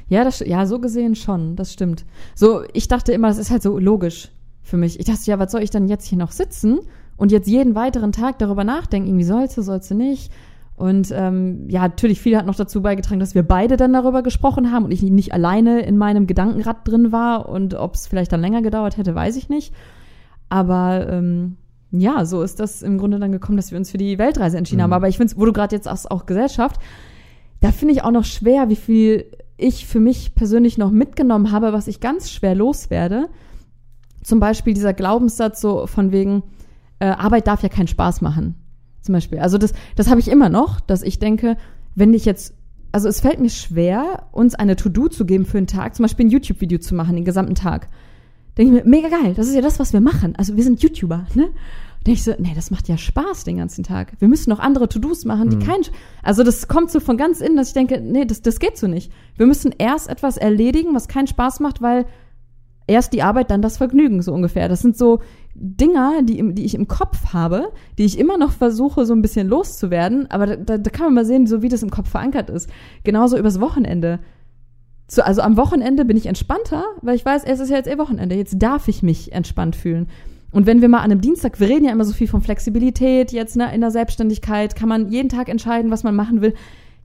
[0.09, 2.05] Ja, das, ja, so gesehen schon, das stimmt.
[2.35, 4.31] So, ich dachte immer, das ist halt so logisch
[4.63, 4.99] für mich.
[4.99, 6.81] Ich dachte, ja, was soll ich dann jetzt hier noch sitzen
[7.17, 10.31] und jetzt jeden weiteren Tag darüber nachdenken, wie sollst du, sollst du nicht?
[10.79, 14.71] Und ähm, ja, natürlich viel hat noch dazu beigetragen, dass wir beide dann darüber gesprochen
[14.71, 18.41] haben und ich nicht alleine in meinem Gedankenrad drin war und ob es vielleicht dann
[18.41, 19.75] länger gedauert hätte, weiß ich nicht.
[20.49, 21.57] Aber ähm,
[21.91, 24.79] ja, so ist das im Grunde dann gekommen, dass wir uns für die Weltreise entschieden
[24.79, 24.85] mhm.
[24.85, 24.93] haben.
[24.93, 26.81] Aber ich finde, wo du gerade jetzt auch, auch Gesellschaft,
[27.61, 29.27] da finde ich auch noch schwer, wie viel
[29.57, 33.29] ich für mich persönlich noch mitgenommen habe, was ich ganz schwer loswerde.
[34.23, 36.45] Zum Beispiel dieser Glaubenssatz so von wegen,
[37.01, 38.55] äh, Arbeit darf ja keinen Spaß machen.
[39.09, 39.39] Zum Beispiel.
[39.39, 41.57] Also das, das habe ich immer noch, dass ich denke,
[41.95, 42.53] wenn ich jetzt,
[42.93, 46.27] also es fällt mir schwer, uns eine To-Do zu geben für einen Tag, zum Beispiel
[46.27, 47.89] ein YouTube-Video zu machen, den gesamten Tag.
[48.59, 50.37] Denke ich mir, mega geil, das ist ja das, was wir machen.
[50.37, 51.49] Also wir sind YouTuber, ne?
[52.07, 54.13] Denke ich so, nee, das macht ja Spaß den ganzen Tag.
[54.19, 55.61] Wir müssen noch andere To-Dos machen, die mhm.
[55.61, 55.81] kein,
[56.23, 58.89] also das kommt so von ganz innen, dass ich denke, nee, das, das geht so
[58.89, 59.11] nicht.
[59.39, 62.05] Wir müssen erst etwas erledigen, was keinen Spaß macht, weil
[62.87, 64.69] erst die Arbeit, dann das Vergnügen, so ungefähr.
[64.69, 65.21] Das sind so
[65.61, 69.49] Dinger, die, die ich im Kopf habe, die ich immer noch versuche, so ein bisschen
[69.49, 72.71] loszuwerden, aber da, da kann man mal sehen, so wie das im Kopf verankert ist.
[73.05, 74.21] Genauso übers Wochenende.
[75.11, 77.99] So, also am Wochenende bin ich entspannter, weil ich weiß, es ist ja jetzt eh
[77.99, 78.37] Wochenende.
[78.37, 80.07] Jetzt darf ich mich entspannt fühlen.
[80.51, 83.33] Und wenn wir mal an einem Dienstag, wir reden ja immer so viel von Flexibilität
[83.33, 86.55] jetzt ne, in der Selbstständigkeit, kann man jeden Tag entscheiden, was man machen will.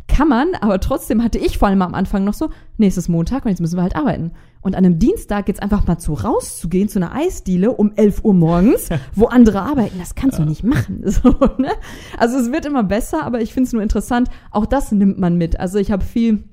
[0.08, 3.52] Kann man, aber trotzdem hatte ich vor allem am Anfang noch so, nächstes Montag und
[3.52, 4.32] jetzt müssen wir halt arbeiten.
[4.62, 8.34] Und an einem Dienstag jetzt einfach mal zu rauszugehen, zu einer Eisdiele um 11 Uhr
[8.34, 11.04] morgens, wo andere arbeiten, das kannst du nicht machen.
[11.14, 11.72] So, ne?
[12.18, 15.38] Also es wird immer besser, aber ich finde es nur interessant, auch das nimmt man
[15.38, 15.60] mit.
[15.60, 16.44] Also ich habe viel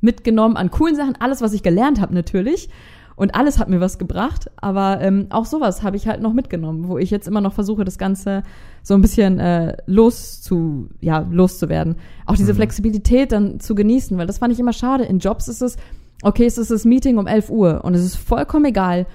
[0.00, 2.68] mitgenommen an coolen Sachen, alles, was ich gelernt habe natürlich.
[3.16, 6.88] Und alles hat mir was gebracht, aber ähm, auch sowas habe ich halt noch mitgenommen,
[6.88, 8.42] wo ich jetzt immer noch versuche, das Ganze
[8.82, 11.96] so ein bisschen äh, loszu, ja, loszuwerden.
[12.26, 12.56] Auch diese mhm.
[12.56, 15.04] Flexibilität dann zu genießen, weil das fand ich immer schade.
[15.04, 15.76] In Jobs ist es,
[16.22, 19.06] okay, es ist das Meeting um 11 Uhr und es ist vollkommen egal,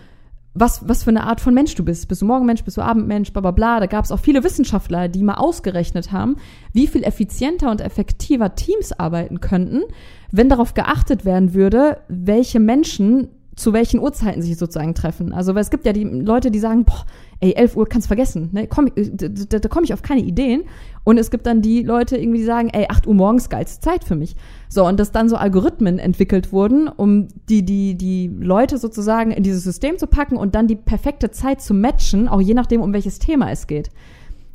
[0.53, 2.07] was, was für eine Art von Mensch du bist.
[2.07, 3.79] Bist du Morgenmensch, bist du Abendmensch, bla bla bla.
[3.79, 6.37] Da gab es auch viele Wissenschaftler, die mal ausgerechnet haben,
[6.73, 9.83] wie viel effizienter und effektiver Teams arbeiten könnten,
[10.31, 13.29] wenn darauf geachtet werden würde, welche Menschen
[13.59, 15.33] zu welchen Uhrzeiten sich sozusagen treffen.
[15.33, 17.05] Also, weil es gibt ja die Leute, die sagen, boah,
[17.41, 18.67] ey, 11 Uhr kannst vergessen, ne?
[18.67, 20.63] Komm, da, da, da komme ich auf keine Ideen.
[21.03, 24.03] Und es gibt dann die Leute irgendwie, die sagen, ey, 8 Uhr morgens geilste Zeit
[24.03, 24.35] für mich.
[24.69, 29.43] So, und dass dann so Algorithmen entwickelt wurden, um die, die, die Leute sozusagen in
[29.43, 32.93] dieses System zu packen und dann die perfekte Zeit zu matchen, auch je nachdem, um
[32.93, 33.89] welches Thema es geht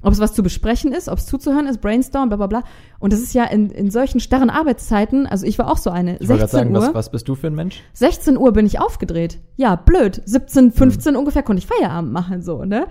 [0.04, 2.62] ob es was zu besprechen ist, ob es zuzuhören ist, brainstorm, bla bla bla.
[2.98, 6.18] Und das ist ja in, in solchen starren Arbeitszeiten, also ich war auch so eine.
[6.18, 7.82] Ich 16 sagen, Uhr, was, was bist du für ein Mensch?
[7.94, 9.40] 16 Uhr bin ich aufgedreht.
[9.56, 10.22] Ja, blöd.
[10.24, 11.18] 17, 15 hm.
[11.18, 12.86] ungefähr konnte ich Feierabend machen, so, ne?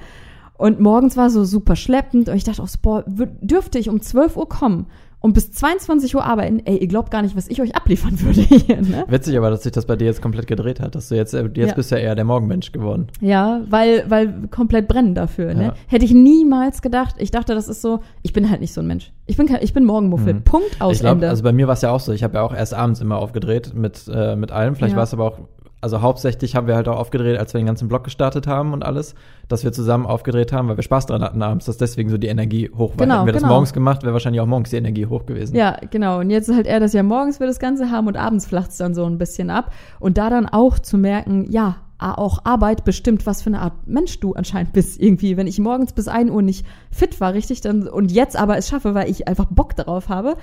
[0.55, 4.37] Und morgens war so super schleppend und ich dachte auch, boah, dürfte ich um 12
[4.37, 4.87] Uhr kommen
[5.23, 8.41] und bis 22 Uhr arbeiten, ey, ihr glaubt gar nicht, was ich euch abliefern würde
[8.41, 9.05] hier, ne?
[9.07, 11.49] Witzig aber, dass sich das bei dir jetzt komplett gedreht hat, dass du jetzt, äh,
[11.53, 11.73] jetzt ja.
[11.75, 13.07] bist ja eher der Morgenmensch geworden.
[13.21, 15.63] Ja, weil, weil komplett brennen dafür, ne?
[15.63, 15.73] Ja.
[15.87, 17.15] Hätte ich niemals gedacht.
[17.19, 19.13] Ich dachte, das ist so, ich bin halt nicht so ein Mensch.
[19.25, 20.33] Ich bin, ich bin Morgenmuffel.
[20.33, 20.43] Mhm.
[20.43, 21.29] Punkt aus ich glaub, Ende.
[21.29, 23.17] Also bei mir war es ja auch so, ich habe ja auch erst abends immer
[23.17, 24.75] aufgedreht mit, äh, mit allem.
[24.75, 24.97] Vielleicht ja.
[24.97, 25.39] war es aber auch
[25.83, 28.85] also hauptsächlich haben wir halt auch aufgedreht, als wir den ganzen Blog gestartet haben und
[28.85, 29.15] alles,
[29.49, 32.27] dass wir zusammen aufgedreht haben, weil wir Spaß dran hatten abends, dass deswegen so die
[32.27, 33.05] Energie hoch war.
[33.05, 33.41] Genau, Hätten wir genau.
[33.43, 35.57] das morgens gemacht, wäre wahrscheinlich auch morgens die Energie hoch gewesen.
[35.57, 36.21] Ja, genau.
[36.21, 38.71] Und jetzt ist halt eher, dass ja morgens wir das Ganze haben und abends flacht
[38.71, 39.73] es dann so ein bisschen ab.
[39.99, 44.21] Und da dann auch zu merken, ja, auch Arbeit bestimmt, was für eine Art Mensch
[44.21, 45.35] du anscheinend bist irgendwie.
[45.35, 48.69] Wenn ich morgens bis ein Uhr nicht fit war, richtig, dann und jetzt aber es
[48.69, 50.35] schaffe, weil ich einfach Bock darauf habe.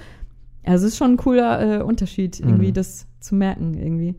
[0.64, 2.74] Also es ist schon ein cooler äh, Unterschied, irgendwie mhm.
[2.74, 4.16] das zu merken, irgendwie.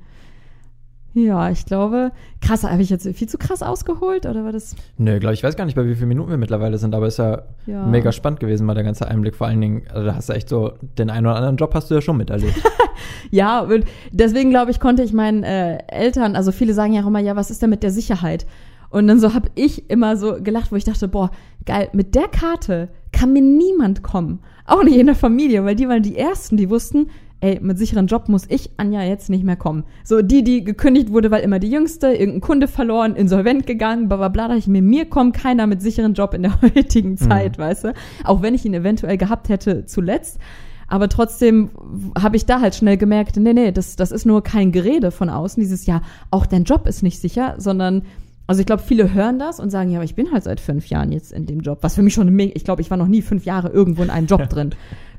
[1.14, 4.76] Ja, ich glaube, krass, habe ich jetzt viel zu krass ausgeholt oder war das?
[4.98, 7.18] Nö, glaube ich, weiß gar nicht, bei wie vielen Minuten wir mittlerweile sind, aber ist
[7.18, 9.36] ja, ja, mega spannend gewesen, mal der ganze Einblick.
[9.36, 11.92] Vor allen Dingen, also da hast du echt so, den einen oder anderen Job hast
[11.92, 12.62] du ja schon miterlebt.
[13.32, 17.08] ja, und deswegen glaube ich, konnte ich meinen äh, Eltern, also viele sagen ja auch
[17.08, 18.46] immer, ja, was ist denn mit der Sicherheit?
[18.90, 21.32] Und dann so habe ich immer so gelacht, wo ich dachte, boah,
[21.66, 24.40] geil, mit der Karte kann mir niemand kommen.
[24.66, 27.10] Auch nicht in der Familie, weil die waren die Ersten, die wussten,
[27.42, 29.84] ey, mit sicheren Job muss ich, Anja, jetzt nicht mehr kommen.
[30.04, 34.18] So, die, die gekündigt wurde, weil immer die Jüngste, irgendein Kunde verloren, insolvent gegangen, bla
[34.18, 37.18] bla bla, da ich mir, mir kommt keiner mit sicheren Job in der heutigen mhm.
[37.18, 37.64] Zeit, mhm.
[37.64, 37.94] weißt du?
[38.24, 40.40] Auch wenn ich ihn eventuell gehabt hätte zuletzt.
[40.88, 41.72] Aber trotzdem
[42.20, 45.30] habe ich da halt schnell gemerkt, nee, nee, das, das ist nur kein Gerede von
[45.30, 48.04] außen, dieses, ja, auch dein Job ist nicht sicher, sondern
[48.46, 50.88] also ich glaube, viele hören das und sagen, ja, aber ich bin halt seit fünf
[50.88, 53.08] Jahren jetzt in dem Job, was für mich schon, eine, ich glaube, ich war noch
[53.08, 54.72] nie fünf Jahre irgendwo in einem Job drin.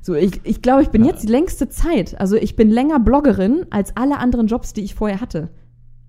[0.02, 2.20] So, ich, ich glaube, ich bin jetzt die längste Zeit.
[2.20, 5.48] Also ich bin länger Bloggerin als alle anderen Jobs, die ich vorher hatte.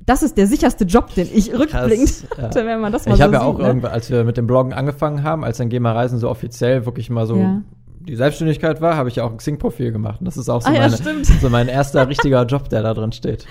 [0.05, 2.37] Das ist der sicherste Job, den ich rückblickend ja.
[2.43, 3.67] hatte, wenn man das mal Ich so habe ja auch ne?
[3.67, 6.85] irgendwann, als wir mit dem Bloggen angefangen haben, als dann Geh mal Reisen so offiziell
[6.87, 7.61] wirklich mal so ja.
[7.99, 10.19] die Selbstständigkeit war, habe ich ja auch ein Xing-Profil gemacht.
[10.19, 13.11] Und das ist auch so, ah, meine, so mein erster richtiger Job, der da drin
[13.11, 13.45] steht.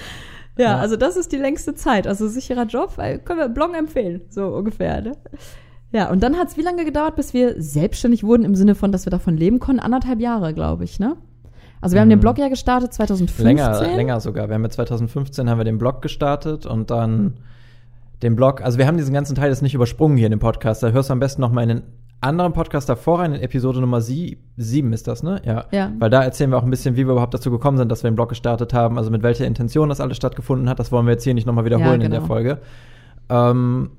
[0.59, 2.09] Ja, ja, also das ist die längste Zeit.
[2.09, 5.01] Also sicherer Job, können wir Bloggen empfehlen, so ungefähr.
[5.01, 5.13] Ne?
[5.93, 8.93] Ja, und dann hat es wie lange gedauert, bis wir selbstständig wurden, im Sinne von,
[8.93, 9.81] dass wir davon leben konnten?
[9.81, 11.17] Anderthalb Jahre, glaube ich, ne?
[11.83, 12.23] Also wir haben den mhm.
[12.23, 13.45] Blog ja gestartet 2015.
[13.45, 14.49] Länger, länger sogar.
[14.49, 17.35] Wir haben mit 2015 haben wir den Blog gestartet und dann
[18.23, 20.83] den Blog, also wir haben diesen ganzen Teil jetzt nicht übersprungen hier in dem Podcast.
[20.83, 21.83] Da hörst du am besten noch mal in den
[22.21, 25.43] anderen Podcast davor rein, in Episode Nummer sie, sieben ist das, ne?
[25.45, 25.65] Ja.
[25.73, 25.91] ja.
[25.99, 28.11] Weil da erzählen wir auch ein bisschen, wie wir überhaupt dazu gekommen sind, dass wir
[28.11, 30.79] den Blog gestartet haben, also mit welcher Intention das alles stattgefunden hat.
[30.79, 32.07] Das wollen wir jetzt hier nicht nochmal wiederholen ja, genau.
[32.07, 32.29] in der genau.
[32.29, 32.59] Folge.
[33.29, 33.91] Ähm,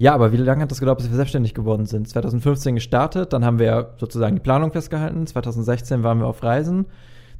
[0.00, 2.08] ja, aber wie lange hat das gedauert, bis wir selbstständig geworden sind?
[2.08, 5.26] 2015 gestartet, dann haben wir sozusagen die Planung festgehalten.
[5.26, 6.86] 2016 waren wir auf Reisen.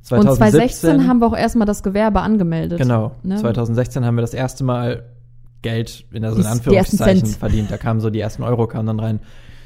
[0.02, 2.78] 2017, und 2016 haben wir auch erstmal das Gewerbe angemeldet.
[2.78, 3.12] Genau.
[3.22, 3.36] Ne?
[3.36, 5.04] 2016 haben wir das erste Mal
[5.62, 7.70] Geld in, also in Anführungszeichen verdient.
[7.70, 9.20] Da kamen so die ersten Euro kamen dann rein.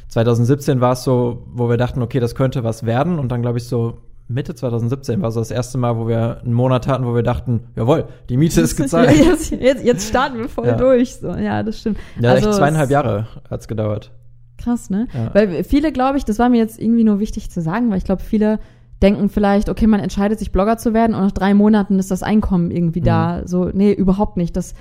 [0.07, 3.19] 2017 war es so, wo wir dachten, okay, das könnte was werden.
[3.19, 6.55] Und dann glaube ich so Mitte 2017 war so das erste Mal, wo wir einen
[6.55, 9.15] Monat hatten, wo wir dachten, jawohl, die Miete ist gezahlt.
[9.25, 10.77] jetzt, jetzt, jetzt starten wir voll ja.
[10.77, 11.17] durch.
[11.17, 11.99] So, ja, das stimmt.
[12.19, 14.13] Ja, also, echt zweieinhalb Jahre hat's gedauert.
[14.57, 15.09] Krass, ne?
[15.13, 15.35] Ja.
[15.35, 18.05] Weil viele, glaube ich, das war mir jetzt irgendwie nur wichtig zu sagen, weil ich
[18.05, 18.61] glaube, viele
[19.03, 22.23] denken vielleicht, okay, man entscheidet sich Blogger zu werden und nach drei Monaten ist das
[22.23, 23.05] Einkommen irgendwie mhm.
[23.05, 23.43] da.
[23.45, 24.57] So, nee, überhaupt nicht.
[24.57, 24.75] Das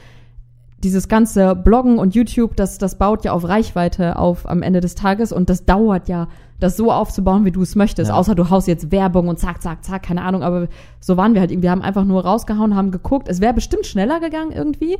[0.83, 4.95] dieses ganze Bloggen und YouTube, das, das baut ja auf Reichweite auf am Ende des
[4.95, 6.27] Tages und das dauert ja,
[6.63, 8.09] das so aufzubauen, wie du es möchtest.
[8.09, 8.15] Ja.
[8.15, 10.67] Außer du haust jetzt Werbung und zack, zack, zack, keine Ahnung, aber
[10.99, 11.61] so waren wir halt.
[11.61, 13.27] Wir haben einfach nur rausgehauen, haben geguckt.
[13.29, 14.97] Es wäre bestimmt schneller gegangen irgendwie.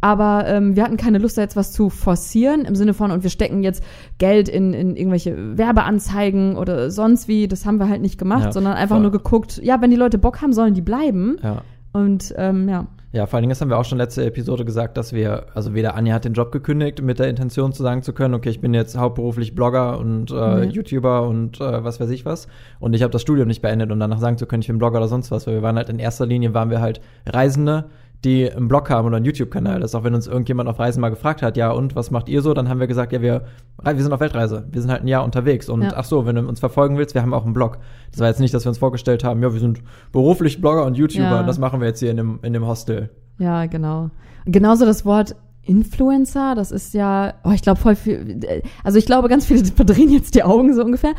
[0.00, 3.22] Aber ähm, wir hatten keine Lust, da jetzt was zu forcieren, im Sinne von, und
[3.22, 3.82] wir stecken jetzt
[4.18, 7.48] Geld in, in irgendwelche Werbeanzeigen oder sonst wie.
[7.48, 9.02] Das haben wir halt nicht gemacht, Ja, sondern einfach voll.
[9.02, 11.38] nur geguckt, ja, wenn die Leute Bock haben, sollen die bleiben.
[11.42, 11.62] Ja.
[11.94, 12.86] Und ähm, ja.
[13.14, 15.72] Ja, vor allen Dingen, das haben wir auch schon letzte Episode gesagt, dass wir, also
[15.72, 18.60] weder Anja hat den Job gekündigt, mit der Intention zu sagen zu können, okay, ich
[18.60, 20.34] bin jetzt hauptberuflich Blogger und äh,
[20.66, 20.70] Mhm.
[20.70, 22.48] YouTuber und äh, was weiß ich was.
[22.80, 24.98] Und ich habe das Studium nicht beendet und danach sagen zu können, ich bin Blogger
[24.98, 27.84] oder sonst was, weil wir waren halt in erster Linie, waren wir halt Reisende,
[28.24, 29.80] die einen Blog haben oder einen YouTube-Kanal.
[29.80, 32.28] Das ist auch, wenn uns irgendjemand auf Reisen mal gefragt hat, ja, und was macht
[32.28, 32.54] ihr so?
[32.54, 33.42] Dann haben wir gesagt, ja, wir,
[33.82, 34.66] wir sind auf Weltreise.
[34.70, 35.68] Wir sind halt ein Jahr unterwegs.
[35.68, 35.92] Und Ja.
[35.96, 37.78] ach so, wenn du uns verfolgen willst, wir haben auch einen Blog.
[38.10, 39.80] Das war jetzt nicht, dass wir uns vorgestellt haben, ja, wir sind
[40.12, 41.24] beruflich Blogger und YouTuber.
[41.24, 41.40] Ja.
[41.40, 43.10] Und das machen wir jetzt hier in dem, in dem Hostel.
[43.38, 44.10] Ja, genau.
[44.46, 48.40] Genauso das Wort Influencer, das ist ja, oh, ich glaube voll viel,
[48.84, 51.14] also ich glaube, ganz viele verdrehen jetzt die Augen so ungefähr,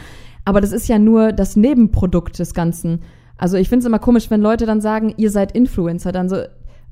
[0.46, 3.02] aber das ist ja nur das Nebenprodukt des Ganzen.
[3.38, 6.38] Also ich finde es immer komisch, wenn Leute dann sagen, ihr seid Influencer, dann so,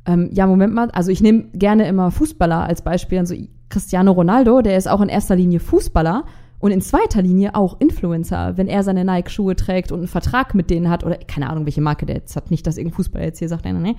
[0.05, 3.35] ähm, ja, Moment mal, also ich nehme gerne immer Fußballer als Beispiel, also
[3.69, 6.25] Cristiano Ronaldo, der ist auch in erster Linie Fußballer
[6.59, 10.69] und in zweiter Linie auch Influencer, wenn er seine Nike-Schuhe trägt und einen Vertrag mit
[10.69, 13.39] denen hat oder keine Ahnung, welche Marke der jetzt hat, nicht, dass irgendein Fußballer jetzt
[13.39, 13.95] hier sagt, nein, nein, nein.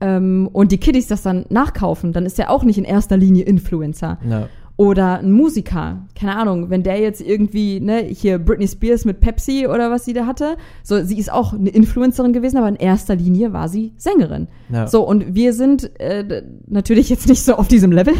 [0.00, 3.44] Ähm, und die Kiddies das dann nachkaufen, dann ist er auch nicht in erster Linie
[3.44, 4.18] Influencer.
[4.28, 4.48] Ja.
[4.78, 9.66] Oder ein Musiker, keine Ahnung, wenn der jetzt irgendwie, ne, hier Britney Spears mit Pepsi
[9.66, 13.14] oder was sie da hatte, so, sie ist auch eine Influencerin gewesen, aber in erster
[13.14, 14.48] Linie war sie Sängerin.
[14.70, 14.86] Ja.
[14.86, 18.12] So, und wir sind äh, natürlich jetzt nicht so auf diesem Level,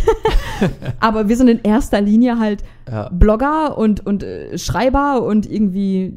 [1.00, 3.10] aber wir sind in erster Linie halt Ja.
[3.10, 6.14] Blogger und, und äh, Schreiber und irgendwie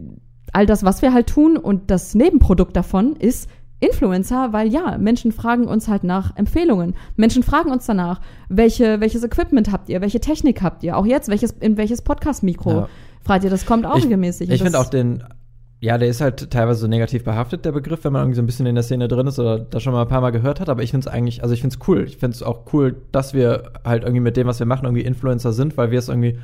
[0.54, 1.58] all das, was wir halt tun.
[1.58, 3.50] Und das Nebenprodukt davon ist
[3.80, 6.96] Influencer, weil ja, Menschen fragen uns halt nach Empfehlungen.
[7.16, 8.20] Menschen fragen uns danach,
[8.50, 12.72] welche, welches Equipment habt ihr, welche Technik habt ihr, auch jetzt, welches, in welches Podcast-Mikro
[12.72, 12.90] Ja.
[13.22, 14.50] fragt ihr, das kommt auch Ich- regelmäßig.
[14.50, 15.24] Ich finde auch den,
[15.82, 18.46] ja, der ist halt teilweise so negativ behaftet, der Begriff, wenn man irgendwie so ein
[18.48, 20.68] bisschen in der Szene drin ist oder das schon mal ein paar Mal gehört hat.
[20.68, 22.04] Aber ich finde es eigentlich, also ich finde es cool.
[22.06, 25.04] Ich finde es auch cool, dass wir halt irgendwie mit dem, was wir machen, irgendwie
[25.04, 26.38] Influencer sind, weil wir es irgendwie,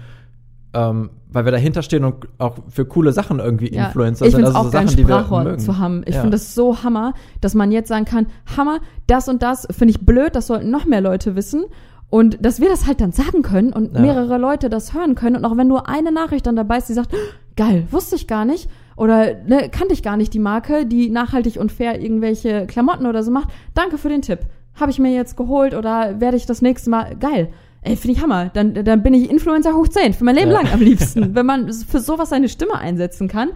[0.75, 4.43] ähm, weil wir dahinter stehen und auch für coole Sachen irgendwie Ja, Influencer ich sind.
[4.45, 5.59] Also auch so Sachen, die wir mögen.
[5.59, 6.03] zu haben.
[6.05, 6.21] Ich Ja.
[6.21, 10.05] finde das so Hammer, dass man jetzt sagen kann, Hammer, das und das finde ich
[10.05, 11.65] blöd, das sollten noch mehr Leute wissen.
[12.09, 14.01] Und dass wir das halt dann sagen können und Ja.
[14.01, 15.35] mehrere Leute das hören können.
[15.37, 17.13] Und auch wenn nur eine Nachricht dann dabei ist, die sagt,
[17.55, 18.69] geil, wusste ich gar nicht.
[18.95, 23.23] Oder ne, kannte ich gar nicht die Marke, die nachhaltig und fair irgendwelche Klamotten oder
[23.23, 23.49] so macht.
[23.73, 24.39] Danke für den Tipp.
[24.79, 27.15] Habe ich mir jetzt geholt oder werde ich das nächste Mal.
[27.19, 27.49] Geil.
[27.85, 28.49] Ey, finde ich Hammer.
[28.53, 30.13] Dann, dann bin ich Influencer hoch 10.
[30.13, 30.61] Für mein Leben Ja.
[30.61, 31.33] lang am liebsten.
[31.35, 33.49] Wenn man für sowas seine Stimme einsetzen kann.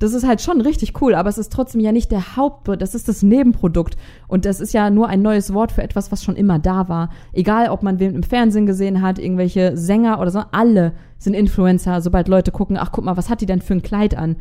[0.00, 2.94] Das ist halt schon richtig cool, aber es ist trotzdem ja nicht der Hauptprodukt, das
[2.96, 3.96] ist das Nebenprodukt.
[4.26, 7.10] Und das ist ja nur ein neues Wort für etwas, was schon immer da war.
[7.32, 12.00] Egal, ob man wen im Fernsehen gesehen hat, irgendwelche Sänger oder so, alle sind Influencer,
[12.00, 14.36] sobald Leute gucken, ach guck mal, was hat die denn für ein Kleid an?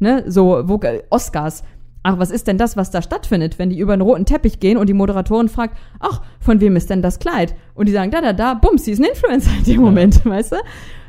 [0.00, 0.24] Ne?
[0.26, 0.80] So, wo,
[1.10, 1.62] Oscars.
[2.08, 4.76] Ach, was ist denn das, was da stattfindet, wenn die über einen roten Teppich gehen
[4.78, 7.56] und die Moderatorin fragt, ach, von wem ist denn das Kleid?
[7.74, 10.52] Und die sagen, da, da, da, bums, sie ist ein Influencer in dem Moment, weißt
[10.52, 10.56] du?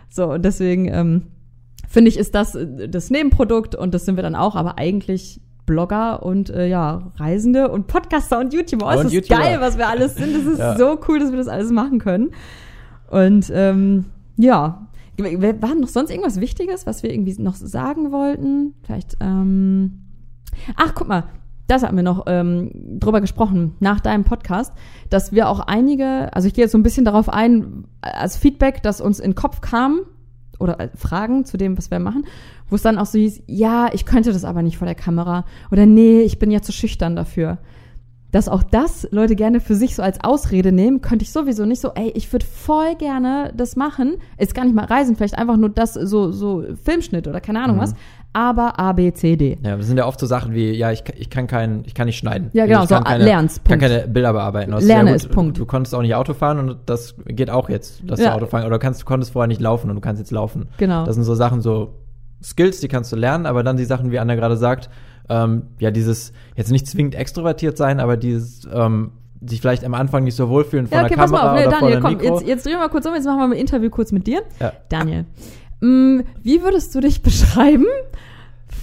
[0.10, 1.24] So, und deswegen, ähm,
[1.88, 5.39] finde ich, ist das äh, das Nebenprodukt und das sind wir dann auch, aber eigentlich
[5.68, 8.88] Blogger und äh, ja, Reisende und Podcaster und YouTuber.
[8.88, 9.39] Oh, es Und ist YouTuber.
[9.39, 10.36] geil, was wir alles sind.
[10.36, 10.78] Es ist Ja.
[10.78, 12.32] so cool, dass wir das alles machen können.
[13.12, 14.06] Und ähm,
[14.38, 14.88] ja,
[15.20, 18.74] war noch sonst irgendwas Wichtiges, was wir irgendwie noch sagen wollten?
[18.84, 20.00] Vielleicht, ähm,
[20.76, 21.26] ach, guck mal,
[21.68, 24.74] das hatten wir noch ähm, drüber gesprochen nach deinem Podcast,
[25.10, 28.82] dass wir auch einige, also ich gehe jetzt so ein bisschen darauf ein, als Feedback,
[28.84, 30.01] das uns in den Kopf kam,
[30.60, 32.26] oder äh, Fragen zu dem, was wir machen,
[32.70, 35.45] wo es dann auch so hieß, ja, ich könnte das aber nicht vor der Kamera
[35.72, 37.60] oder nee, ich bin ja zu schüchtern dafür.
[38.32, 41.80] Dass auch das Leute gerne für sich so als Ausrede nehmen, könnte ich sowieso nicht
[41.80, 45.55] so, ey, ich würde voll gerne das machen, ist gar nicht mal reisen, vielleicht einfach
[45.55, 47.82] nur das, so, so Filmschnitt oder keine Ahnung Mhm.
[47.82, 47.93] was,
[48.34, 49.58] aber A, B, C, D.
[49.64, 52.06] Ja, das sind ja oft so Sachen wie, ja, ich, ich kann kein, ich kann
[52.06, 52.50] nicht schneiden.
[52.54, 53.94] Ja, genau, ich kann so, keine, lern's, kann Punkt.
[53.96, 54.72] keine Bilder bearbeiten.
[54.72, 55.58] Das Lerne ja es, Punkt.
[55.58, 58.30] Du, konntest auch nicht Auto fahren und das geht auch jetzt, dass Ja.
[58.30, 58.66] du Auto fahren.
[58.66, 60.70] Oder du kannst, du konntest vorher nicht laufen und du kannst jetzt laufen.
[60.78, 61.06] Genau.
[61.06, 61.96] Das sind so Sachen, so
[62.44, 64.90] Skills, die kannst du lernen, aber dann die Sachen, wie Anna gerade sagt,
[65.30, 69.12] ähm, ja, dieses, jetzt nicht zwingend extrovertiert sein, aber dieses, ähm,
[69.45, 71.60] sich vielleicht am Anfang nicht so wohlfühlen vor Ja, okay, der pass Kamera mal auf,
[71.60, 72.38] nee, oder Daniel, vor dem komm, Mikro.
[72.40, 74.26] jetzt, jetzt drehen wir mal kurz um, jetzt machen wir mal ein Interview kurz mit
[74.28, 74.41] dir.
[74.60, 74.74] Ja.
[74.90, 75.26] Daniel,
[75.80, 77.86] wie würdest du dich beschreiben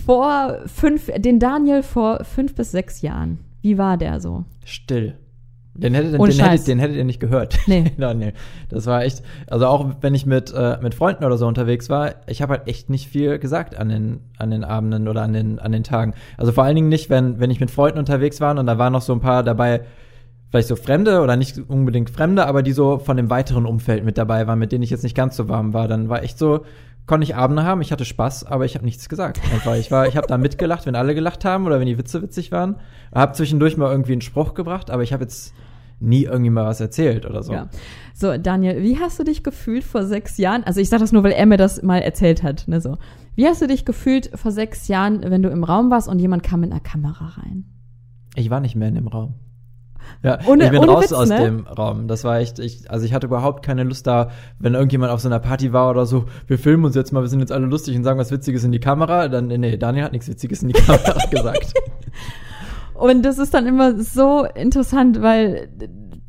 [0.07, 3.39] vor fünf, den Daniel vor fünf bis sechs Jahren?
[3.63, 4.45] Wie war der so?
[4.65, 5.15] Still.
[5.77, 7.59] Den hättet, den, hättet, den hättet ihr nicht gehört.
[7.67, 7.93] Nee.
[7.99, 8.33] Daniel.
[8.69, 12.15] Das war echt, also auch wenn ich mit, äh, mit Freunden oder so unterwegs war,
[12.29, 15.59] ich habe halt echt nicht viel gesagt an den, an den Abenden oder an den,
[15.59, 16.15] an den Tagen.
[16.37, 18.93] Also vor allen Dingen nicht, wenn, wenn ich mit Freunden unterwegs war und da waren
[18.93, 19.81] noch so ein paar dabei,
[20.55, 24.17] vielleicht so Fremde oder nicht unbedingt Fremde, aber die so von dem weiteren Umfeld mit
[24.17, 25.89] dabei waren, mit denen ich jetzt nicht ganz so warm war.
[25.89, 26.65] Dann war echt so,
[27.07, 29.41] konnte ich Abende haben, ich hatte Spaß, aber ich habe nichts gesagt.
[29.53, 32.23] Einfach, ich war, ich habe da mitgelacht, wenn alle gelacht haben oder wenn die Witze
[32.23, 32.77] witzig waren.
[33.13, 35.55] Habe zwischendurch mal irgendwie einen Spruch gebracht, aber ich habe jetzt
[35.99, 37.53] nie irgendwie mal was erzählt oder so.
[37.53, 37.69] Ja.
[38.15, 40.63] So, Daniel, wie hast du dich gefühlt vor sechs Jahren?
[40.63, 42.69] Also ich sage das nur, weil er mir das mal erzählt hat.
[42.69, 42.97] Ne, so.
[43.35, 46.45] Wie hast du dich gefühlt vor sechs Jahren, wenn du im Raum warst und jemand
[46.45, 47.65] kam mit einer Kamera rein?
[48.37, 49.35] Ich war nicht mehr in dem Raum.
[50.23, 51.39] Ja, Ohne- ich bin raus Witz, aus ne?
[51.41, 52.09] dem Raum.
[52.09, 55.29] Das war echt, ich, also ich hatte überhaupt keine Lust da, wenn irgendjemand auf so
[55.29, 57.97] einer Party war oder so, wir filmen uns jetzt mal, wir sind jetzt alle lustig
[57.97, 60.75] und sagen was Witziges in die Kamera, dann, nee, Daniel hat nichts Witziges in die
[60.81, 61.75] Kamera gesagt.
[62.95, 65.69] Und das ist dann immer so interessant, weil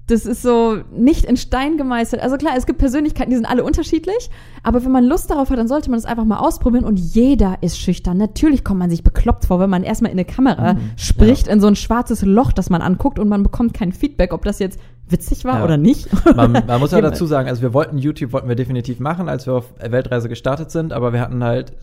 [0.07, 2.21] das ist so nicht in Stein gemeißelt.
[2.21, 4.29] Also klar, es gibt Persönlichkeiten, die sind alle unterschiedlich,
[4.61, 7.57] aber wenn man Lust darauf hat, dann sollte man das einfach mal ausprobieren und jeder
[7.61, 8.17] ist schüchtern.
[8.17, 11.59] Natürlich kommt man sich bekloppt vor, wenn man erstmal in eine Kamera Mhm, spricht, in
[11.59, 14.79] so ein schwarzes Loch, das man anguckt und man bekommt kein Feedback, ob das jetzt
[15.09, 15.63] witzig war Ja.
[15.63, 16.07] oder nicht.
[16.35, 17.09] Man, man muss ja Eben.
[17.09, 20.69] dazu sagen, also wir wollten YouTube, wollten wir definitiv machen, als wir auf Weltreise gestartet
[20.69, 21.73] sind, aber wir hatten halt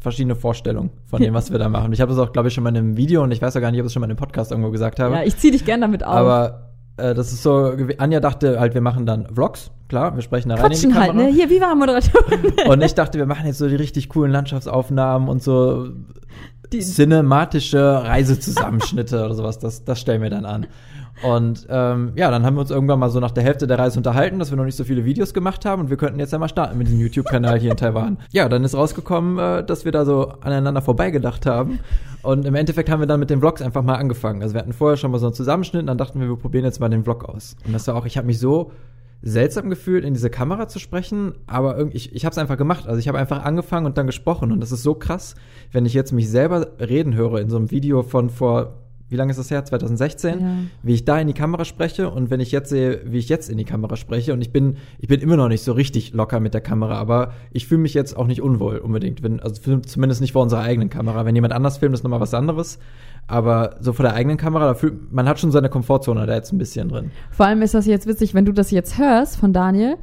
[0.00, 1.92] verschiedene Vorstellungen von dem, was wir da machen.
[1.92, 3.60] Ich habe das auch, glaube ich, schon mal in einem Video und ich weiß auch
[3.60, 5.14] gar nicht, ob ich es schon mal in einem Podcast irgendwo gesagt habe.
[5.16, 6.12] Ja, ich zieh dich gern damit auf.
[6.14, 10.48] aber äh, das ist so, Anja dachte halt, wir machen dann Vlogs, klar, wir sprechen
[10.50, 11.26] da rein in die Quatschen halt, Kamera.
[11.28, 11.32] ne?
[11.32, 12.52] Hier, wie war Moderatorin?
[12.68, 15.88] Und ich dachte, wir machen jetzt so die richtig coolen Landschaftsaufnahmen und so
[16.72, 19.58] Die- cinematische Reisezusammenschnitte oder sowas.
[19.58, 20.66] Das, das stellen wir dann an.
[21.22, 23.98] Und ähm, ja, dann haben wir uns irgendwann mal so nach der Hälfte der Reise
[23.98, 26.38] unterhalten, dass wir noch nicht so viele Videos gemacht haben und wir könnten jetzt ja
[26.38, 28.18] mal starten mit diesem YouTube-Kanal hier in Taiwan.
[28.32, 31.80] Ja, dann ist rausgekommen, äh, dass wir da so aneinander vorbeigedacht haben.
[32.22, 34.42] Und im Endeffekt haben wir dann mit den Vlogs einfach mal angefangen.
[34.42, 36.64] Also wir hatten vorher schon mal so einen Zusammenschnitt und dann dachten wir, wir probieren
[36.64, 37.56] jetzt mal den Vlog aus.
[37.66, 38.70] Und das war auch, ich habe mich so
[39.22, 42.86] seltsam gefühlt, in diese Kamera zu sprechen, aber irgendwie, ich, ich habe es einfach gemacht.
[42.86, 44.50] Also ich habe einfach angefangen und dann gesprochen.
[44.52, 45.36] Und das ist so krass,
[45.70, 48.81] wenn ich jetzt mich selber reden höre in so einem Video von vor,
[49.12, 49.64] wie lange ist das her?
[49.64, 50.46] 2016, Ja.
[50.82, 53.48] wie ich da in die Kamera spreche und wenn ich jetzt sehe, wie ich jetzt
[53.50, 54.32] in die Kamera spreche.
[54.32, 57.32] Und ich bin, ich bin immer noch nicht so richtig locker mit der Kamera, aber
[57.52, 59.22] ich fühle mich jetzt auch nicht unwohl unbedingt.
[59.22, 61.24] Wenn, also zumindest nicht vor unserer eigenen Kamera.
[61.26, 62.78] Wenn jemand anders filmt, ist nochmal was anderes.
[63.28, 66.52] Aber so vor der eigenen Kamera, da fühlt, man hat schon seine Komfortzone da jetzt
[66.52, 67.10] ein bisschen drin.
[67.30, 69.96] Vor allem ist das jetzt witzig, wenn du das jetzt hörst von Daniel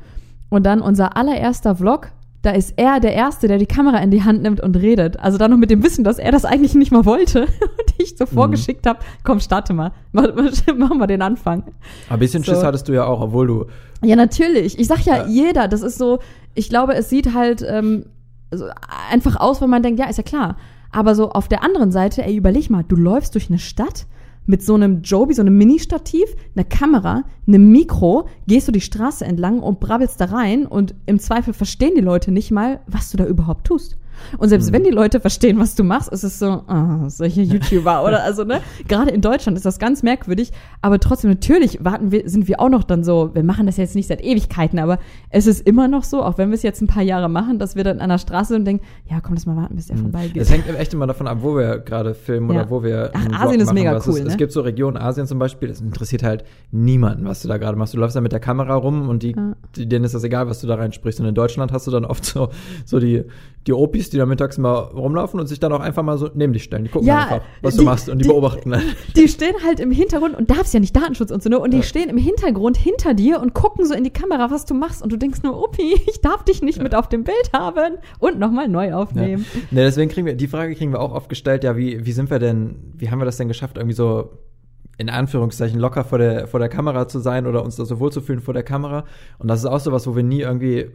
[0.49, 2.11] und dann unser allererster Vlog,
[2.41, 5.19] da ist er der Erste, der die Kamera in die Hand nimmt und redet.
[5.19, 8.17] Also dann noch mit dem Wissen, dass er das eigentlich nicht mal wollte und ich
[8.17, 11.63] so vorgeschickt habe, komm, starte mal, mach, mal den Anfang.
[12.09, 12.53] Ein bisschen So.
[12.53, 13.65] Schiss hattest du ja auch, obwohl du
[14.03, 14.79] Ja, natürlich.
[14.79, 15.27] Ich sag ja, Ja.
[15.27, 16.19] jeder, das ist so,
[16.53, 18.05] ich glaube, es sieht halt ähm,
[18.51, 18.65] so
[19.11, 20.55] einfach aus, wenn man denkt, ja, ist ja klar.
[20.91, 24.07] Aber so auf der anderen Seite, ey, überleg mal, du läufst durch eine Stadt
[24.49, 29.23] mit so einem Joby, so einem Mini-Stativ, einer Kamera, einem Mikro, gehst du die Straße
[29.23, 33.17] entlang und brabbelst da rein und im Zweifel verstehen die Leute nicht mal, was du
[33.17, 33.99] da überhaupt tust.
[34.37, 38.03] Und selbst wenn die Leute verstehen, was du machst, ist es so, ah, solche YouTuber
[38.07, 38.61] oder also, ne?
[38.87, 40.51] Gerade in Deutschland ist das ganz merkwürdig,
[40.81, 43.95] aber trotzdem natürlich warten wir, sind wir auch noch dann so, wir machen das jetzt
[43.95, 46.87] nicht seit Ewigkeiten, aber es ist immer noch so, auch wenn wir es jetzt ein
[46.87, 49.55] paar Jahre machen, dass wir dann an der Straße und denken, ja, komm, lass mal
[49.55, 50.41] warten, bis der vorbeigeht.
[50.41, 52.61] Es hängt echt immer davon ab, wo wir gerade filmen Ja.
[52.61, 53.11] oder wo wir.
[53.13, 54.37] Ach, Asien Vlog ist mega weil es, cool, Es ne?
[54.37, 57.93] gibt so Regionen, Asien zum Beispiel, es interessiert halt niemanden, was du da gerade machst.
[57.93, 59.55] Du läufst da mit der Kamera rum und die, Ja.
[59.77, 61.19] denen ist das egal, was du da reinsprichst.
[61.19, 62.49] Und in Deutschland hast du dann oft so,
[62.85, 63.23] so die,
[63.69, 66.53] die Opis, die da mittags mal rumlaufen und sich dann auch einfach mal so neben
[66.53, 66.85] dich stellen.
[66.85, 68.81] Die gucken Ja, einfach, was die- du machst und die, die- beobachten dann.
[69.15, 71.59] die stehen halt im Hintergrund und darfst ja nicht Datenschutz und so, ne?
[71.59, 71.83] Und die Ja.
[71.83, 75.03] stehen im Hintergrund hinter dir und gucken so in die Kamera, was du machst.
[75.03, 78.39] Und du denkst nur, Uppi, ich darf dich nicht mit auf dem Bild haben und
[78.39, 79.45] nochmal neu aufnehmen.
[79.53, 79.59] Ja.
[79.69, 82.31] Ne, deswegen kriegen wir, die Frage kriegen wir auch oft gestellt, ja, wie, wie sind
[82.31, 84.31] wir denn, wie haben wir das denn geschafft, irgendwie so
[84.97, 88.41] in Anführungszeichen locker vor der, vor der Kamera zu sein oder uns da so wohlzufühlen
[88.41, 89.05] vor der Kamera.
[89.37, 90.89] Und das ist auch sowas, wo wir nie irgendwie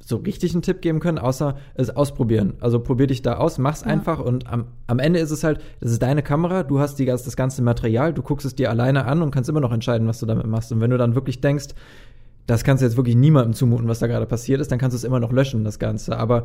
[0.00, 2.54] so richtig einen Tipp geben können, außer es ausprobieren.
[2.60, 3.88] Also probier dich da aus, mach's Ja.
[3.88, 7.06] einfach und am, am Ende ist es halt, das ist deine Kamera, du hast die,
[7.06, 10.20] das ganze Material, du guckst es dir alleine an und kannst immer noch entscheiden, was
[10.20, 10.70] du damit machst.
[10.70, 11.68] Und wenn du dann wirklich denkst,
[12.46, 14.98] das kannst du jetzt wirklich niemandem zumuten, was da gerade passiert ist, dann kannst du
[14.98, 16.16] es immer noch löschen, das Ganze.
[16.16, 16.44] Aber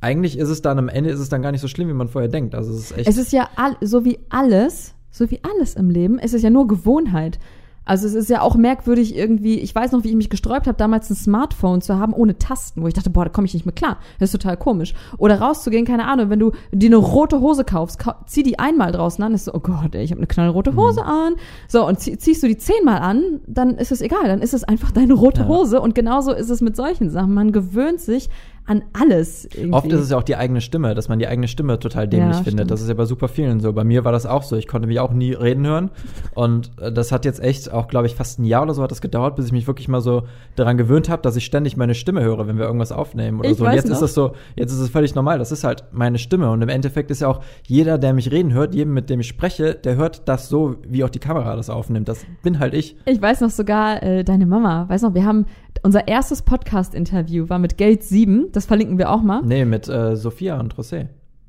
[0.00, 2.08] eigentlich ist es dann am Ende ist es dann gar nicht so schlimm, wie man
[2.08, 2.54] vorher denkt.
[2.54, 3.08] Also es ist echt.
[3.08, 6.50] Es ist ja all, so wie alles, so wie alles im Leben, es ist ja
[6.50, 7.38] nur Gewohnheit.
[7.86, 10.76] Also es ist ja auch merkwürdig irgendwie, ich weiß noch, wie ich mich gesträubt habe,
[10.76, 13.64] damals ein Smartphone zu haben ohne Tasten, wo ich dachte, boah, da komme ich nicht
[13.64, 13.98] mehr klar.
[14.18, 14.92] Das ist total komisch.
[15.18, 18.90] Oder rauszugehen, keine Ahnung, wenn du dir eine rote Hose kaufst, kau zieh die einmal
[18.90, 21.36] draußen an, ist so, oh Gott, ey, ich habe eine knallrote Hose an.
[21.68, 24.64] So, und zieh, ziehst du die zehnmal an, dann ist es egal, dann ist es
[24.64, 25.48] einfach deine rote Ja.
[25.48, 25.80] Hose.
[25.80, 27.34] Und genauso ist es mit solchen Sachen.
[27.34, 28.28] Man gewöhnt sich
[28.66, 29.44] an alles.
[29.46, 29.72] Irgendwie.
[29.72, 32.36] Oft ist es ja auch die eigene Stimme, dass man die eigene Stimme total dämlich
[32.38, 32.52] Ja, findet.
[32.66, 32.70] stimmt.
[32.70, 33.72] Das ist ja bei super vielen so.
[33.72, 34.56] Bei mir war das auch so.
[34.56, 35.90] Ich konnte mich auch nie reden hören.
[36.34, 38.90] Und äh, das hat jetzt echt auch, glaube ich, fast ein Jahr oder so hat
[38.90, 40.24] das gedauert, bis ich mich wirklich mal so
[40.56, 43.56] daran gewöhnt habe, dass ich ständig meine Stimme höre, wenn wir irgendwas aufnehmen oder Ich
[43.58, 43.64] so.
[43.66, 43.96] Und jetzt noch.
[43.96, 45.38] ist es so, jetzt ist es völlig normal.
[45.38, 46.50] Das ist halt meine Stimme.
[46.50, 49.28] Und im Endeffekt ist ja auch jeder, der mich reden hört, jedem, mit dem ich
[49.28, 52.08] spreche, der hört das so, wie auch die Kamera das aufnimmt.
[52.08, 52.96] Das bin halt ich.
[53.06, 55.46] Ich weiß noch sogar, äh, deine Mama, weiß noch, wir haben
[55.82, 59.42] unser erstes Podcast-Interview war mit Gate 7, das verlinken wir auch mal.
[59.42, 61.08] Nee, mit äh, Sophia und José.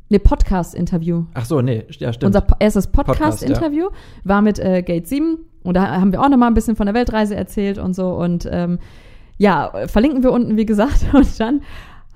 [0.09, 1.25] Ne, Podcast-Interview.
[1.33, 2.35] Ach so, nee, ja, stimmt.
[2.35, 3.87] Unser erstes Podcast, Podcast-Interview
[4.23, 6.85] war mit äh, Gate 7 und da haben wir auch noch mal ein bisschen von
[6.85, 8.79] der Weltreise erzählt und so und ähm,
[9.37, 11.05] ja, verlinken wir unten, wie gesagt.
[11.13, 11.61] Und dann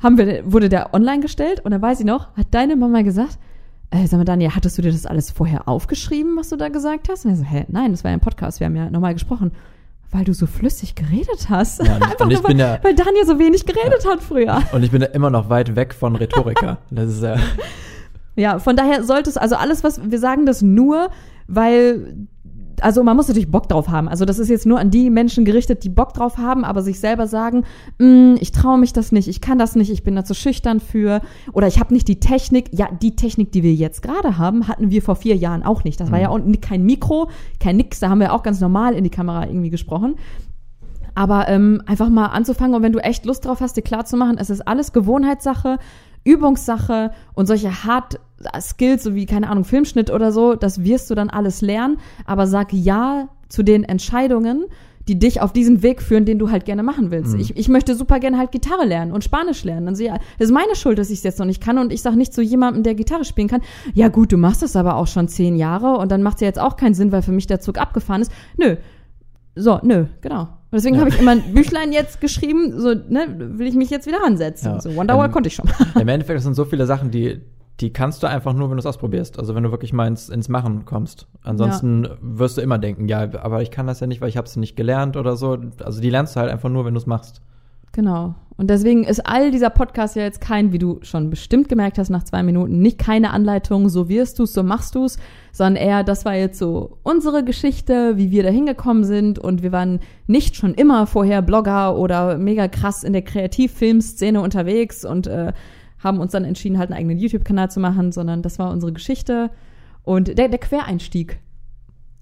[0.02, 3.38] haben wir, wurde der online gestellt und dann weiß ich noch, hat deine Mama gesagt,
[3.92, 7.10] äh, sag mal, Daniel, hattest du dir das alles vorher aufgeschrieben, was du da gesagt
[7.10, 7.26] hast?
[7.26, 9.52] Und er so, hä, nein, das war ja ein Podcast, wir haben ja normal gesprochen.
[10.12, 11.82] Weil du so flüssig geredet hast.
[11.86, 14.62] Ja, Einfach nur, weil, ja- weil Daniel so wenig geredet hat früher.
[14.74, 16.78] Und ich bin da immer noch weit weg von Rhetoriker.
[16.92, 17.38] Das ist ja.
[18.36, 21.10] Ja, von daher sollte es, also alles, was wir sagen, das nur,
[21.48, 22.16] weil,
[22.82, 24.08] also man muss natürlich Bock drauf haben.
[24.08, 27.00] Also das ist jetzt nur an die Menschen gerichtet, die Bock drauf haben, aber sich
[27.00, 27.64] selber sagen,
[28.00, 30.80] "Mm, ich traue mich das nicht, ich kann das nicht, ich bin da zu schüchtern
[30.80, 31.22] für
[31.54, 32.70] oder ich habe nicht die Technik.
[32.72, 36.00] Ja, die Technik, die wir jetzt gerade haben, hatten wir vor vier Jahren auch nicht.
[36.00, 37.30] Das war ja auch kein Mikro,
[37.60, 40.16] kein Nix, da haben wir auch ganz normal in die Kamera irgendwie gesprochen.
[41.14, 44.16] Aber ähm, einfach mal anzufangen und wenn du echt Lust drauf hast, dir klar zu
[44.18, 45.78] machen, es ist alles Gewohnheitssache,
[46.24, 48.20] Übungssache und solche Hard
[48.60, 51.98] Skills, so wie, keine Ahnung, Filmschnitt oder so, das wirst du dann alles lernen.
[52.26, 54.66] Aber sag ja zu den Entscheidungen,
[55.08, 57.34] die dich auf diesen Weg führen, den du halt gerne machen willst.
[57.36, 59.88] Ich, ich möchte super gerne halt Gitarre lernen und Spanisch lernen.
[59.88, 61.92] Dann sehe ich, das ist meine Schuld, dass ich es jetzt noch nicht kann und
[61.92, 63.62] ich sage nicht zu jemandem, der Gitarre spielen kann,
[63.94, 66.48] ja gut, du machst das aber auch schon zehn Jahre und dann macht es ja
[66.48, 68.32] jetzt auch keinen Sinn, weil für mich der Zug abgefahren ist.
[68.58, 68.76] Nö,
[69.56, 70.50] so, nö, genau.
[70.72, 71.02] Und deswegen Ja.
[71.02, 74.72] habe ich immer ein Büchlein jetzt geschrieben, so, ne, will ich mich jetzt wieder ransetzen.
[74.72, 74.80] Ja.
[74.82, 75.70] So, Wonderwall Ähm, konnte ich schon.
[76.00, 77.42] Im Endeffekt sind so viele Sachen, die,
[77.82, 79.38] die kannst du einfach nur, wenn du es ausprobierst.
[79.38, 81.28] Also wenn du wirklich mal ins, ins Machen kommst.
[81.44, 84.48] Ansonsten wirst du immer denken, ja, aber ich kann das ja nicht, weil ich habe
[84.48, 85.58] es nicht gelernt oder so.
[85.84, 87.42] Also die lernst du halt einfach nur, wenn du es machst.
[87.92, 88.36] Genau.
[88.56, 92.10] Und deswegen ist all dieser Podcast ja jetzt kein, wie du schon bestimmt gemerkt hast
[92.10, 95.18] nach zwei Minuten, nicht keine Anleitung, so wirst du's, so machst du's,
[95.52, 99.72] sondern eher, das war jetzt so unsere Geschichte, wie wir da hingekommen sind und wir
[99.72, 105.54] waren nicht schon immer vorher Blogger oder mega krass in der Kreativfilmszene unterwegs und äh,
[106.00, 109.50] haben uns dann entschieden, halt einen eigenen YouTube-Kanal zu machen, sondern das war unsere Geschichte
[110.04, 111.40] und der, der Quereinstieg.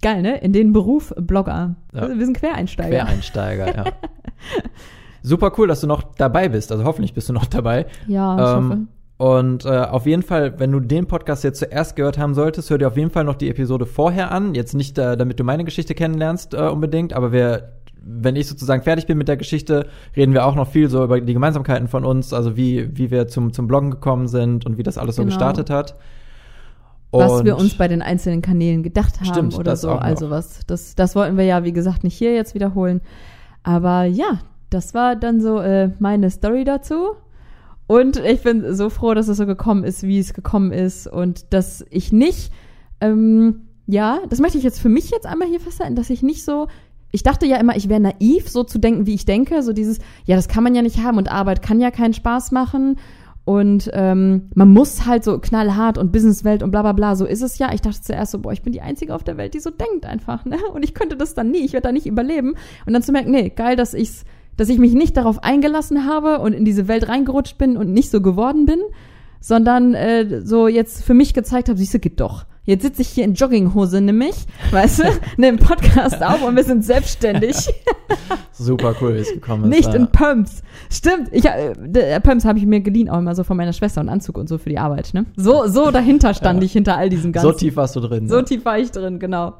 [0.02, 0.38] Geil, ne?
[0.38, 1.76] In den Beruf Blogger.
[1.94, 2.08] Ja.
[2.08, 3.04] Wir sind Quereinsteiger.
[3.04, 3.84] Quereinsteiger, ja.
[5.22, 6.72] Super cool, dass du noch dabei bist.
[6.72, 7.86] Also hoffentlich bist du noch dabei.
[8.06, 8.78] Ja, ich hoffe.
[9.20, 12.78] Und äh, auf jeden Fall, wenn du den Podcast jetzt zuerst gehört haben solltest, hör
[12.78, 14.54] dir auf jeden Fall noch die Episode vorher an.
[14.54, 17.72] Jetzt nicht, äh, damit du meine Geschichte kennenlernst äh, unbedingt, aber wir,
[18.02, 21.20] wenn ich sozusagen fertig bin mit der Geschichte, reden wir auch noch viel so über
[21.20, 24.82] die Gemeinsamkeiten von uns, also wie, wie wir zum, zum Bloggen gekommen sind und wie
[24.82, 25.34] das alles so Genau.
[25.34, 25.96] gestartet hat.
[27.10, 29.90] was Und- wir uns bei den einzelnen Kanälen gedacht haben Stimmt, oder so.
[29.90, 33.02] Also was, das, das wollten wir ja, wie gesagt, nicht hier jetzt wiederholen.
[33.64, 34.38] Aber ja,
[34.70, 37.16] das war dann so äh, meine Story dazu.
[37.90, 41.08] Und ich bin so froh, dass es so gekommen ist, wie es gekommen ist.
[41.08, 42.52] Und dass ich nicht,
[43.00, 46.44] ähm, ja, das möchte ich jetzt für mich jetzt einmal hier festhalten, dass ich nicht
[46.44, 46.68] so,
[47.10, 49.64] ich dachte ja immer, ich wäre naiv, so zu denken, wie ich denke.
[49.64, 52.52] So dieses, ja, das kann man ja nicht haben und Arbeit kann ja keinen Spaß
[52.52, 52.94] machen.
[53.44, 57.42] Und ähm, man muss halt so knallhart und Businesswelt und bla bla bla, so ist
[57.42, 57.72] es ja.
[57.74, 60.06] Ich dachte zuerst so, boah, ich bin die Einzige auf der Welt, die so denkt
[60.06, 60.58] einfach, ne?
[60.72, 62.54] Und ich könnte das dann nie, ich werde da nicht überleben.
[62.86, 64.24] Und dann zu merken, nee, geil, dass ich's,
[64.56, 68.10] dass ich mich nicht darauf eingelassen habe und in diese Welt reingerutscht bin und nicht
[68.10, 68.80] so geworden bin,
[69.40, 72.44] sondern äh, so jetzt für mich gezeigt habe, siehst du, geht doch.
[72.64, 74.34] Jetzt sitze ich hier in Jogginghose nämlich,
[74.70, 75.04] weißt du,
[75.38, 77.56] nehme Podcast auf und wir sind selbstständig.
[78.52, 79.70] Super cool, wie es gekommen ist.
[79.70, 79.94] Nicht ja.
[79.94, 80.62] in Pumps.
[80.90, 81.28] Stimmt.
[81.32, 84.10] Ich, äh, der Pumps habe ich mir geliehen, auch immer so von meiner Schwester und
[84.10, 85.14] Anzug und so für die Arbeit.
[85.14, 85.24] Ne?
[85.36, 86.66] So, so dahinter stand Ja.
[86.66, 87.50] ich hinter all diesem ganzen.
[87.50, 88.28] So tief warst du drin.
[88.28, 88.44] So ne?
[88.44, 89.54] tief war ich drin, genau.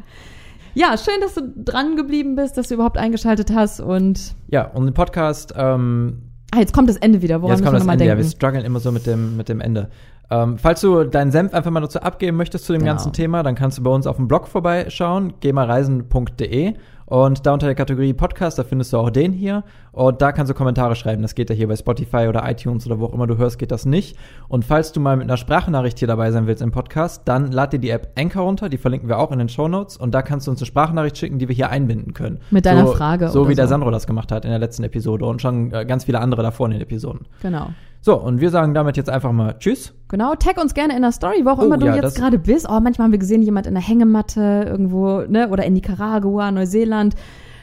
[0.75, 4.87] Ja, schön, dass du dran geblieben bist, dass du überhaupt eingeschaltet hast und Ja, und
[4.87, 6.23] den Podcast, ähm,
[6.53, 7.93] ah, jetzt kommt das Ende wieder, woran Jetzt kommt das Ende.
[7.95, 8.37] nochmal Ja, wir denken.
[8.37, 9.91] strugglen immer so mit dem, mit dem Ende.
[10.33, 12.93] Ähm, falls du deinen Senf einfach mal dazu abgeben möchtest zu dem Genau.
[12.93, 16.75] ganzen Thema, dann kannst du bei uns auf dem Blog vorbeischauen, gemareisen.de
[17.11, 20.49] und da unter der Kategorie Podcast, da findest du auch den hier und da kannst
[20.49, 21.23] du Kommentare schreiben.
[21.23, 23.73] Das geht ja hier bei Spotify oder iTunes oder wo auch immer du hörst, geht
[23.73, 24.17] das nicht.
[24.49, 27.73] Und falls du mal mit einer Sprachnachricht hier dabei sein willst im Podcast, dann lad
[27.73, 30.23] dir die App Anchor runter, die verlinken wir auch in den Show Notes und da
[30.23, 32.39] kannst du uns eine Sprachnachricht schicken, die wir hier einbinden können.
[32.53, 33.71] Mit deiner so, Frage So wie der so.
[33.71, 36.67] Sandro das gemacht hat in der letzten Episode und schon äh, ganz viele andere davor
[36.67, 37.27] in den Episoden.
[37.43, 37.71] Genau.
[38.03, 39.93] So, und wir sagen damit jetzt einfach mal Tschüss.
[40.09, 42.39] Genau, tag uns gerne in der Story, wo auch Oh, immer du ja, jetzt gerade
[42.39, 42.67] bist.
[42.69, 47.15] Oh, manchmal haben wir gesehen, jemand in der Hängematte irgendwo, ne, oder in Nicaragua, Neuseeland.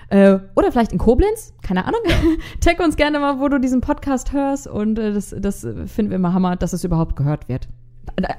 [0.09, 1.99] Äh, oder vielleicht in Koblenz, keine Ahnung.
[2.61, 6.15] Tag uns gerne mal, wo du diesen Podcast hörst und äh, das, das finden wir
[6.15, 7.67] immer Hammer, dass es überhaupt gehört wird.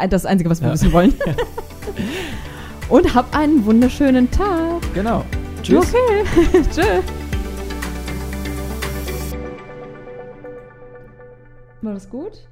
[0.09, 0.75] Das Einzige, was wir ja.
[0.75, 1.13] wissen wollen.
[2.89, 4.81] und hab einen wunderschönen Tag.
[4.95, 5.25] Genau.
[5.63, 5.93] Tschüss.
[5.93, 6.63] Okay.
[6.73, 7.03] Tschüss.
[11.81, 12.48] War das gut?